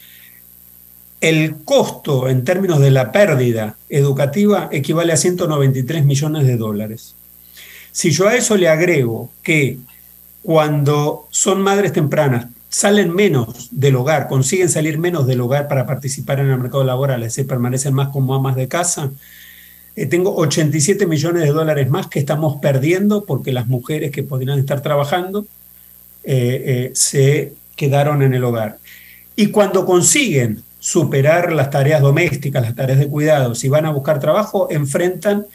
El 1.24 1.56
costo 1.64 2.28
en 2.28 2.44
términos 2.44 2.82
de 2.82 2.92
la 2.92 3.14
pérdida 3.14 3.78
educativa 3.88 4.68
equivale 4.74 5.14
a 5.14 5.16
193 5.16 6.04
millones 6.04 6.46
de 6.46 6.58
dólares. 6.58 7.16
Si 7.94 8.12
yo 8.12 8.28
a 8.28 8.36
eso 8.36 8.58
le 8.58 8.68
agrego 8.68 9.32
que 9.42 9.78
cuando 10.42 11.30
son 11.32 11.62
madres 11.62 11.94
tempranas 11.94 12.48
salen 12.68 13.16
menos 13.16 13.70
del 13.72 13.96
hogar, 13.96 14.28
consiguen 14.28 14.68
salir 14.68 14.98
menos 14.98 15.26
del 15.26 15.40
hogar 15.40 15.70
para 15.70 15.86
participar 15.86 16.42
en 16.42 16.50
el 16.50 16.60
mercado 16.60 16.84
laboral, 16.84 17.24
es 17.24 17.30
decir, 17.30 17.48
permanecen 17.48 17.94
más 17.94 18.10
como 18.10 18.36
amas 18.36 18.58
de 18.58 18.68
casa, 18.68 19.10
eh, 19.96 20.06
tengo 20.08 20.36
87 20.36 21.06
millones 21.06 21.44
de 21.44 21.52
dólares 21.52 21.90
más 21.90 22.08
que 22.08 22.20
estamos 22.20 22.58
perdiendo 22.62 23.24
porque 23.24 23.54
las 23.54 23.68
mujeres 23.68 24.12
que 24.12 24.24
podrían 24.24 24.60
estar 24.60 24.82
trabajando 24.82 25.48
eh, 26.26 26.64
eh, 26.66 26.92
se 26.96 27.54
quedaron 27.78 28.24
en 28.24 28.34
el 28.34 28.44
hogar. 28.44 28.80
Y 29.38 29.48
cuando 29.48 29.86
consiguen 29.86 30.64
superar 30.88 31.54
las 31.54 31.70
tareas 31.70 32.02
domésticas, 32.02 32.62
las 32.62 32.76
tareas 32.76 33.00
de 33.00 33.08
cuidado, 33.08 33.56
si 33.56 33.70
van 33.70 33.86
a 33.86 33.92
buscar 33.92 34.20
trabajo, 34.20 34.68
enfrentan 34.70 35.46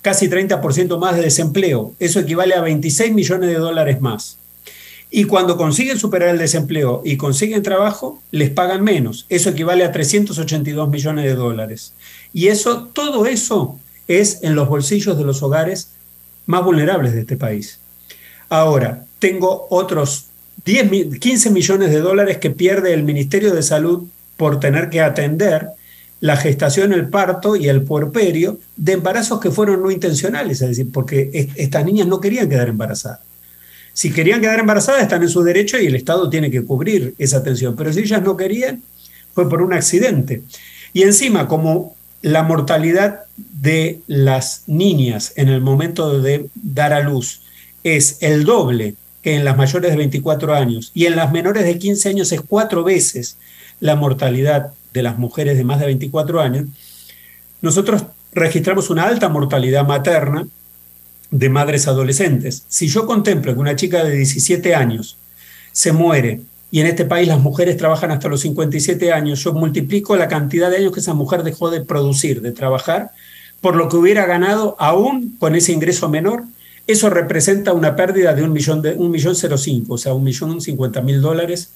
casi 0.00 0.28
30% 0.28 0.96
más 0.96 1.16
de 1.16 1.22
desempleo. 1.22 1.92
Eso 1.98 2.20
equivale 2.20 2.54
a 2.54 2.60
26 2.60 3.12
millones 3.12 3.50
de 3.50 3.56
dólares 3.56 4.00
más. 4.00 4.38
Y 5.10 5.24
cuando 5.24 5.56
consiguen 5.56 5.98
superar 5.98 6.28
el 6.28 6.38
desempleo 6.38 7.02
y 7.04 7.16
consiguen 7.16 7.64
trabajo, 7.64 8.22
les 8.30 8.50
pagan 8.50 8.84
menos. 8.84 9.26
Eso 9.28 9.50
equivale 9.50 9.82
a 9.84 9.90
382 9.90 10.88
millones 10.88 11.24
de 11.24 11.34
dólares. 11.34 11.92
Y 12.32 12.46
eso, 12.46 12.84
todo 12.92 13.26
eso 13.26 13.80
es 14.06 14.38
en 14.44 14.54
los 14.54 14.68
bolsillos 14.68 15.18
de 15.18 15.24
los 15.24 15.42
hogares 15.42 15.88
más 16.46 16.62
vulnerables 16.62 17.12
de 17.12 17.22
este 17.22 17.36
país. 17.36 17.80
Ahora, 18.48 19.04
tengo 19.18 19.66
otros 19.70 20.26
10, 20.64 20.88
mi- 20.88 21.18
15 21.18 21.50
millones 21.50 21.90
de 21.90 21.98
dólares 21.98 22.38
que 22.38 22.50
pierde 22.50 22.94
el 22.94 23.02
Ministerio 23.02 23.52
de 23.52 23.64
Salud 23.64 24.04
por 24.36 24.60
tener 24.60 24.90
que 24.90 25.00
atender 25.00 25.68
la 26.20 26.36
gestación, 26.36 26.92
el 26.92 27.08
parto 27.08 27.56
y 27.56 27.68
el 27.68 27.82
puerperio 27.82 28.58
de 28.76 28.92
embarazos 28.92 29.40
que 29.40 29.50
fueron 29.50 29.82
no 29.82 29.90
intencionales, 29.90 30.62
es 30.62 30.68
decir, 30.70 30.90
porque 30.92 31.30
es- 31.32 31.48
estas 31.56 31.84
niñas 31.84 32.06
no 32.06 32.20
querían 32.20 32.48
quedar 32.48 32.68
embarazadas. 32.68 33.20
Si 33.92 34.10
querían 34.10 34.40
quedar 34.40 34.58
embarazadas, 34.58 35.02
están 35.02 35.22
en 35.22 35.28
su 35.28 35.42
derecho 35.42 35.78
y 35.78 35.86
el 35.86 35.94
Estado 35.94 36.28
tiene 36.28 36.50
que 36.50 36.64
cubrir 36.64 37.14
esa 37.18 37.38
atención. 37.38 37.76
Pero 37.76 37.92
si 37.92 38.00
ellas 38.00 38.22
no 38.22 38.36
querían, 38.36 38.82
fue 39.34 39.48
por 39.48 39.62
un 39.62 39.72
accidente. 39.72 40.42
Y 40.92 41.02
encima, 41.02 41.48
como 41.48 41.96
la 42.22 42.42
mortalidad 42.42 43.20
de 43.36 44.00
las 44.06 44.62
niñas 44.66 45.32
en 45.36 45.48
el 45.48 45.60
momento 45.60 46.20
de 46.20 46.46
dar 46.54 46.92
a 46.92 47.00
luz 47.00 47.42
es 47.84 48.16
el 48.20 48.44
doble 48.44 48.94
que 49.22 49.34
en 49.34 49.44
las 49.44 49.56
mayores 49.56 49.90
de 49.90 49.96
24 49.96 50.54
años 50.54 50.90
y 50.94 51.06
en 51.06 51.16
las 51.16 51.32
menores 51.32 51.64
de 51.64 51.78
15 51.78 52.08
años 52.08 52.32
es 52.32 52.40
cuatro 52.40 52.84
veces 52.84 53.36
la 53.80 53.96
mortalidad 53.96 54.72
de 54.92 55.02
las 55.02 55.18
mujeres 55.18 55.56
de 55.56 55.64
más 55.64 55.80
de 55.80 55.86
24 55.86 56.40
años, 56.40 56.66
nosotros 57.60 58.04
registramos 58.32 58.90
una 58.90 59.04
alta 59.04 59.28
mortalidad 59.28 59.86
materna 59.86 60.46
de 61.30 61.48
madres 61.48 61.88
adolescentes. 61.88 62.64
Si 62.68 62.88
yo 62.88 63.06
contemplo 63.06 63.52
que 63.52 63.60
una 63.60 63.76
chica 63.76 64.04
de 64.04 64.16
17 64.16 64.74
años 64.74 65.16
se 65.72 65.92
muere 65.92 66.40
y 66.70 66.80
en 66.80 66.86
este 66.86 67.04
país 67.04 67.28
las 67.28 67.40
mujeres 67.40 67.76
trabajan 67.76 68.10
hasta 68.10 68.28
los 68.28 68.40
57 68.40 69.12
años, 69.12 69.42
yo 69.42 69.52
multiplico 69.52 70.16
la 70.16 70.28
cantidad 70.28 70.70
de 70.70 70.78
años 70.78 70.92
que 70.92 71.00
esa 71.00 71.14
mujer 71.14 71.42
dejó 71.42 71.70
de 71.70 71.80
producir, 71.80 72.42
de 72.42 72.52
trabajar, 72.52 73.10
por 73.60 73.76
lo 73.76 73.88
que 73.88 73.96
hubiera 73.96 74.26
ganado 74.26 74.76
aún 74.78 75.36
con 75.38 75.54
ese 75.54 75.72
ingreso 75.72 76.08
menor, 76.08 76.44
eso 76.86 77.10
representa 77.10 77.72
una 77.72 77.96
pérdida 77.96 78.34
de 78.34 78.42
un 78.42 78.52
millón, 78.52 78.82
de, 78.82 78.92
un 78.92 79.10
millón 79.10 79.34
cero 79.34 79.58
cinco, 79.58 79.94
o 79.94 79.98
sea, 79.98 80.14
un 80.14 80.22
millón 80.22 80.60
cincuenta 80.60 81.00
mil 81.00 81.20
dólares 81.20 81.72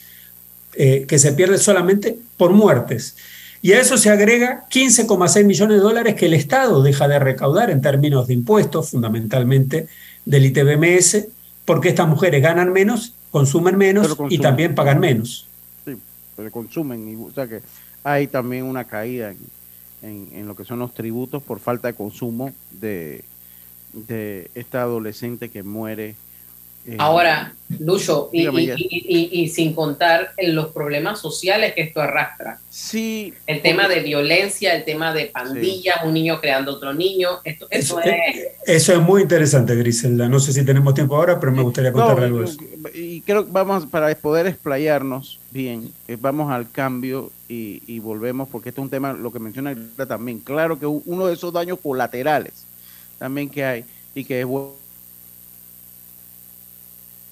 eh, 0.74 1.04
que 1.08 1.18
se 1.18 1.32
pierde 1.32 1.58
solamente 1.58 2.16
por 2.36 2.52
muertes. 2.52 3.16
Y 3.62 3.72
a 3.72 3.80
eso 3.80 3.98
se 3.98 4.08
agrega 4.10 4.66
15,6 4.70 5.44
millones 5.44 5.76
de 5.76 5.82
dólares 5.82 6.14
que 6.14 6.26
el 6.26 6.34
Estado 6.34 6.82
deja 6.82 7.08
de 7.08 7.18
recaudar 7.18 7.70
en 7.70 7.82
términos 7.82 8.26
de 8.26 8.34
impuestos, 8.34 8.90
fundamentalmente 8.90 9.86
del 10.24 10.46
ITBMS, 10.46 11.26
porque 11.66 11.90
estas 11.90 12.08
mujeres 12.08 12.42
ganan 12.42 12.72
menos, 12.72 13.12
consumen 13.30 13.76
menos 13.76 14.16
y 14.30 14.38
también 14.38 14.74
pagan 14.74 14.98
menos. 15.00 15.46
Sí, 15.84 15.94
pero 16.36 16.50
consumen. 16.50 17.06
y, 17.08 17.16
o 17.16 17.30
sea 17.34 17.46
que 17.46 17.60
hay 18.02 18.26
también 18.28 18.64
una 18.64 18.84
caída 18.84 19.30
en, 19.30 19.38
en- 20.02 20.28
en 20.32 20.46
lo 20.46 20.56
que 20.56 20.64
son 20.64 20.78
los 20.78 20.94
tributos 20.94 21.42
por 21.42 21.60
falta 21.60 21.88
de 21.88 21.94
consumo 21.94 22.52
de, 22.70 23.22
de 23.92 24.50
esta 24.54 24.80
adolescente 24.82 25.50
que 25.50 25.62
muere. 25.62 26.14
Eh, 26.86 26.96
Ahora, 26.98 27.54
Lucho, 27.78 28.30
y, 28.32 28.40
Dígame, 28.40 28.62
y- 28.62 28.66
ya. 28.66 28.74
y- 28.76 28.88
y- 29.32 29.40
y 29.42 29.48
sin 29.48 29.74
contar 29.74 30.32
en 30.36 30.56
los 30.56 30.68
problemas 30.72 31.20
sociales 31.20 31.72
que 31.74 31.82
esto 31.82 32.00
arrastra. 32.00 32.58
Sí. 32.68 33.32
El 33.46 33.62
tema 33.62 33.86
de 33.86 34.00
violencia, 34.00 34.74
el 34.74 34.84
tema 34.84 35.14
de 35.14 35.26
pandillas, 35.26 35.98
un 36.04 36.12
niño 36.14 36.40
creando 36.40 36.72
otro 36.74 36.92
niño, 36.92 37.28
esto, 37.44 37.68
eso 37.70 38.00
Eso, 38.00 38.10
es... 38.10 38.46
eso 38.66 38.92
es 38.94 39.00
muy 39.00 39.22
interesante, 39.22 39.76
Griselda. 39.76 40.28
No 40.28 40.40
sé 40.40 40.52
si 40.52 40.64
tenemos 40.64 40.94
tiempo 40.94 41.14
ahora, 41.14 41.38
pero 41.38 41.52
me 41.52 41.62
gustaría 41.62 41.90
No, 41.92 41.98
contarle 41.98 42.24
algo 42.26 42.38
de 42.40 42.44
eso. 42.46 42.58
y 42.92 43.20
creo 43.20 43.44
que 43.46 43.52
vamos, 43.52 43.86
para 43.86 44.12
poder 44.16 44.48
explayarnos 44.48 45.38
bien, 45.52 45.92
eh, 46.08 46.16
vamos 46.20 46.50
al 46.50 46.68
cambio 46.72 47.30
y, 47.48 47.82
y 47.86 48.00
volvemos, 48.00 48.48
porque 48.48 48.70
este 48.70 48.80
es 48.80 48.84
un 48.84 48.90
tema, 48.90 49.12
lo 49.12 49.30
que 49.32 49.38
menciona 49.38 49.76
también. 50.08 50.40
Claro 50.40 50.78
que 50.78 50.86
uno 50.86 51.26
de 51.26 51.34
esos 51.34 51.52
daños 51.52 51.78
colaterales 51.80 52.64
también 53.18 53.48
que 53.48 53.64
hay 53.64 53.84
y 54.14 54.24
que 54.24 54.40
es 54.40 54.46
bueno. 54.46 54.79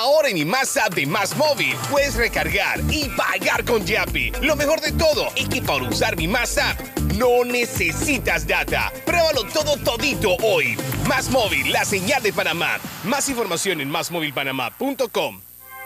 Ahora 0.00 0.30
en 0.30 0.50
App 0.54 0.94
de 0.94 1.04
Más 1.04 1.36
Móvil 1.36 1.76
puedes 1.90 2.14
recargar 2.14 2.80
y 2.90 3.10
pagar 3.10 3.66
con 3.66 3.84
Yapi. 3.84 4.32
Lo 4.40 4.56
mejor 4.56 4.80
de 4.80 4.92
todo 4.92 5.28
es 5.36 5.46
que 5.46 5.60
para 5.60 5.86
usar 5.86 6.16
mi 6.16 6.26
Más 6.26 6.56
App 6.56 6.80
no 7.18 7.44
necesitas 7.44 8.46
data. 8.46 8.90
Pruébalo 9.04 9.44
todo 9.44 9.76
todito 9.76 10.36
hoy. 10.42 10.74
Más 11.06 11.28
Móvil, 11.28 11.70
la 11.70 11.84
señal 11.84 12.22
de 12.22 12.32
Panamá. 12.32 12.78
Más 13.04 13.28
información 13.28 13.82
en 13.82 13.90
másmóvilpanamá.com. 13.90 15.42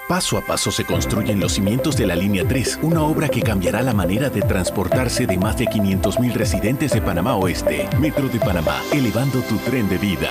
Paso 0.09 0.39
a 0.39 0.47
paso 0.47 0.71
se 0.71 0.85
construyen 0.85 1.41
los 1.41 1.55
cimientos 1.55 1.97
de 1.97 2.07
la 2.07 2.15
Línea 2.15 2.47
3, 2.47 2.79
una 2.83 3.03
obra 3.03 3.29
que 3.29 3.43
cambiará 3.43 3.83
la 3.83 3.95
manera 3.95 4.31
de 4.31 4.43
transportarse 4.43 5.27
de 5.27 5.39
más 5.39 5.57
de 5.57 5.65
500.000 5.65 6.33
residentes 6.35 6.93
de 6.93 7.03
Panamá 7.03 7.35
Oeste. 7.35 7.89
Metro 7.99 8.29
de 8.29 8.39
Panamá, 8.39 8.81
elevando 8.93 9.41
tu 9.41 9.57
tren 9.57 9.89
de 9.89 9.99
vida. 9.99 10.31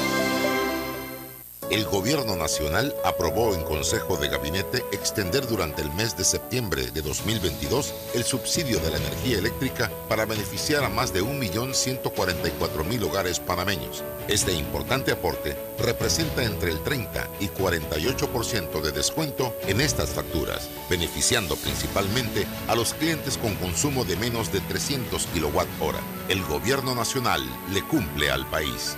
El 1.71 1.85
Gobierno 1.85 2.35
Nacional 2.35 2.93
aprobó 3.05 3.55
en 3.55 3.63
Consejo 3.63 4.17
de 4.17 4.27
Gabinete 4.27 4.83
extender 4.91 5.47
durante 5.47 5.81
el 5.81 5.89
mes 5.93 6.17
de 6.17 6.25
septiembre 6.25 6.91
de 6.91 7.01
2022 7.01 7.93
el 8.13 8.25
subsidio 8.25 8.77
de 8.81 8.91
la 8.91 8.97
energía 8.97 9.37
eléctrica 9.37 9.89
para 10.09 10.25
beneficiar 10.25 10.83
a 10.83 10.89
más 10.89 11.13
de 11.13 11.23
1.144.000 11.23 13.03
hogares 13.03 13.39
panameños. 13.39 14.03
Este 14.27 14.51
importante 14.51 15.13
aporte 15.13 15.55
representa 15.79 16.43
entre 16.43 16.71
el 16.71 16.83
30 16.83 17.29
y 17.39 17.47
48% 17.47 18.81
de 18.81 18.91
descuento 18.91 19.55
en 19.65 19.79
estas 19.79 20.09
facturas, 20.09 20.69
beneficiando 20.89 21.55
principalmente 21.55 22.45
a 22.67 22.75
los 22.75 22.93
clientes 22.93 23.37
con 23.37 23.55
consumo 23.55 24.03
de 24.03 24.17
menos 24.17 24.51
de 24.51 24.59
300 24.59 25.25
kWh. 25.27 25.95
El 26.27 26.43
Gobierno 26.43 26.95
Nacional 26.95 27.41
le 27.71 27.81
cumple 27.87 28.29
al 28.29 28.45
país. 28.47 28.97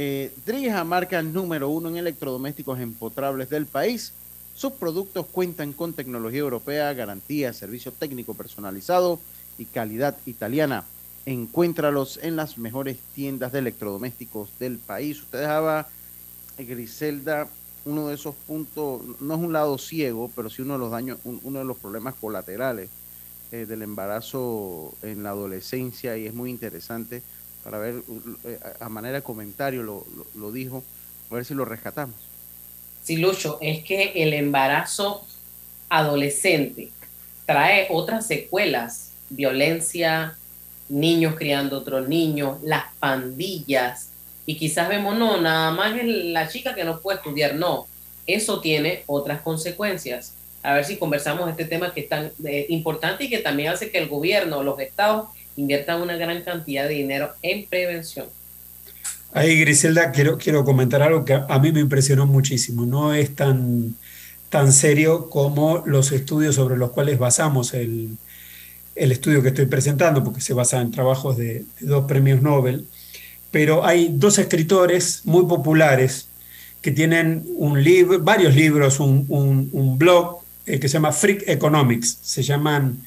Eh, 0.00 0.30
Drija, 0.46 0.84
marca 0.84 1.20
número 1.22 1.68
uno 1.70 1.88
en 1.88 1.96
electrodomésticos 1.96 2.78
empotrables 2.78 3.50
del 3.50 3.66
país. 3.66 4.12
Sus 4.54 4.72
productos 4.74 5.26
cuentan 5.26 5.72
con 5.72 5.92
tecnología 5.92 6.38
europea, 6.38 6.92
garantía, 6.94 7.52
servicio 7.52 7.90
técnico 7.90 8.34
personalizado 8.34 9.18
y 9.58 9.64
calidad 9.64 10.16
italiana. 10.24 10.84
Encuéntralos 11.26 12.20
en 12.22 12.36
las 12.36 12.58
mejores 12.58 12.98
tiendas 13.12 13.50
de 13.50 13.58
electrodomésticos 13.58 14.50
del 14.60 14.78
país. 14.78 15.20
Usted 15.20 15.40
dejaba, 15.40 15.88
eh, 16.58 16.64
Griselda, 16.64 17.48
uno 17.84 18.06
de 18.06 18.14
esos 18.14 18.36
puntos, 18.46 19.02
no 19.20 19.34
es 19.34 19.40
un 19.40 19.52
lado 19.52 19.78
ciego, 19.78 20.30
pero 20.36 20.48
sí 20.48 20.62
uno 20.62 20.74
de 20.74 20.78
los 20.78 20.92
daños, 20.92 21.18
un- 21.24 21.40
uno 21.42 21.58
de 21.58 21.64
los 21.64 21.76
problemas 21.76 22.14
colaterales 22.14 22.88
eh, 23.50 23.66
del 23.66 23.82
embarazo 23.82 24.94
en 25.02 25.24
la 25.24 25.30
adolescencia 25.30 26.16
y 26.16 26.26
es 26.26 26.34
muy 26.34 26.50
interesante 26.50 27.20
para 27.62 27.78
ver, 27.78 28.02
eh, 28.44 28.58
a 28.80 28.88
manera 28.88 29.16
de 29.18 29.22
comentario 29.22 29.82
lo, 29.82 30.06
lo- 30.16 30.26
lo 30.34 30.52
dijo, 30.52 30.84
a 31.30 31.34
ver 31.34 31.44
si 31.44 31.54
lo 31.54 31.64
rescatamos. 31.64 32.16
Sí, 33.02 33.16
Lucho, 33.16 33.58
es 33.60 33.84
que 33.84 34.12
el 34.16 34.34
embarazo 34.34 35.26
adolescente 35.88 36.92
trae 37.46 37.86
otras 37.90 38.26
secuelas, 38.26 39.12
violencia, 39.30 40.36
niños 40.88 41.34
criando 41.36 41.78
otros 41.78 42.08
niños, 42.08 42.58
las 42.62 42.84
pandillas, 42.98 44.10
y 44.46 44.56
quizás 44.56 44.88
vemos, 44.88 45.16
no, 45.18 45.40
nada 45.40 45.70
más 45.72 45.96
es 45.98 46.06
la 46.06 46.48
chica 46.48 46.74
que 46.74 46.84
no 46.84 47.00
puede 47.00 47.18
estudiar, 47.18 47.54
no, 47.54 47.86
eso 48.26 48.60
tiene 48.60 49.04
otras 49.06 49.40
consecuencias. 49.42 50.34
A 50.62 50.74
ver 50.74 50.84
si 50.84 50.96
conversamos 50.98 51.48
este 51.48 51.64
tema 51.66 51.92
que 51.94 52.00
es 52.00 52.08
tan 52.08 52.32
eh, 52.44 52.66
importante 52.70 53.24
y 53.24 53.30
que 53.30 53.38
también 53.38 53.70
hace 53.70 53.90
que 53.90 53.98
el 53.98 54.08
gobierno, 54.08 54.62
los 54.62 54.78
estados, 54.80 55.28
inviertan 55.58 56.00
una 56.00 56.16
gran 56.16 56.42
cantidad 56.42 56.88
de 56.88 56.94
dinero 56.94 57.30
en 57.42 57.66
prevención. 57.66 58.26
Ahí, 59.32 59.60
Griselda, 59.60 60.10
quiero, 60.12 60.38
quiero 60.38 60.64
comentar 60.64 61.02
algo 61.02 61.24
que 61.24 61.34
a, 61.34 61.58
mí 61.58 61.72
me 61.72 61.80
impresionó 61.80 62.26
muchísimo. 62.26 62.86
No 62.86 63.12
es 63.12 63.34
tan, 63.34 63.94
tan 64.48 64.72
serio 64.72 65.28
como 65.28 65.82
los 65.84 66.12
estudios 66.12 66.54
sobre 66.54 66.76
los 66.78 66.90
cuales 66.92 67.18
basamos 67.18 67.74
el, 67.74 68.16
el 68.94 69.12
estudio 69.12 69.42
que 69.42 69.48
estoy 69.48 69.66
presentando, 69.66 70.24
porque 70.24 70.40
se 70.40 70.54
basa 70.54 70.80
en 70.80 70.92
trabajos 70.92 71.36
de, 71.36 71.64
dos 71.80 72.06
premios 72.06 72.40
Nobel. 72.40 72.86
Pero 73.50 73.84
hay 73.84 74.10
dos 74.12 74.38
escritores 74.38 75.22
muy 75.24 75.44
populares 75.46 76.28
que 76.80 76.90
tienen 76.92 77.44
un 77.56 77.82
libro, 77.82 78.20
varios 78.20 78.54
libros, 78.54 79.00
un, 79.00 79.26
un- 79.28 79.68
un 79.72 79.98
blog 79.98 80.38
eh, 80.66 80.78
que 80.78 80.88
se 80.88 80.94
llama 80.94 81.12
Freak 81.12 81.42
Economics. 81.48 82.18
Se 82.22 82.42
llaman 82.42 82.98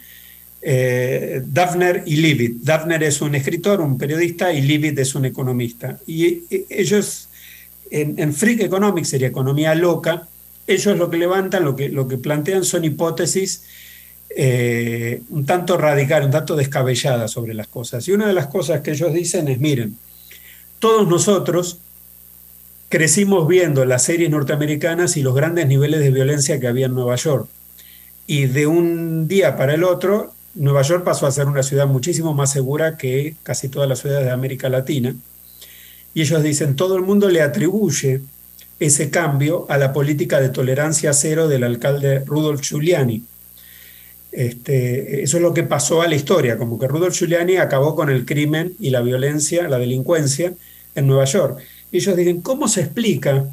eh, 0.61 1.41
Daphner 1.45 2.03
y 2.05 2.17
Leavitt. 2.17 2.61
Daphner 2.61 3.03
es 3.03 3.21
un 3.21 3.35
escritor, 3.35 3.81
un 3.81 3.97
periodista, 3.97 4.53
y 4.53 4.61
Leavitt 4.61 4.99
es 4.99 5.15
un 5.15 5.25
economista. 5.25 5.99
Y 6.05 6.43
eh, 6.49 6.65
ellos, 6.69 7.29
en, 7.89 8.33
Freak 8.33 8.61
Economics, 8.61 9.09
sería 9.09 9.27
economía 9.27 9.73
loca, 9.75 10.27
ellos 10.67 10.97
lo 10.97 11.09
que 11.09 11.17
levantan, 11.17 11.65
lo 11.65 11.75
que, 11.75 11.89
lo 11.89 12.07
que 12.07 12.17
plantean 12.17 12.63
son 12.63 12.85
hipótesis 12.85 13.63
eh, 14.35 15.21
un 15.29 15.45
tanto 15.45 15.77
radicales, 15.77 16.25
un 16.27 16.31
tanto 16.31 16.55
descabelladas 16.55 17.31
sobre 17.31 17.53
las 17.53 17.67
cosas. 17.67 18.07
Y 18.07 18.11
una 18.11 18.27
de 18.27 18.33
las 18.33 18.47
cosas 18.47 18.81
que 18.81 18.91
ellos 18.91 19.13
dicen 19.13 19.47
es, 19.47 19.59
miren, 19.59 19.97
todos 20.79 21.07
nosotros 21.07 21.79
crecimos 22.87 23.47
viendo 23.47 23.83
las 23.85 24.03
series 24.03 24.29
norteamericanas 24.29 25.17
y 25.17 25.21
los 25.21 25.35
grandes 25.35 25.67
niveles 25.67 25.99
de 25.99 26.11
violencia 26.11 26.59
que 26.59 26.67
había 26.67 26.85
en 26.85 26.93
Nueva 26.93 27.15
York. 27.15 27.47
Y 28.27 28.45
de 28.45 28.67
un 28.67 29.27
día 29.27 29.57
para 29.57 29.73
el 29.73 29.83
otro, 29.83 30.33
Nueva 30.55 30.81
York 30.81 31.03
pasó 31.03 31.27
a 31.27 31.31
ser 31.31 31.47
una 31.47 31.63
ciudad 31.63 31.87
muchísimo 31.87 32.33
más 32.33 32.51
segura 32.51 32.97
que 32.97 33.35
casi 33.43 33.69
todas 33.69 33.87
las 33.87 33.99
ciudades 33.99 34.25
de 34.25 34.31
América 34.31 34.69
Latina. 34.69 35.15
Y 36.13 36.21
ellos 36.21 36.43
dicen, 36.43 36.75
todo 36.75 36.95
el 36.95 37.03
mundo 37.03 37.29
le 37.29 37.41
atribuye 37.41 38.21
ese 38.79 39.09
cambio 39.09 39.65
a 39.69 39.77
la 39.77 39.93
política 39.93 40.41
de 40.41 40.49
tolerancia 40.49 41.13
cero 41.13 41.47
del 41.47 41.63
alcalde 41.63 42.19
Rudolf 42.25 42.61
Giuliani. 42.61 43.23
Este, 44.31 45.23
eso 45.23 45.37
es 45.37 45.43
lo 45.43 45.53
que 45.53 45.63
pasó 45.63 46.01
a 46.01 46.07
la 46.07 46.15
historia, 46.15 46.57
como 46.57 46.79
que 46.79 46.87
Rudolf 46.87 47.15
Giuliani 47.15 47.57
acabó 47.57 47.95
con 47.95 48.09
el 48.09 48.25
crimen 48.25 48.73
y 48.79 48.89
la 48.89 49.01
violencia, 49.01 49.67
la 49.67 49.77
delincuencia 49.77 50.53
en 50.95 51.07
Nueva 51.07 51.25
York. 51.25 51.59
Y 51.91 51.97
ellos 51.97 52.15
dicen, 52.15 52.41
¿cómo 52.41 52.67
se 52.67 52.81
explica 52.81 53.45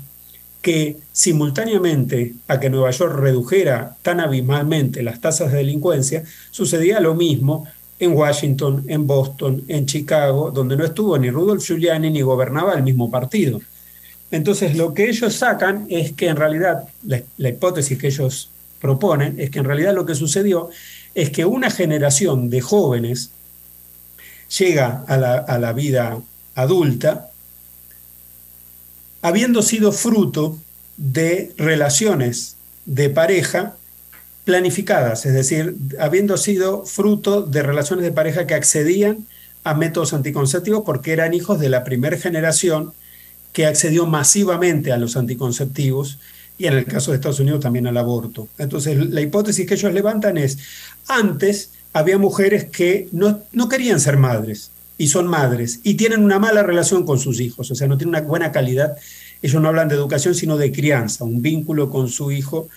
que 0.63 0.97
simultáneamente 1.13 2.35
a 2.49 2.59
que 2.59 2.71
Nueva 2.71 2.91
York 2.91 3.17
redujera 3.19 3.97
tan 4.03 4.21
abismalmente 4.21 5.03
las 5.03 5.21
tasas 5.21 5.53
de 5.53 5.59
delincuencia, 5.59 6.25
sucedía 6.51 7.01
lo 7.01 7.15
mismo 7.15 7.67
en 8.01 8.13
Washington, 8.13 8.85
en 8.89 9.07
Boston, 9.07 9.65
en 9.69 9.87
Chicago, 9.87 10.51
donde 10.51 10.77
no 10.77 10.85
estuvo 10.85 11.19
ni 11.19 11.31
Rudolf 11.31 11.65
Giuliani 11.65 12.11
ni 12.11 12.23
gobernaba 12.23 12.75
el 12.75 12.83
mismo 12.83 13.11
partido. 13.11 13.61
Entonces 14.31 14.77
lo 14.77 14.95
que 14.95 15.09
ellos 15.09 15.35
sacan 15.35 15.87
es 15.89 16.13
que 16.13 16.29
en 16.29 16.37
realidad, 16.37 16.85
la, 17.05 17.49
hipótesis 17.49 17.99
que 17.99 18.09
ellos 18.09 18.51
proponen, 18.81 19.41
es 19.41 19.51
que 19.51 19.61
en 19.61 19.65
realidad 19.65 19.95
lo 19.95 20.07
que 20.07 20.15
sucedió 20.15 20.71
es 21.15 21.31
que 21.31 21.45
una 21.45 21.71
generación 21.71 22.51
de 22.51 22.61
jóvenes 22.61 23.31
llega 24.59 25.05
a 25.09 25.59
la 25.59 25.73
vida 25.73 26.21
adulta 26.55 27.31
habiendo 29.23 29.63
sido 29.63 29.93
fruto 29.93 30.59
de 30.97 31.53
relaciones 31.57 32.57
de 32.87 33.11
pareja 33.11 33.77
planificadas, 34.45 35.27
es 35.27 35.35
decir, 35.35 35.77
habiendo 36.01 36.37
sido 36.37 36.87
fruto 36.87 37.43
de 37.43 37.63
relaciones 37.63 38.05
de 38.05 38.13
pareja 38.13 38.47
que 38.47 38.55
accedían 38.55 39.27
a 39.63 39.75
métodos 39.75 40.15
anticonceptivos 40.15 40.85
porque 40.87 41.13
eran 41.13 41.35
hijos 41.35 41.61
de 41.61 41.69
la 41.69 41.85
primera 41.85 42.17
generación 42.17 42.93
que 43.53 43.67
accedió 43.67 44.07
masivamente 44.07 44.93
a 44.93 44.97
los 44.97 45.17
anticonceptivos 45.17 46.19
y 46.57 46.67
en 46.67 46.75
el 46.75 46.87
caso 46.87 47.11
de 47.11 47.17
Estados 47.17 47.41
Unidos 47.41 47.61
también 47.61 47.87
al 47.87 47.97
aborto. 47.97 48.49
Entonces, 48.59 48.97
la 49.11 49.21
hipótesis 49.21 49.67
que 49.67 49.75
ellos 49.75 49.93
levantan 49.93 50.39
es, 50.39 50.59
antes 51.07 51.71
había 51.93 52.19
mujeres 52.19 52.65
que 52.65 53.09
no, 53.13 53.43
no 53.53 53.69
querían 53.69 54.01
ser 54.01 54.17
madres, 54.17 54.71
y 54.99 55.09
son 55.09 55.27
madres 55.27 55.81
y 55.83 55.95
tienen 55.95 56.23
una 56.23 56.39
mala 56.39 56.63
relación 56.63 57.07
con 57.07 57.19
sus 57.19 57.41
hijos, 57.41 57.71
o 57.71 57.75
sea, 57.75 57.87
no 57.87 57.97
tienen 57.97 58.17
una 58.17 58.27
buena 58.27 58.53
calidad. 58.53 58.97
Ellos 59.41 59.63
no 59.63 59.69
hablan 59.69 59.89
de 59.89 59.95
educación, 59.95 60.35
sino 60.35 60.59
de 60.59 60.73
crianza, 60.73 61.25
un 61.25 61.41
vínculo 61.41 61.89
con 61.89 62.09
su 62.09 62.31
hijo 62.33 62.69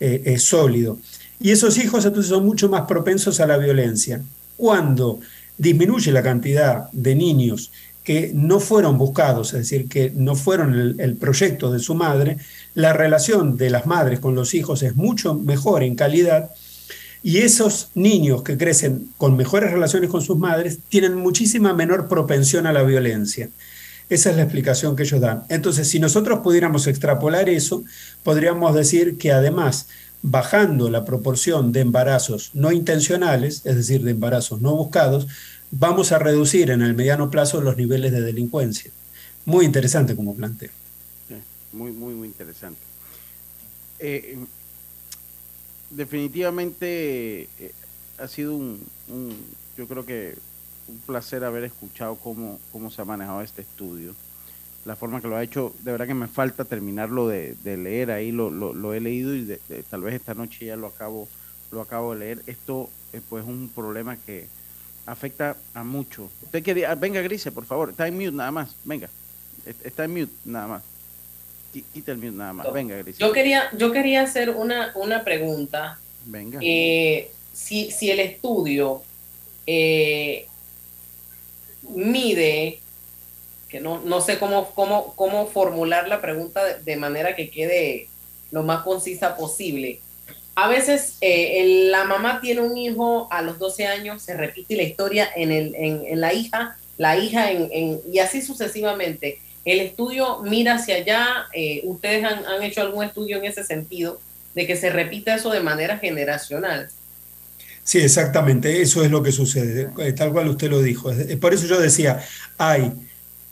eh, 0.00 0.38
sólido. 0.38 0.98
Y 1.40 1.50
esos 1.50 1.76
hijos 1.78 2.04
entonces 2.04 2.30
son 2.30 2.46
mucho 2.46 2.68
más 2.68 2.82
propensos 2.82 3.40
a 3.40 3.46
la 3.46 3.58
violencia. 3.58 4.22
Cuando 4.56 5.20
disminuye 5.58 6.12
la 6.12 6.22
cantidad 6.22 6.90
de 6.92 7.14
niños 7.14 7.70
que 8.04 8.32
no 8.34 8.60
fueron 8.60 8.98
buscados, 8.98 9.54
es 9.54 9.60
decir, 9.60 9.88
que 9.88 10.12
no 10.14 10.36
fueron 10.36 10.96
el, 10.98 11.16
proyecto 11.16 11.72
de 11.72 11.78
su 11.78 11.94
madre, 11.94 12.36
la 12.74 12.92
relación 12.92 13.56
de 13.56 13.70
las 13.70 13.86
madres 13.86 14.20
con 14.20 14.34
los 14.34 14.54
hijos 14.54 14.82
es 14.82 14.94
mucho 14.94 15.34
mejor 15.34 15.82
en 15.82 15.96
calidad 15.96 16.50
y 17.24 17.38
esos 17.38 17.88
niños 17.94 18.42
que 18.42 18.58
crecen 18.58 19.08
con 19.16 19.34
mejores 19.34 19.72
relaciones 19.72 20.10
con 20.10 20.20
sus 20.20 20.36
madres 20.36 20.80
tienen 20.90 21.14
muchísima 21.14 21.72
menor 21.72 22.06
propensión 22.06 22.66
a 22.66 22.72
la 22.72 22.82
violencia. 22.82 23.48
Esa 24.10 24.28
es 24.28 24.36
la 24.36 24.42
explicación 24.42 24.94
que 24.94 25.04
ellos 25.04 25.22
dan. 25.22 25.44
Entonces, 25.48 25.88
si 25.88 25.98
nosotros 25.98 26.40
pudiéramos 26.40 26.86
extrapolar 26.86 27.48
eso, 27.48 27.82
podríamos 28.22 28.74
decir 28.74 29.16
que 29.16 29.32
además, 29.32 29.88
bajando 30.20 30.90
la 30.90 31.06
proporción 31.06 31.72
de 31.72 31.80
embarazos 31.80 32.50
no 32.52 32.72
intencionales, 32.72 33.62
es 33.64 33.76
decir, 33.76 34.02
de 34.02 34.10
embarazos 34.10 34.60
no 34.60 34.76
buscados, 34.76 35.26
vamos 35.70 36.12
a 36.12 36.18
reducir 36.18 36.70
en 36.70 36.82
el 36.82 36.92
mediano 36.92 37.30
plazo 37.30 37.62
los 37.62 37.78
niveles 37.78 38.12
de 38.12 38.20
delincuencia. 38.20 38.90
Muy 39.46 39.64
interesante 39.64 40.14
como 40.14 40.34
planteo. 40.34 40.70
Muy, 41.72 41.90
muy, 41.90 42.12
muy 42.12 42.28
interesante. 42.28 42.80
Eh, 43.98 44.36
definitivamente 45.96 47.48
eh, 47.58 47.74
ha 48.18 48.28
sido 48.28 48.54
un, 48.54 48.80
un, 49.08 49.34
yo 49.76 49.86
creo 49.86 50.04
que 50.04 50.36
un 50.88 50.98
placer 50.98 51.44
haber 51.44 51.64
escuchado 51.64 52.16
cómo, 52.16 52.60
cómo 52.72 52.90
se 52.90 53.02
ha 53.02 53.04
manejado 53.04 53.40
este 53.42 53.62
estudio. 53.62 54.14
La 54.84 54.96
forma 54.96 55.20
que 55.20 55.28
lo 55.28 55.36
ha 55.36 55.42
hecho, 55.42 55.74
de 55.80 55.92
verdad 55.92 56.06
que 56.06 56.14
me 56.14 56.28
falta 56.28 56.64
terminarlo 56.64 57.26
de, 57.26 57.54
de 57.64 57.78
leer 57.78 58.10
ahí, 58.10 58.32
lo, 58.32 58.50
lo, 58.50 58.92
he 58.92 59.00
leído 59.00 59.34
y 59.34 59.44
de, 59.44 59.58
tal 59.88 60.02
vez 60.02 60.14
esta 60.14 60.34
noche 60.34 60.66
ya 60.66 60.76
lo 60.76 60.88
acabo, 60.88 61.26
lo 61.70 61.80
acabo 61.80 62.12
de 62.12 62.20
leer. 62.20 62.42
Esto 62.46 62.90
eh, 63.14 63.22
pues 63.26 63.44
es 63.44 63.48
un 63.48 63.70
problema 63.74 64.16
que 64.16 64.46
afecta 65.06 65.56
a 65.72 65.84
mucho. 65.84 66.28
Usted 66.42 66.62
quería, 66.62 66.94
venga 66.94 67.22
Grise, 67.22 67.50
por 67.50 67.64
favor, 67.64 67.90
está 67.90 68.06
en 68.06 68.14
mute 68.14 68.32
nada 68.32 68.50
más, 68.50 68.76
venga, 68.84 69.08
está 69.82 70.04
en 70.04 70.12
mute 70.12 70.32
nada 70.44 70.68
más 70.68 70.93
quita 71.82 72.12
el 72.12 72.18
mute 72.18 72.32
nada 72.32 72.52
más. 72.52 72.72
Venga, 72.72 72.96
Grecia. 72.96 73.26
Yo 73.26 73.32
quería, 73.32 73.70
yo 73.76 73.92
quería 73.92 74.22
hacer 74.22 74.50
una, 74.50 74.92
una 74.94 75.24
pregunta. 75.24 75.98
Venga. 76.24 76.58
Eh, 76.62 77.30
si, 77.52 77.90
si 77.90 78.10
el 78.10 78.20
estudio 78.20 79.02
eh, 79.66 80.46
mide, 81.88 82.80
que 83.68 83.80
no, 83.80 84.00
no 84.00 84.20
sé 84.20 84.38
cómo, 84.38 84.70
cómo, 84.74 85.14
cómo 85.16 85.46
formular 85.46 86.08
la 86.08 86.20
pregunta 86.20 86.64
de, 86.64 86.82
de, 86.82 86.96
manera 86.96 87.34
que 87.36 87.50
quede 87.50 88.08
lo 88.50 88.62
más 88.62 88.82
concisa 88.82 89.36
posible. 89.36 90.00
A 90.56 90.68
veces 90.68 91.18
eh, 91.20 91.60
el, 91.60 91.90
la 91.90 92.04
mamá 92.04 92.40
tiene 92.40 92.60
un 92.60 92.76
hijo 92.76 93.26
a 93.30 93.42
los 93.42 93.58
12 93.58 93.86
años, 93.86 94.22
se 94.22 94.34
repite 94.34 94.76
la 94.76 94.84
historia 94.84 95.28
en, 95.34 95.50
el, 95.50 95.74
en, 95.74 96.04
en 96.06 96.20
la 96.20 96.32
hija, 96.32 96.76
la 96.96 97.18
hija 97.18 97.50
en, 97.50 97.68
en, 97.72 98.00
y 98.10 98.20
así 98.20 98.40
sucesivamente 98.40 99.40
el 99.64 99.80
estudio 99.80 100.42
mira 100.42 100.74
hacia 100.74 100.96
allá, 100.96 101.46
eh, 101.52 101.82
ustedes 101.84 102.24
han, 102.24 102.44
han, 102.44 102.62
hecho 102.62 102.82
algún 102.82 103.04
estudio 103.04 103.38
en 103.38 103.44
ese 103.44 103.64
sentido, 103.64 104.20
de 104.54 104.66
que 104.66 104.76
se 104.76 104.90
repita 104.90 105.34
eso 105.34 105.50
de 105.50 105.60
manera 105.60 105.98
generacional. 105.98 106.88
Sí, 107.82 107.98
exactamente, 107.98 108.80
eso 108.80 109.04
es 109.04 109.10
lo 109.10 109.22
que 109.22 109.32
sucede, 109.32 109.90
tal 110.12 110.32
cual 110.32 110.48
usted 110.48 110.70
lo 110.70 110.80
dijo. 110.80 111.10
Por 111.40 111.52
eso 111.52 111.66
yo 111.66 111.78
decía, 111.78 112.24
hay 112.56 112.92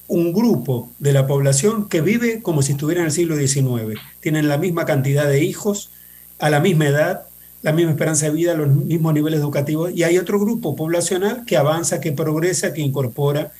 un 0.08 0.32
grupo 0.32 0.90
de 0.98 1.12
la 1.12 1.26
población 1.26 1.88
que 1.88 2.00
vive 2.00 2.40
como 2.40 2.62
si 2.62 2.72
estuviera 2.72 3.02
en 3.02 3.06
el 3.06 3.12
siglo 3.12 3.36
XIX, 3.36 4.00
tienen 4.20 4.48
la 4.48 4.56
misma 4.56 4.86
cantidad 4.86 5.28
de 5.28 5.44
hijos, 5.44 5.90
a 6.38 6.48
la 6.48 6.60
misma 6.60 6.86
edad, 6.86 7.22
la 7.62 7.72
misma 7.72 7.92
esperanza 7.92 8.26
de 8.26 8.32
vida, 8.32 8.54
los 8.54 8.68
mismos 8.68 9.12
niveles 9.12 9.40
educativos, 9.40 9.92
y 9.94 10.02
hay 10.02 10.18
otro 10.18 10.40
grupo 10.40 10.74
poblacional 10.76 11.44
que 11.46 11.56
avanza, 11.56 12.00
que 12.00 12.12
progresa, 12.12 12.72
que 12.72 12.80
incorpora 12.80 13.52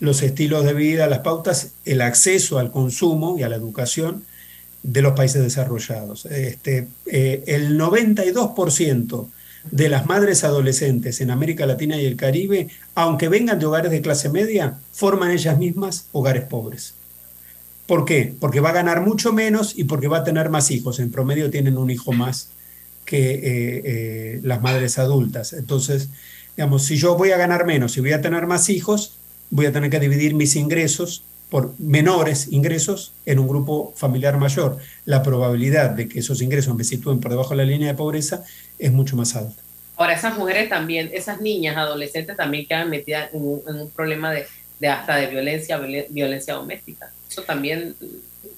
los 0.00 0.22
estilos 0.22 0.64
de 0.64 0.74
vida, 0.74 1.06
las 1.08 1.20
pautas, 1.20 1.72
el 1.84 2.00
acceso 2.00 2.58
al 2.58 2.70
consumo 2.70 3.36
y 3.38 3.42
a 3.42 3.48
la 3.48 3.56
educación 3.56 4.24
de 4.82 5.02
los 5.02 5.14
países 5.14 5.42
desarrollados. 5.42 6.26
Este, 6.26 6.88
eh, 7.06 7.42
el 7.46 7.78
92% 7.78 9.28
de 9.70 9.88
las 9.88 10.06
madres 10.06 10.44
adolescentes 10.44 11.20
en 11.20 11.30
América 11.30 11.66
Latina 11.66 12.00
y 12.00 12.06
el 12.06 12.16
Caribe, 12.16 12.68
aunque 12.94 13.28
vengan 13.28 13.58
de 13.58 13.66
hogares 13.66 13.90
de 13.90 14.00
clase 14.00 14.28
media, 14.28 14.78
forman 14.92 15.30
ellas 15.30 15.58
mismas 15.58 16.06
hogares 16.12 16.44
pobres. 16.44 16.94
¿Por 17.86 18.04
qué? 18.04 18.34
Porque 18.38 18.60
va 18.60 18.70
a 18.70 18.74
ganar 18.74 19.00
mucho 19.00 19.32
menos 19.32 19.76
y 19.76 19.84
porque 19.84 20.08
va 20.08 20.18
a 20.18 20.24
tener 20.24 20.50
más 20.50 20.70
hijos. 20.70 21.00
En 21.00 21.10
promedio 21.10 21.50
tienen 21.50 21.76
un 21.78 21.90
hijo 21.90 22.12
más 22.12 22.50
que 23.04 23.30
eh, 23.30 23.40
eh, 23.84 24.40
las 24.42 24.60
madres 24.60 24.98
adultas. 24.98 25.54
Entonces, 25.54 26.10
digamos, 26.56 26.84
si 26.84 26.96
yo 26.96 27.16
voy 27.16 27.30
a 27.30 27.38
ganar 27.38 27.64
menos 27.64 27.96
y 27.96 28.00
voy 28.00 28.12
a 28.12 28.20
tener 28.20 28.46
más 28.46 28.68
hijos, 28.68 29.17
voy 29.50 29.66
a 29.66 29.72
tener 29.72 29.90
que 29.90 30.00
dividir 30.00 30.34
mis 30.34 30.56
ingresos 30.56 31.22
por 31.50 31.74
menores 31.78 32.48
ingresos 32.52 33.12
en 33.24 33.38
un 33.38 33.48
grupo 33.48 33.94
familiar 33.96 34.38
mayor. 34.38 34.78
La 35.06 35.22
probabilidad 35.22 35.90
de 35.90 36.08
que 36.08 36.18
esos 36.18 36.42
ingresos 36.42 36.76
me 36.76 36.84
sitúen 36.84 37.20
por 37.20 37.30
debajo 37.30 37.50
de 37.50 37.56
la 37.56 37.64
línea 37.64 37.88
de 37.88 37.94
pobreza 37.94 38.44
es 38.78 38.92
mucho 38.92 39.16
más 39.16 39.34
alta. 39.34 39.60
Ahora, 39.96 40.12
esas 40.12 40.38
mujeres 40.38 40.68
también, 40.68 41.10
esas 41.12 41.40
niñas, 41.40 41.76
adolescentes 41.76 42.36
también 42.36 42.66
quedan 42.66 42.90
metidas 42.90 43.32
en 43.32 43.42
un, 43.42 43.62
en 43.66 43.80
un 43.80 43.90
problema 43.90 44.30
de, 44.30 44.46
de, 44.78 44.88
hasta 44.88 45.16
de 45.16 45.26
violencia, 45.26 45.78
violencia 46.10 46.54
doméstica. 46.54 47.10
Eso 47.28 47.42
también... 47.42 47.96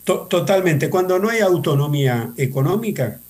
Totalmente. 0.04 0.90
Cuando 0.90 1.18
no 1.18 1.28
hay 1.30 1.40
autonomía 1.40 2.32
económica, 2.36 3.20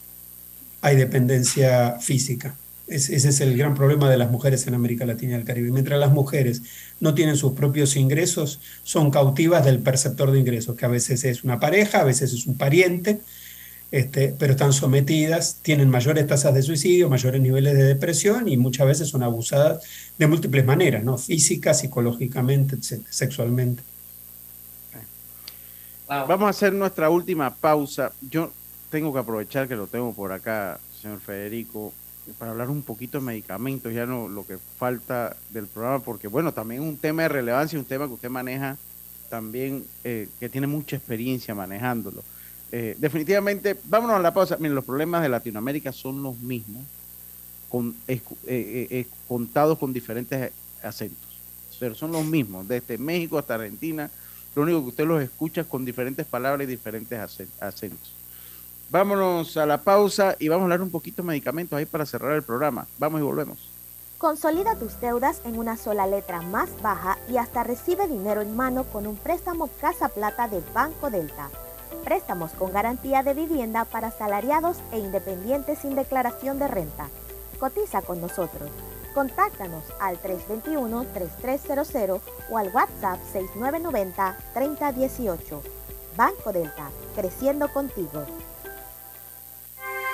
hay 0.80 0.96
dependencia 0.96 1.98
física. 2.00 2.54
Ese 2.90 3.14
es 3.14 3.40
el 3.40 3.56
gran 3.56 3.76
problema 3.76 4.10
de 4.10 4.16
las 4.16 4.32
mujeres 4.32 4.66
en 4.66 4.74
América 4.74 5.06
Latina 5.06 5.32
y 5.32 5.36
el 5.36 5.44
Caribe. 5.44 5.70
Mientras 5.70 5.98
las 6.00 6.10
mujeres 6.10 6.62
no 6.98 7.14
tienen 7.14 7.36
sus 7.36 7.52
propios 7.52 7.94
ingresos, 7.94 8.58
son 8.82 9.12
cautivas 9.12 9.64
del 9.64 9.78
perceptor 9.78 10.32
de 10.32 10.40
ingresos, 10.40 10.74
que 10.76 10.86
a 10.86 10.88
veces 10.88 11.22
es 11.22 11.44
una 11.44 11.60
pareja, 11.60 12.00
a 12.00 12.04
veces 12.04 12.32
es 12.32 12.46
un 12.46 12.56
pariente, 12.56 13.20
este, 13.92 14.34
pero 14.36 14.54
están 14.54 14.72
sometidas, 14.72 15.58
tienen 15.62 15.88
mayores 15.88 16.26
tasas 16.26 16.52
de 16.52 16.62
suicidio, 16.62 17.08
mayores 17.08 17.40
niveles 17.40 17.74
de 17.74 17.84
depresión 17.84 18.48
y 18.48 18.56
muchas 18.56 18.88
veces 18.88 19.08
son 19.08 19.22
abusadas 19.22 19.84
de 20.18 20.26
múltiples 20.26 20.64
maneras, 20.64 21.04
¿no? 21.04 21.16
física, 21.16 21.72
psicológicamente, 21.74 22.76
sexualmente. 23.08 23.84
Wow. 26.08 26.26
Vamos 26.26 26.46
a 26.48 26.50
hacer 26.50 26.72
nuestra 26.72 27.08
última 27.08 27.54
pausa. 27.54 28.10
Yo 28.28 28.50
tengo 28.90 29.12
que 29.12 29.20
aprovechar 29.20 29.68
que 29.68 29.76
lo 29.76 29.86
tengo 29.86 30.12
por 30.12 30.32
acá, 30.32 30.80
señor 31.00 31.20
Federico 31.20 31.92
para 32.38 32.52
hablar 32.52 32.70
un 32.70 32.82
poquito 32.82 33.18
de 33.18 33.24
medicamentos, 33.24 33.92
ya 33.92 34.06
no 34.06 34.28
lo 34.28 34.46
que 34.46 34.58
falta 34.58 35.36
del 35.50 35.66
programa, 35.66 36.00
porque 36.00 36.28
bueno, 36.28 36.52
también 36.52 36.82
es 36.82 36.88
un 36.88 36.96
tema 36.96 37.22
de 37.22 37.28
relevancia, 37.28 37.78
un 37.78 37.84
tema 37.84 38.06
que 38.06 38.14
usted 38.14 38.30
maneja 38.30 38.76
también, 39.28 39.84
eh, 40.04 40.28
que 40.38 40.48
tiene 40.48 40.66
mucha 40.66 40.96
experiencia 40.96 41.54
manejándolo. 41.54 42.22
Eh, 42.72 42.96
definitivamente, 42.98 43.76
vámonos 43.84 44.16
a 44.16 44.20
la 44.20 44.32
pausa. 44.34 44.56
Miren, 44.58 44.74
los 44.74 44.84
problemas 44.84 45.22
de 45.22 45.28
Latinoamérica 45.28 45.92
son 45.92 46.22
los 46.22 46.38
mismos, 46.40 46.82
con, 47.68 47.94
eh, 48.06 49.06
contados 49.28 49.78
con 49.78 49.92
diferentes 49.92 50.52
acentos, 50.82 51.38
pero 51.78 51.94
son 51.94 52.12
los 52.12 52.24
mismos, 52.24 52.66
desde 52.66 52.98
México 52.98 53.38
hasta 53.38 53.54
Argentina. 53.54 54.10
Lo 54.54 54.62
único 54.62 54.82
que 54.82 54.88
usted 54.88 55.06
los 55.06 55.22
escucha 55.22 55.60
es 55.60 55.66
con 55.66 55.84
diferentes 55.84 56.26
palabras 56.26 56.66
y 56.66 56.70
diferentes 56.70 57.18
acentos. 57.60 58.19
Vámonos 58.90 59.56
a 59.56 59.64
la 59.66 59.78
pausa 59.78 60.34
y 60.40 60.48
vamos 60.48 60.62
a 60.62 60.64
hablar 60.64 60.82
un 60.82 60.90
poquito 60.90 61.22
de 61.22 61.28
medicamentos 61.28 61.78
ahí 61.78 61.86
para 61.86 62.04
cerrar 62.04 62.32
el 62.32 62.42
programa. 62.42 62.88
Vamos 62.98 63.20
y 63.20 63.24
volvemos. 63.24 63.70
Consolida 64.18 64.74
tus 64.74 65.00
deudas 65.00 65.40
en 65.44 65.56
una 65.56 65.76
sola 65.76 66.08
letra 66.08 66.42
más 66.42 66.70
baja 66.82 67.16
y 67.28 67.36
hasta 67.36 67.62
recibe 67.62 68.08
dinero 68.08 68.40
en 68.40 68.56
mano 68.56 68.82
con 68.82 69.06
un 69.06 69.14
préstamo 69.16 69.70
Casa 69.80 70.08
Plata 70.08 70.48
de 70.48 70.60
Banco 70.74 71.08
Delta. 71.08 71.50
Préstamos 72.02 72.50
con 72.50 72.72
garantía 72.72 73.22
de 73.22 73.34
vivienda 73.34 73.84
para 73.84 74.08
asalariados 74.08 74.78
e 74.90 74.98
independientes 74.98 75.78
sin 75.78 75.94
declaración 75.94 76.58
de 76.58 76.66
renta. 76.66 77.08
Cotiza 77.60 78.02
con 78.02 78.20
nosotros. 78.20 78.68
Contáctanos 79.14 79.84
al 80.00 80.20
321-3300 80.20 82.20
o 82.50 82.58
al 82.58 82.74
WhatsApp 82.74 83.20
6990-3018. 83.32 85.60
Banco 86.16 86.52
Delta, 86.52 86.90
creciendo 87.14 87.72
contigo. 87.72 88.26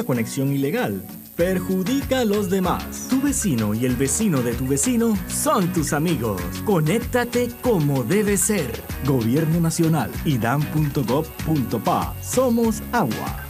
Una 0.00 0.06
conexión 0.06 0.50
ilegal 0.50 1.04
perjudica 1.36 2.20
a 2.20 2.24
los 2.24 2.48
demás. 2.48 3.06
Tu 3.10 3.20
vecino 3.20 3.74
y 3.74 3.84
el 3.84 3.96
vecino 3.96 4.40
de 4.40 4.54
tu 4.54 4.66
vecino 4.66 5.14
son 5.28 5.70
tus 5.74 5.92
amigos. 5.92 6.40
Conéctate 6.64 7.50
como 7.60 8.02
debe 8.02 8.38
ser. 8.38 8.70
Gobierno 9.04 9.60
Nacional, 9.60 10.10
idam.gov.pa. 10.24 12.14
Somos 12.22 12.82
agua. 12.92 13.49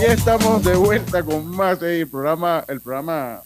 Y 0.00 0.04
estamos 0.04 0.62
de 0.64 0.76
vuelta 0.76 1.24
con 1.24 1.44
más. 1.56 1.82
el 1.82 2.06
programa, 2.06 2.64
el 2.68 2.80
programa 2.80 3.42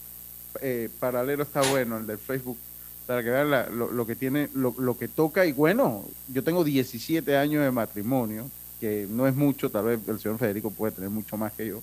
eh, 0.61 0.87
paralelo 0.99 1.41
está 1.41 1.61
bueno, 1.63 1.97
el 1.97 2.05
del 2.05 2.19
Facebook, 2.19 2.59
para 3.07 3.23
que 3.23 3.31
vean 3.31 3.49
lo, 3.75 3.91
lo 3.91 4.05
que 4.05 4.15
tiene, 4.15 4.49
lo, 4.53 4.75
lo 4.77 4.95
que 4.95 5.07
toca. 5.07 5.47
Y 5.47 5.51
bueno, 5.51 6.05
yo 6.27 6.43
tengo 6.43 6.63
17 6.63 7.35
años 7.37 7.63
de 7.63 7.71
matrimonio, 7.71 8.51
que 8.79 9.07
no 9.09 9.27
es 9.27 9.35
mucho, 9.35 9.71
tal 9.71 9.85
vez 9.85 9.99
el 10.07 10.19
señor 10.19 10.37
Federico 10.37 10.69
puede 10.69 10.93
tener 10.93 11.09
mucho 11.09 11.37
más 11.37 11.53
que 11.53 11.67
yo. 11.67 11.81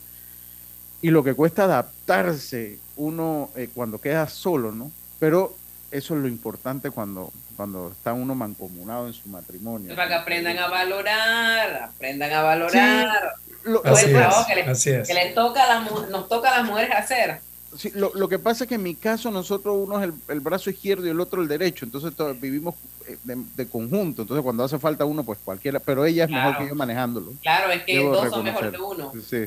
Y 1.03 1.11
lo 1.11 1.25
que 1.25 1.35
cuesta 1.35 1.65
adaptarse 1.65 2.79
uno 2.97 3.51
eh, 3.57 3.71
cuando 3.75 4.01
queda 4.01 4.29
solo, 4.29 4.71
¿no? 4.71 4.93
Pero 5.19 5.53
eso 5.91 6.15
es 6.15 6.23
lo 6.23 6.29
importante 6.29 6.93
cuando, 6.93 7.33
cuando 7.61 7.91
está 7.91 8.15
uno 8.15 8.35
mancomunado 8.35 9.07
en 9.07 9.13
su 9.13 9.29
matrimonio. 9.29 9.95
Para 9.95 10.09
que 10.09 10.15
aprendan 10.15 10.57
a 10.57 10.69
valorar, 10.69 11.83
aprendan 11.95 12.33
a 12.33 12.43
valorar. 12.43 13.35
lo- 13.65 13.83
Todo 13.83 13.93
el 13.93 13.99
así 13.99 14.11
trabajo 14.11 14.41
es, 14.41 14.47
que, 14.47 14.55
les- 14.55 14.69
así 14.69 14.91
es. 14.91 15.07
que 15.09 15.13
les 15.13 15.35
toca 15.35 15.77
a 15.77 15.81
mu- 15.81 16.07
nos 16.11 16.27
toca 16.27 16.49
a 16.55 16.59
las 16.61 16.67
mujeres 16.67 16.91
hacer. 16.97 17.39
Sí, 17.77 17.93
lo, 17.95 18.13
lo 18.15 18.31
que 18.31 18.39
pasa 18.39 18.65
es 18.65 18.69
que 18.69 18.77
en 18.77 18.83
mi 18.83 18.95
caso 18.95 19.31
nosotros 19.31 19.77
uno 19.79 19.99
es 20.03 20.05
el, 20.09 20.15
el 20.29 20.41
brazo 20.41 20.71
izquierdo 20.71 21.07
y 21.07 21.11
el 21.11 21.21
otro 21.21 21.43
el 21.43 21.49
derecho, 21.49 21.85
entonces 21.85 22.17
to- 22.17 22.33
vivimos 22.35 22.77
eh, 23.07 23.19
de, 23.25 23.37
de 23.57 23.69
conjunto, 23.69 24.23
entonces 24.23 24.43
cuando 24.43 24.65
hace 24.65 24.79
falta 24.79 25.05
uno, 25.05 25.23
pues 25.23 25.39
cualquiera, 25.45 25.79
pero 25.81 26.07
ella 26.07 26.25
es 26.25 26.31
mejor 26.31 26.57
que 26.57 26.67
yo 26.69 26.75
manejándolo. 26.75 27.35
Claro, 27.43 27.71
es 27.71 27.83
que 27.83 27.99
Debo 27.99 28.13
dos 28.17 28.31
son 28.31 28.43
mejor 28.45 28.71
que 28.71 28.81
uno. 28.81 29.13
Sí, 29.13 29.21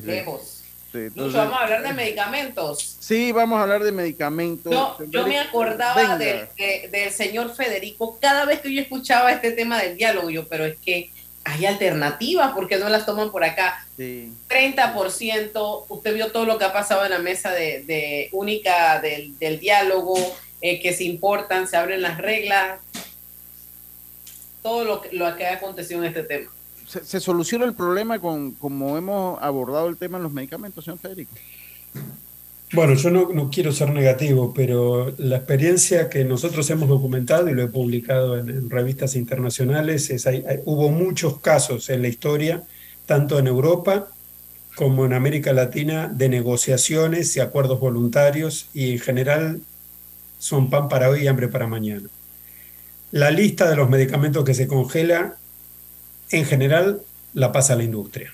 Lucho, 0.98 1.08
entonces- 1.08 1.34
vamos 1.40 1.58
a 1.58 1.62
hablar 1.64 1.82
de 1.82 1.92
medicamentos. 1.92 2.96
sí, 3.00 3.32
vamos 3.32 3.58
a 3.58 3.62
hablar 3.62 3.82
de 3.82 3.92
medicamentos. 3.92 4.72
Yo, 4.72 4.96
yo 5.10 5.26
me 5.26 5.38
acordaba 5.38 6.16
del, 6.18 6.48
de- 6.56 6.88
del 6.90 7.10
señor 7.10 7.54
Federico 7.54 8.18
cada 8.20 8.44
vez 8.44 8.60
que 8.60 8.72
yo 8.72 8.80
escuchaba 8.80 9.32
este 9.32 9.50
tema 9.52 9.80
del 9.82 9.96
diálogo, 9.96 10.30
yo, 10.30 10.46
pero 10.48 10.64
es 10.64 10.76
que 10.84 11.10
hay 11.46 11.66
alternativas, 11.66 12.52
porque 12.54 12.78
no 12.78 12.88
las 12.88 13.04
toman 13.04 13.30
por 13.30 13.44
acá? 13.44 13.86
Sí. 13.98 14.32
30%, 14.48 15.84
usted 15.88 16.14
vio 16.14 16.32
todo 16.32 16.46
lo 16.46 16.56
que 16.58 16.64
ha 16.64 16.72
pasado 16.72 17.04
en 17.04 17.10
la 17.10 17.18
mesa 17.18 17.50
de, 17.52 17.82
de 17.84 18.28
única 18.32 18.98
del, 19.00 19.38
del 19.38 19.58
diálogo, 19.60 20.14
eh, 20.62 20.80
que 20.80 20.94
se 20.94 21.04
importan, 21.04 21.68
se 21.68 21.76
abren 21.76 22.00
las 22.00 22.16
reglas, 22.16 22.80
todo 24.62 24.84
lo 24.84 25.02
lo 25.12 25.36
que 25.36 25.46
ha 25.46 25.54
acontecido 25.54 26.00
en 26.02 26.06
este 26.08 26.22
tema. 26.22 26.50
¿Se, 26.86 27.20
soluciona 27.20 27.64
el 27.64 27.74
problema 27.74 28.18
con 28.20 28.52
como 28.52 28.96
hemos 28.98 29.40
abordado 29.42 29.88
el 29.88 29.96
tema 29.98 30.18
en 30.18 30.24
los 30.24 30.32
medicamentos, 30.32 30.84
señor 30.84 30.98
Federico? 31.00 31.38
Bueno, 32.72 32.94
yo 32.94 33.10
no, 33.10 33.28
no 33.32 33.50
quiero 33.50 33.72
ser 33.72 33.90
negativo, 33.90 34.52
pero 34.52 35.14
la 35.18 35.36
experiencia 35.36 36.08
que 36.10 36.24
nosotros 36.24 36.68
hemos 36.70 36.88
documentado 36.88 37.48
y 37.48 37.54
lo 37.54 37.62
he 37.62 37.68
publicado 37.68 38.36
en, 38.38 38.68
revistas 38.68 39.14
internacionales 39.14 40.10
es 40.10 40.26
hay- 40.26 40.44
hubo 40.64 40.90
muchos 40.90 41.40
casos 41.40 41.88
en 41.90 42.02
la 42.02 42.08
historia, 42.08 42.64
tanto 43.06 43.38
en 43.38 43.46
Europa 43.46 44.08
como 44.74 45.04
en 45.06 45.12
América 45.12 45.52
Latina, 45.52 46.08
de 46.08 46.28
negociaciones 46.28 47.36
y 47.36 47.40
acuerdos 47.40 47.78
voluntarios 47.80 48.68
y 48.74 48.92
en 48.92 48.98
general 49.00 49.60
son 50.38 50.70
pan 50.70 50.88
para 50.88 51.10
hoy 51.10 51.22
y 51.24 51.26
hambre 51.28 51.48
para 51.48 51.66
mañana. 51.68 52.08
La 53.12 53.30
lista 53.30 53.70
de 53.70 53.76
los 53.76 53.88
medicamentos 53.90 54.44
que 54.44 54.54
se 54.54 54.66
congela, 54.66 55.36
en 56.36 56.44
general, 56.44 57.00
la 57.34 57.52
pasa 57.52 57.76
la 57.76 57.84
industria. 57.84 58.32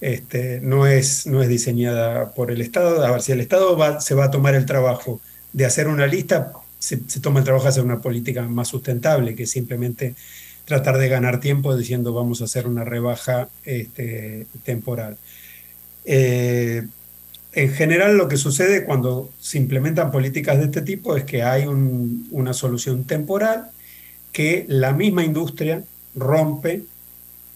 Este, 0.00 0.60
no, 0.62 0.86
es, 0.86 1.26
no 1.26 1.42
es 1.42 1.48
diseñada 1.48 2.32
por 2.32 2.50
el 2.50 2.60
Estado. 2.60 3.04
A 3.04 3.10
ver, 3.10 3.22
si 3.22 3.32
el 3.32 3.40
Estado 3.40 4.00
se 4.00 4.14
va 4.14 4.26
a 4.26 4.30
tomar 4.30 4.54
el 4.54 4.66
trabajo 4.66 5.20
de 5.52 5.64
hacer 5.64 5.88
una 5.88 6.06
lista, 6.06 6.52
se, 6.78 6.98
toma 7.20 7.38
el 7.40 7.44
trabajo 7.44 7.64
de 7.64 7.70
hacer 7.70 7.84
una 7.84 8.00
política 8.00 8.42
más 8.42 8.68
sustentable 8.68 9.34
que 9.34 9.46
simplemente 9.46 10.14
tratar 10.66 10.98
de 10.98 11.08
ganar 11.08 11.40
tiempo 11.40 11.76
diciendo 11.76 12.12
vamos 12.12 12.40
a 12.42 12.44
hacer 12.44 12.66
una 12.66 12.84
rebaja 12.84 13.48
este, 13.64 14.46
temporal. 14.64 15.16
Eh, 16.04 16.86
en 17.52 17.72
general 17.72 18.18
lo 18.18 18.28
que 18.28 18.36
sucede 18.36 18.84
cuando 18.84 19.30
se 19.40 19.58
implementan 19.58 20.10
políticas 20.12 20.58
de 20.58 20.66
este 20.66 20.82
tipo 20.82 21.16
es 21.16 21.24
que 21.24 21.42
hay 21.42 21.66
un- 21.66 22.28
una 22.30 22.52
solución 22.52 23.04
temporal 23.04 23.70
que 24.32 24.66
la 24.68 24.92
misma 24.92 25.24
industria 25.24 25.82
rompe 26.16 26.82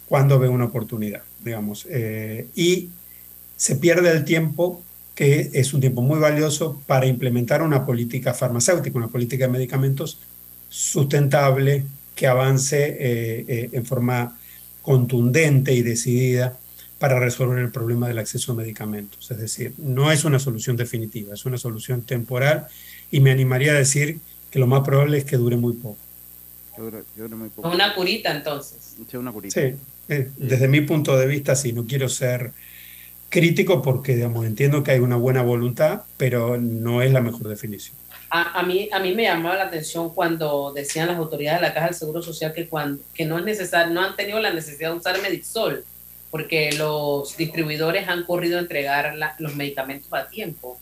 cuando 0.06 0.38
ve 0.38 0.48
una 0.48 0.66
oportunidad, 0.66 1.22
digamos, 1.42 1.86
eh, 1.88 2.46
y 2.54 2.90
se 3.56 3.76
pierde 3.76 4.10
el 4.10 4.24
tiempo 4.24 4.82
que 5.14 5.50
es 5.52 5.74
un 5.74 5.80
tiempo 5.80 6.00
muy 6.00 6.18
valioso 6.18 6.80
para 6.86 7.06
implementar 7.06 7.62
una 7.62 7.84
política 7.84 8.32
farmacéutica, 8.32 8.96
una 8.96 9.08
política 9.08 9.46
de 9.46 9.52
medicamentos 9.52 10.18
sustentable 10.70 11.84
que 12.14 12.26
avance 12.26 12.86
eh, 12.88 13.44
eh, 13.46 13.68
en 13.72 13.84
forma 13.84 14.38
contundente 14.80 15.74
y 15.74 15.82
decidida 15.82 16.56
para 16.98 17.18
resolver 17.18 17.58
el 17.58 17.70
problema 17.70 18.08
del 18.08 18.18
acceso 18.18 18.52
a 18.52 18.54
medicamentos. 18.54 19.30
Es 19.30 19.38
decir, 19.38 19.74
no 19.78 20.10
es 20.10 20.24
una 20.24 20.38
solución 20.38 20.76
definitiva, 20.76 21.34
es 21.34 21.44
una 21.44 21.58
solución 21.58 22.02
temporal 22.02 22.66
y 23.10 23.20
me 23.20 23.30
animaría 23.30 23.72
a 23.72 23.76
decir 23.76 24.20
que 24.50 24.58
lo 24.58 24.66
más 24.66 24.82
probable 24.82 25.18
es 25.18 25.24
que 25.24 25.36
dure 25.36 25.56
muy 25.56 25.74
poco. 25.74 25.98
Yo 26.76 26.88
creo- 26.88 27.04
yo 27.16 27.26
creo 27.26 27.36
muy 27.38 27.48
poco. 27.50 27.68
Una 27.70 27.94
curita 27.94 28.30
entonces. 28.30 28.96
Sí, 29.10 29.16
una 29.16 29.32
curita. 29.32 29.60
Sí, 29.60 29.74
eh, 30.08 30.30
desde 30.36 30.68
mi 30.68 30.80
punto 30.82 31.16
de 31.16 31.26
vista, 31.26 31.54
sí, 31.56 31.72
no 31.72 31.84
quiero 31.86 32.08
ser 32.08 32.52
crítico 33.28 33.80
porque, 33.82 34.16
digamos, 34.16 34.44
entiendo 34.46 34.82
que 34.82 34.92
hay 34.92 34.98
una 35.00 35.16
buena 35.16 35.42
voluntad, 35.42 36.02
pero 36.16 36.58
no 36.58 37.02
es 37.02 37.12
la 37.12 37.20
mejor 37.20 37.48
definición. 37.48 37.96
A, 38.30 38.60
a 38.60 38.62
mí, 38.62 38.88
a 38.92 38.98
mí 39.00 39.14
me 39.14 39.24
llamaba 39.24 39.56
la 39.56 39.64
atención 39.64 40.10
cuando 40.14 40.72
decían 40.72 41.08
las 41.08 41.16
autoridades 41.16 41.60
de 41.60 41.66
la 41.68 41.74
Caja 41.74 41.86
del 41.86 41.94
Seguro 41.96 42.22
Social 42.22 42.52
que, 42.52 42.68
cuando, 42.68 43.02
que 43.14 43.24
no, 43.24 43.38
es 43.38 43.44
necesario, 43.44 43.92
no 43.92 44.02
han 44.02 44.14
tenido 44.16 44.38
la 44.40 44.52
necesidad 44.52 44.92
de 44.92 44.98
usar 44.98 45.20
Medixol, 45.20 45.84
porque 46.30 46.72
los 46.78 47.36
distribuidores 47.36 48.08
han 48.08 48.24
corrido 48.24 48.58
a 48.58 48.60
entregar 48.60 49.16
la- 49.16 49.34
los 49.40 49.56
medicamentos 49.56 50.08
a 50.12 50.28
tiempo. 50.28 50.78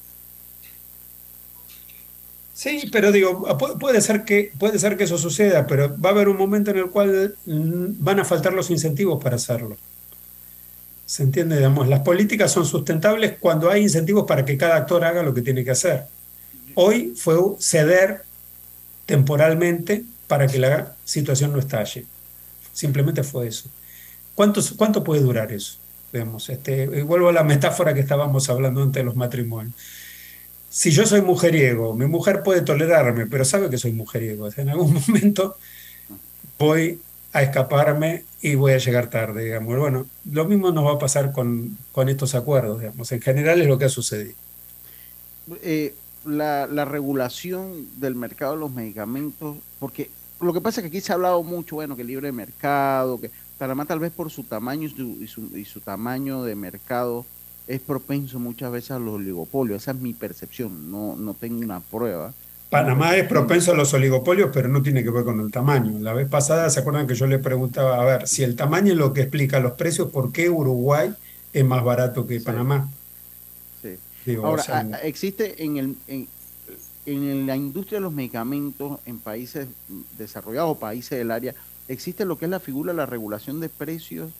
Sí, 2.62 2.88
pero 2.92 3.12
digo, 3.12 3.30
pu- 3.58 3.78
puede 3.78 4.00
ser 4.00 4.24
que, 4.24 4.52
puede 4.58 4.78
ser 4.80 4.96
que 4.96 5.04
eso 5.04 5.16
suceda, 5.18 5.66
pero 5.66 5.96
va 6.00 6.10
a 6.10 6.12
haber 6.12 6.28
un 6.28 6.36
momento 6.36 6.70
en 6.72 6.78
el 6.78 6.90
cual 6.90 7.38
mm, 7.44 8.02
van 8.04 8.20
a 8.20 8.24
faltar 8.24 8.52
los 8.52 8.70
incentivos 8.70 9.22
para 9.22 9.36
hacerlo. 9.36 9.76
¿Se 11.04 11.22
entiende? 11.22 11.56
Digamos, 11.56 11.88
las 11.88 12.00
políticas 12.00 12.52
son 12.52 12.66
sustentables 12.66 13.38
cuando 13.40 13.70
hay 13.70 13.82
incentivos 13.82 14.24
para 14.26 14.44
que 14.44 14.58
cada 14.58 14.76
actor 14.76 15.04
haga 15.04 15.22
lo 15.22 15.32
que 15.32 15.42
tiene 15.42 15.64
que 15.64 15.70
hacer. 15.70 16.04
Hoy 16.74 17.14
fue 17.16 17.36
ceder 17.60 18.22
temporalmente 19.06 20.06
para 20.28 20.48
que 20.48 20.58
la 20.58 20.96
situación 21.04 21.52
no 21.52 21.58
estalle. 21.60 22.06
Simplemente 22.72 23.24
fue 23.24 23.48
eso. 23.48 23.70
¿Cuánto, 24.34 24.60
cuánto 24.76 25.04
puede 25.04 25.22
durar 25.22 25.52
eso? 25.52 25.78
Digamos, 26.12 26.48
este, 26.50 26.84
y 26.84 27.02
vuelvo 27.02 27.30
a 27.30 27.32
la 27.32 27.44
metáfora 27.44 27.94
que 27.94 28.00
estábamos 28.00 28.50
hablando 28.50 28.82
antes 28.82 29.00
de 29.02 29.04
los 29.04 29.16
matrimonios. 29.16 29.76
Si 30.70 30.90
yo 30.90 31.06
soy 31.06 31.22
mujeriego, 31.22 31.94
mi 31.94 32.06
mujer 32.06 32.42
puede 32.42 32.60
tolerarme, 32.60 33.26
pero 33.26 33.44
sabe 33.44 33.70
que 33.70 33.78
soy 33.78 33.92
mujeriego. 33.92 34.48
En 34.56 34.68
algún 34.68 34.94
momento 35.08 35.56
voy 36.58 37.00
a 37.32 37.42
escaparme 37.42 38.24
y 38.42 38.54
voy 38.54 38.72
a 38.72 38.78
llegar 38.78 39.10
tarde, 39.10 39.44
digamos. 39.44 39.76
Bueno, 39.78 40.06
lo 40.30 40.44
mismo 40.44 40.70
nos 40.70 40.84
va 40.84 40.94
a 40.94 40.98
pasar 40.98 41.32
con, 41.32 41.76
con 41.92 42.08
estos 42.08 42.34
acuerdos, 42.34 42.80
digamos. 42.80 43.10
En 43.12 43.20
general 43.20 43.60
es 43.60 43.68
lo 43.68 43.78
que 43.78 43.86
ha 43.86 43.88
sucedido. 43.88 44.34
Eh, 45.62 45.94
la, 46.24 46.66
la 46.66 46.84
regulación 46.84 47.88
del 47.96 48.14
mercado 48.14 48.52
de 48.52 48.60
los 48.60 48.70
medicamentos, 48.70 49.56
porque 49.78 50.10
lo 50.40 50.52
que 50.52 50.60
pasa 50.60 50.80
es 50.80 50.82
que 50.82 50.88
aquí 50.88 51.00
se 51.00 51.12
ha 51.12 51.14
hablado 51.14 51.42
mucho, 51.42 51.76
bueno, 51.76 51.96
que 51.96 52.04
libre 52.04 52.30
mercado, 52.32 53.20
que 53.20 53.30
Panamá 53.58 53.84
tal 53.84 53.98
vez 53.98 54.12
por 54.12 54.30
su 54.30 54.44
tamaño 54.44 54.88
y 54.88 55.26
su, 55.26 55.56
y 55.56 55.64
su 55.64 55.80
tamaño 55.80 56.44
de 56.44 56.54
mercado 56.54 57.26
es 57.68 57.80
propenso 57.80 58.40
muchas 58.40 58.72
veces 58.72 58.90
a 58.92 58.98
los 58.98 59.14
oligopolios. 59.14 59.82
Esa 59.82 59.92
es 59.92 59.98
mi 59.98 60.14
percepción, 60.14 60.90
no, 60.90 61.14
no 61.16 61.34
tengo 61.34 61.60
una 61.60 61.80
prueba. 61.80 62.32
Panamá 62.70 63.16
es 63.16 63.28
propenso 63.28 63.72
a 63.72 63.76
los 63.76 63.92
oligopolios, 63.94 64.50
pero 64.52 64.68
no 64.68 64.82
tiene 64.82 65.02
que 65.04 65.10
ver 65.10 65.24
con 65.24 65.40
el 65.40 65.50
tamaño. 65.50 65.98
La 66.00 66.12
vez 66.12 66.28
pasada, 66.28 66.68
¿se 66.70 66.80
acuerdan 66.80 67.06
que 67.06 67.14
yo 67.14 67.26
le 67.26 67.38
preguntaba, 67.38 68.00
a 68.00 68.04
ver, 68.04 68.26
si 68.28 68.42
el 68.42 68.56
tamaño 68.56 68.92
es 68.92 68.98
lo 68.98 69.12
que 69.12 69.22
explica 69.22 69.60
los 69.60 69.72
precios, 69.72 70.10
¿por 70.10 70.32
qué 70.32 70.50
Uruguay 70.50 71.14
es 71.52 71.64
más 71.64 71.82
barato 71.84 72.26
que 72.26 72.40
Panamá? 72.40 72.88
Sí. 73.82 73.96
Digo, 74.26 74.46
Ahora, 74.46 74.62
o 74.62 74.64
sea, 74.64 74.78
a- 74.80 74.96
a- 74.96 74.98
existe 75.00 75.62
en, 75.64 75.76
el, 75.78 75.96
en, 76.08 76.28
en 77.06 77.46
la 77.46 77.56
industria 77.56 77.98
de 77.98 78.02
los 78.02 78.12
medicamentos 78.12 78.98
en 79.06 79.18
países 79.18 79.66
desarrollados 80.18 80.72
o 80.76 80.78
países 80.78 81.18
del 81.18 81.30
área, 81.30 81.54
existe 81.86 82.26
lo 82.26 82.38
que 82.38 82.44
es 82.46 82.50
la 82.50 82.60
figura 82.60 82.92
de 82.92 82.96
la 82.98 83.06
regulación 83.06 83.60
de 83.60 83.70
precios 83.70 84.30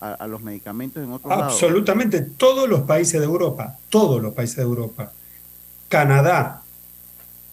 a, 0.00 0.14
a 0.14 0.26
los 0.26 0.42
medicamentos 0.42 1.02
en 1.02 1.12
otros 1.12 1.30
lados. 1.30 1.52
Absolutamente 1.52 2.20
todos 2.22 2.68
los 2.68 2.82
países 2.82 3.20
de 3.20 3.26
Europa, 3.26 3.78
todos 3.88 4.22
los 4.22 4.34
países 4.34 4.56
de 4.56 4.62
Europa. 4.62 5.12
Canadá, 5.88 6.62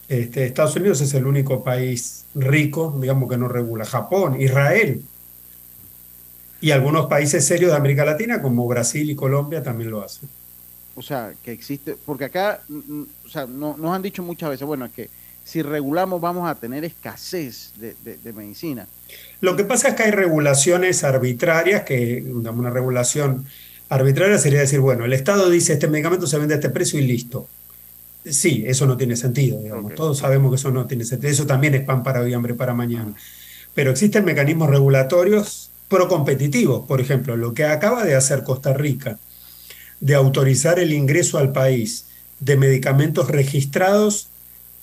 este, 0.07 0.45
Estados 0.45 0.75
Unidos 0.75 1.01
es 1.01 1.13
el 1.13 1.25
único 1.25 1.63
país 1.63 2.25
rico, 2.35 2.95
digamos 2.99 3.29
que 3.29 3.37
no 3.37 3.47
regula. 3.47 3.85
Japón, 3.85 4.39
Israel. 4.39 5.03
Y 6.61 6.71
algunos 6.71 7.07
países 7.07 7.45
serios 7.45 7.71
de 7.71 7.77
América 7.77 8.05
Latina, 8.05 8.41
como 8.41 8.67
Brasil 8.67 9.09
y 9.09 9.15
Colombia, 9.15 9.63
también 9.63 9.91
lo 9.91 10.03
hacen. 10.03 10.29
O 10.95 11.01
sea, 11.01 11.33
que 11.43 11.51
existe, 11.51 11.97
porque 12.05 12.25
acá, 12.25 12.61
mm, 12.67 12.77
mm, 12.77 13.07
o 13.25 13.29
sea, 13.29 13.45
no, 13.45 13.75
nos 13.77 13.93
han 13.93 14.01
dicho 14.01 14.23
muchas 14.23 14.51
veces, 14.51 14.65
bueno, 14.65 14.85
es 14.85 14.91
que 14.91 15.09
si 15.45 15.61
regulamos 15.61 16.19
vamos 16.19 16.49
a 16.49 16.55
tener 16.55 16.83
escasez 16.83 17.71
de, 17.79 17.95
de- 18.03 18.17
de 18.17 18.33
medicina. 18.33 18.87
Lo 19.39 19.55
que 19.55 19.63
pasa 19.63 19.89
es 19.89 19.95
que 19.95 20.03
hay 20.03 20.11
regulaciones 20.11 21.03
arbitrarias, 21.05 21.83
que 21.83 22.21
una 22.27 22.69
regulación 22.71 23.45
arbitraria 23.89 24.37
sería 24.39 24.59
decir, 24.61 24.79
bueno, 24.81 25.05
el 25.05 25.13
Estado 25.13 25.49
dice 25.49 25.73
este 25.73 25.87
medicamento 25.87 26.25
se 26.27 26.39
vende 26.39 26.55
a 26.55 26.57
este 26.57 26.71
precio 26.71 26.99
y 26.99 27.03
listo. 27.03 27.47
Sí, 28.25 28.63
eso 28.65 28.87
no 28.87 28.97
tiene 28.97 29.15
sentido, 29.15 29.59
digamos. 29.61 29.93
Todos 29.93 30.17
sabemos 30.17 30.49
que 30.51 30.55
eso 30.55 30.71
no 30.71 30.87
tiene 30.87 31.05
sentido. 31.05 31.31
Eso 31.31 31.45
también 31.45 31.75
es 31.75 31.83
pan 31.83 32.01
para 32.01 32.21
hoy, 32.21 32.33
hambre 32.33 32.55
para 32.55 32.73
mañana. 32.73 33.13
Pero 33.75 33.91
existen 33.91 34.25
mecanismos 34.25 34.67
regulatorios 34.69 35.69
procompetitivos. 35.89 36.87
Por 36.87 37.01
ejemplo, 37.01 37.37
lo 37.37 37.53
que 37.53 37.65
acaba 37.65 38.03
de 38.03 38.15
hacer 38.15 38.43
Costa 38.43 38.73
Rica, 38.73 39.19
de 39.99 40.15
autorizar 40.15 40.79
el 40.79 40.91
ingreso 40.91 41.37
al 41.37 41.51
país 41.51 42.05
de 42.39 42.57
medicamentos 42.57 43.29
registrados 43.29 44.29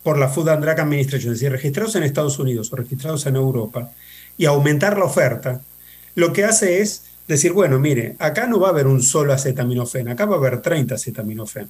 por 0.03 0.19
la 0.19 0.29
Food 0.29 0.49
and 0.49 0.65
Drug 0.65 0.81
Administration, 0.81 1.33
es 1.33 1.41
decir, 1.41 1.53
registrados 1.53 1.95
en 1.97 2.03
Estados 2.03 2.39
Unidos 2.39 2.73
o 2.73 2.77
registrados 2.77 3.27
en 3.27 3.37
Europa, 3.37 3.91
y 4.37 4.47
aumentar 4.47 4.99
la 4.99 5.05
oferta, 5.05 5.61
lo 6.15 6.33
que 6.33 6.45
hace 6.45 6.81
es 6.81 7.05
decir, 7.29 7.53
bueno, 7.53 7.79
mire, 7.79 8.17
acá 8.19 8.47
no 8.47 8.59
va 8.59 8.69
a 8.69 8.71
haber 8.71 8.87
un 8.87 9.03
solo 9.03 9.33
acetaminofén, 9.33 10.09
acá 10.09 10.27
va 10.27 10.37
a 10.37 10.39
haber 10.39 10.61
30 10.61 10.95
acetaminofén. 10.95 11.69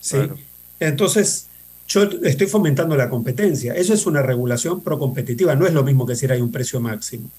¿sí? 0.00 0.16
Claro. 0.16 0.36
Entonces, 0.80 1.46
yo 1.88 2.02
estoy 2.22 2.46
fomentando 2.46 2.96
la 2.96 3.08
competencia. 3.08 3.74
Eso 3.74 3.94
es 3.94 4.06
una 4.06 4.22
regulación 4.22 4.80
procompetitiva, 4.80 5.54
no 5.54 5.66
es 5.66 5.72
lo 5.72 5.82
mismo 5.82 6.06
que 6.06 6.14
decir 6.14 6.32
hay 6.32 6.40
un 6.40 6.50
precio 6.50 6.80
máximo. 6.80 7.30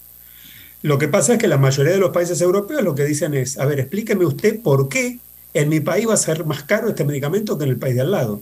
Lo 0.82 0.98
que 0.98 1.08
pasa 1.08 1.34
es 1.34 1.40
que 1.40 1.48
la 1.48 1.58
mayoría 1.58 1.94
de 1.94 2.00
los 2.00 2.12
países 2.12 2.42
europeos 2.42 2.84
lo 2.84 2.94
que 2.94 3.06
dicen 3.06 3.34
es, 3.34 3.58
a 3.58 3.66
ver, 3.66 3.80
explíqueme 3.80 4.26
usted 4.26 4.62
por 4.62 4.90
qué 4.90 5.20
en 5.54 5.70
mi 5.70 5.80
país 5.80 6.08
va 6.08 6.14
a 6.14 6.18
ser 6.18 6.46
más 6.46 6.64
caro 6.64 6.90
este 6.90 7.06
medicamento 7.06 7.58
que 7.58 7.64
en 7.64 7.70
el 7.72 7.78
país 7.78 7.96
de 7.96 8.02
al 8.02 8.12
lado. 8.12 8.42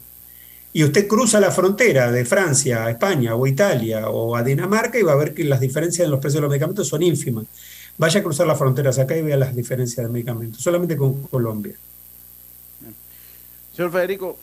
Y 0.73 0.83
usted 0.83 1.07
cruza 1.07 1.39
la 1.39 1.51
frontera 1.51 2.11
de 2.11 2.23
Francia 2.23 2.85
a 2.85 2.91
España 2.91 3.35
o 3.35 3.45
Italia 3.45 4.09
o 4.09 4.35
a 4.35 4.43
Dinamarca 4.43 4.97
y 4.97 5.03
va 5.03 5.13
a 5.13 5.17
ver 5.17 5.33
que 5.33 5.43
las 5.43 5.59
diferencias 5.59 6.05
en 6.05 6.11
los 6.11 6.19
precios 6.19 6.35
de 6.35 6.41
los 6.41 6.49
medicamentos 6.49 6.87
son 6.87 7.03
ínfimas. 7.03 7.45
Vaya 7.97 8.21
a 8.21 8.23
cruzar 8.23 8.47
las 8.47 8.57
fronteras 8.57 8.97
acá 8.97 9.17
y 9.17 9.21
vea 9.21 9.37
las 9.37 9.55
diferencias 9.55 10.05
de 10.05 10.11
medicamentos, 10.11 10.61
solamente 10.61 10.95
con 10.95 11.23
Colombia. 11.23 11.75
Señor 13.75 13.91
Federico 13.91 14.37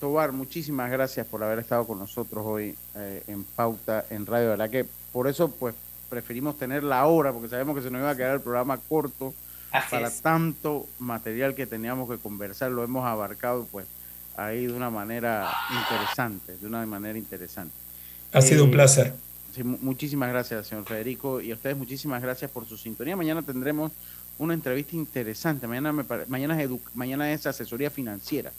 Tobar, 0.00 0.32
muchísimas 0.32 0.90
gracias 0.90 1.26
por 1.26 1.42
haber 1.42 1.58
estado 1.58 1.86
con 1.86 1.98
nosotros 1.98 2.44
hoy 2.46 2.76
eh, 2.94 3.22
en 3.26 3.44
Pauta 3.44 4.04
en 4.10 4.26
Radio. 4.26 4.44
De 4.44 4.50
verdad 4.50 4.70
que 4.70 4.86
por 5.12 5.26
eso 5.26 5.48
pues 5.50 5.74
preferimos 6.08 6.58
tener 6.58 6.84
la 6.84 7.06
hora, 7.06 7.32
porque 7.32 7.48
sabemos 7.48 7.74
que 7.76 7.82
se 7.82 7.90
nos 7.90 8.00
iba 8.00 8.10
a 8.10 8.16
quedar 8.16 8.34
el 8.34 8.40
programa 8.40 8.78
corto 8.88 9.34
Así 9.72 9.90
para 9.90 10.08
es. 10.08 10.20
tanto 10.20 10.86
material 10.98 11.54
que 11.54 11.66
teníamos 11.66 12.08
que 12.08 12.18
conversar, 12.18 12.70
lo 12.70 12.84
hemos 12.84 13.04
abarcado 13.04 13.66
pues 13.70 13.86
ahí 14.36 14.66
de 14.66 14.72
una 14.72 14.90
manera 14.90 15.50
interesante, 15.70 16.56
de 16.56 16.66
una 16.66 16.84
manera 16.86 17.18
interesante. 17.18 17.74
Ha 18.32 18.42
sido 18.42 18.64
un 18.64 18.70
Eh, 18.70 18.72
placer. 18.72 19.14
sí, 19.54 19.62
mu- 19.64 19.78
muchísimas 19.80 20.28
gracias, 20.28 20.66
señor 20.66 20.84
Federico, 20.84 21.40
y 21.40 21.50
a 21.50 21.54
ustedes 21.54 21.76
muchísimas 21.76 22.20
gracias 22.22 22.50
por 22.50 22.66
su 22.66 22.76
sintonía. 22.76 23.16
Mañana 23.16 23.42
tendremos 23.42 23.92
una 24.38 24.54
entrevista 24.54 24.96
interesante. 24.96 25.66
Mañana, 25.66 25.92
me 25.92 26.04
pare- 26.04 26.26
mañana, 26.26 26.60
es, 26.60 26.68
edu- 26.68 26.80
mañana 26.94 27.32
es 27.32 27.46
asesoría 27.46 27.88
financiera 27.90 28.52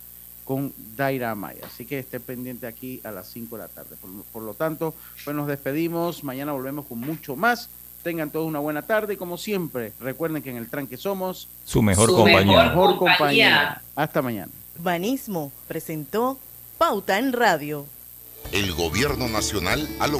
con 0.45 0.73
Daira 0.95 1.31
Amaya. 1.31 1.61
Así 1.67 1.85
que 1.85 1.99
esté 1.99 2.19
pendiente 2.19 2.65
aquí 2.67 3.01
a 3.03 3.11
las 3.11 3.27
5 3.27 3.57
de 3.57 3.63
la 3.63 3.67
tarde. 3.67 3.95
Por, 4.01 4.09
por 4.31 4.41
lo 4.43 4.53
tanto, 4.53 4.95
pues 5.25 5.35
nos 5.35 5.47
despedimos. 5.47 6.23
Mañana 6.23 6.53
volvemos 6.53 6.85
con 6.85 6.99
mucho 6.99 7.35
más. 7.35 7.69
Tengan 8.03 8.29
todos 8.31 8.47
una 8.47 8.59
buena 8.59 8.83
tarde 8.83 9.15
y 9.15 9.17
como 9.17 9.37
siempre, 9.37 9.91
recuerden 9.99 10.41
que 10.41 10.49
en 10.49 10.55
el 10.57 10.69
tranque 10.69 10.95
somos 10.95 11.49
Su 11.65 11.81
mejor 11.81 12.09
Su 12.09 12.15
compañía. 12.15 12.63
mejor 12.69 12.97
compañía. 12.97 13.81
Hasta 13.95 14.21
mañana. 14.21 14.51
Banismo 14.79 15.51
presentó 15.67 16.37
Pauta 16.77 17.19
en 17.19 17.33
Radio. 17.33 17.85
El 18.51 18.73
gobierno 18.73 19.27
nacional 19.27 19.87
ha 19.99 20.07
logrado 20.07 20.17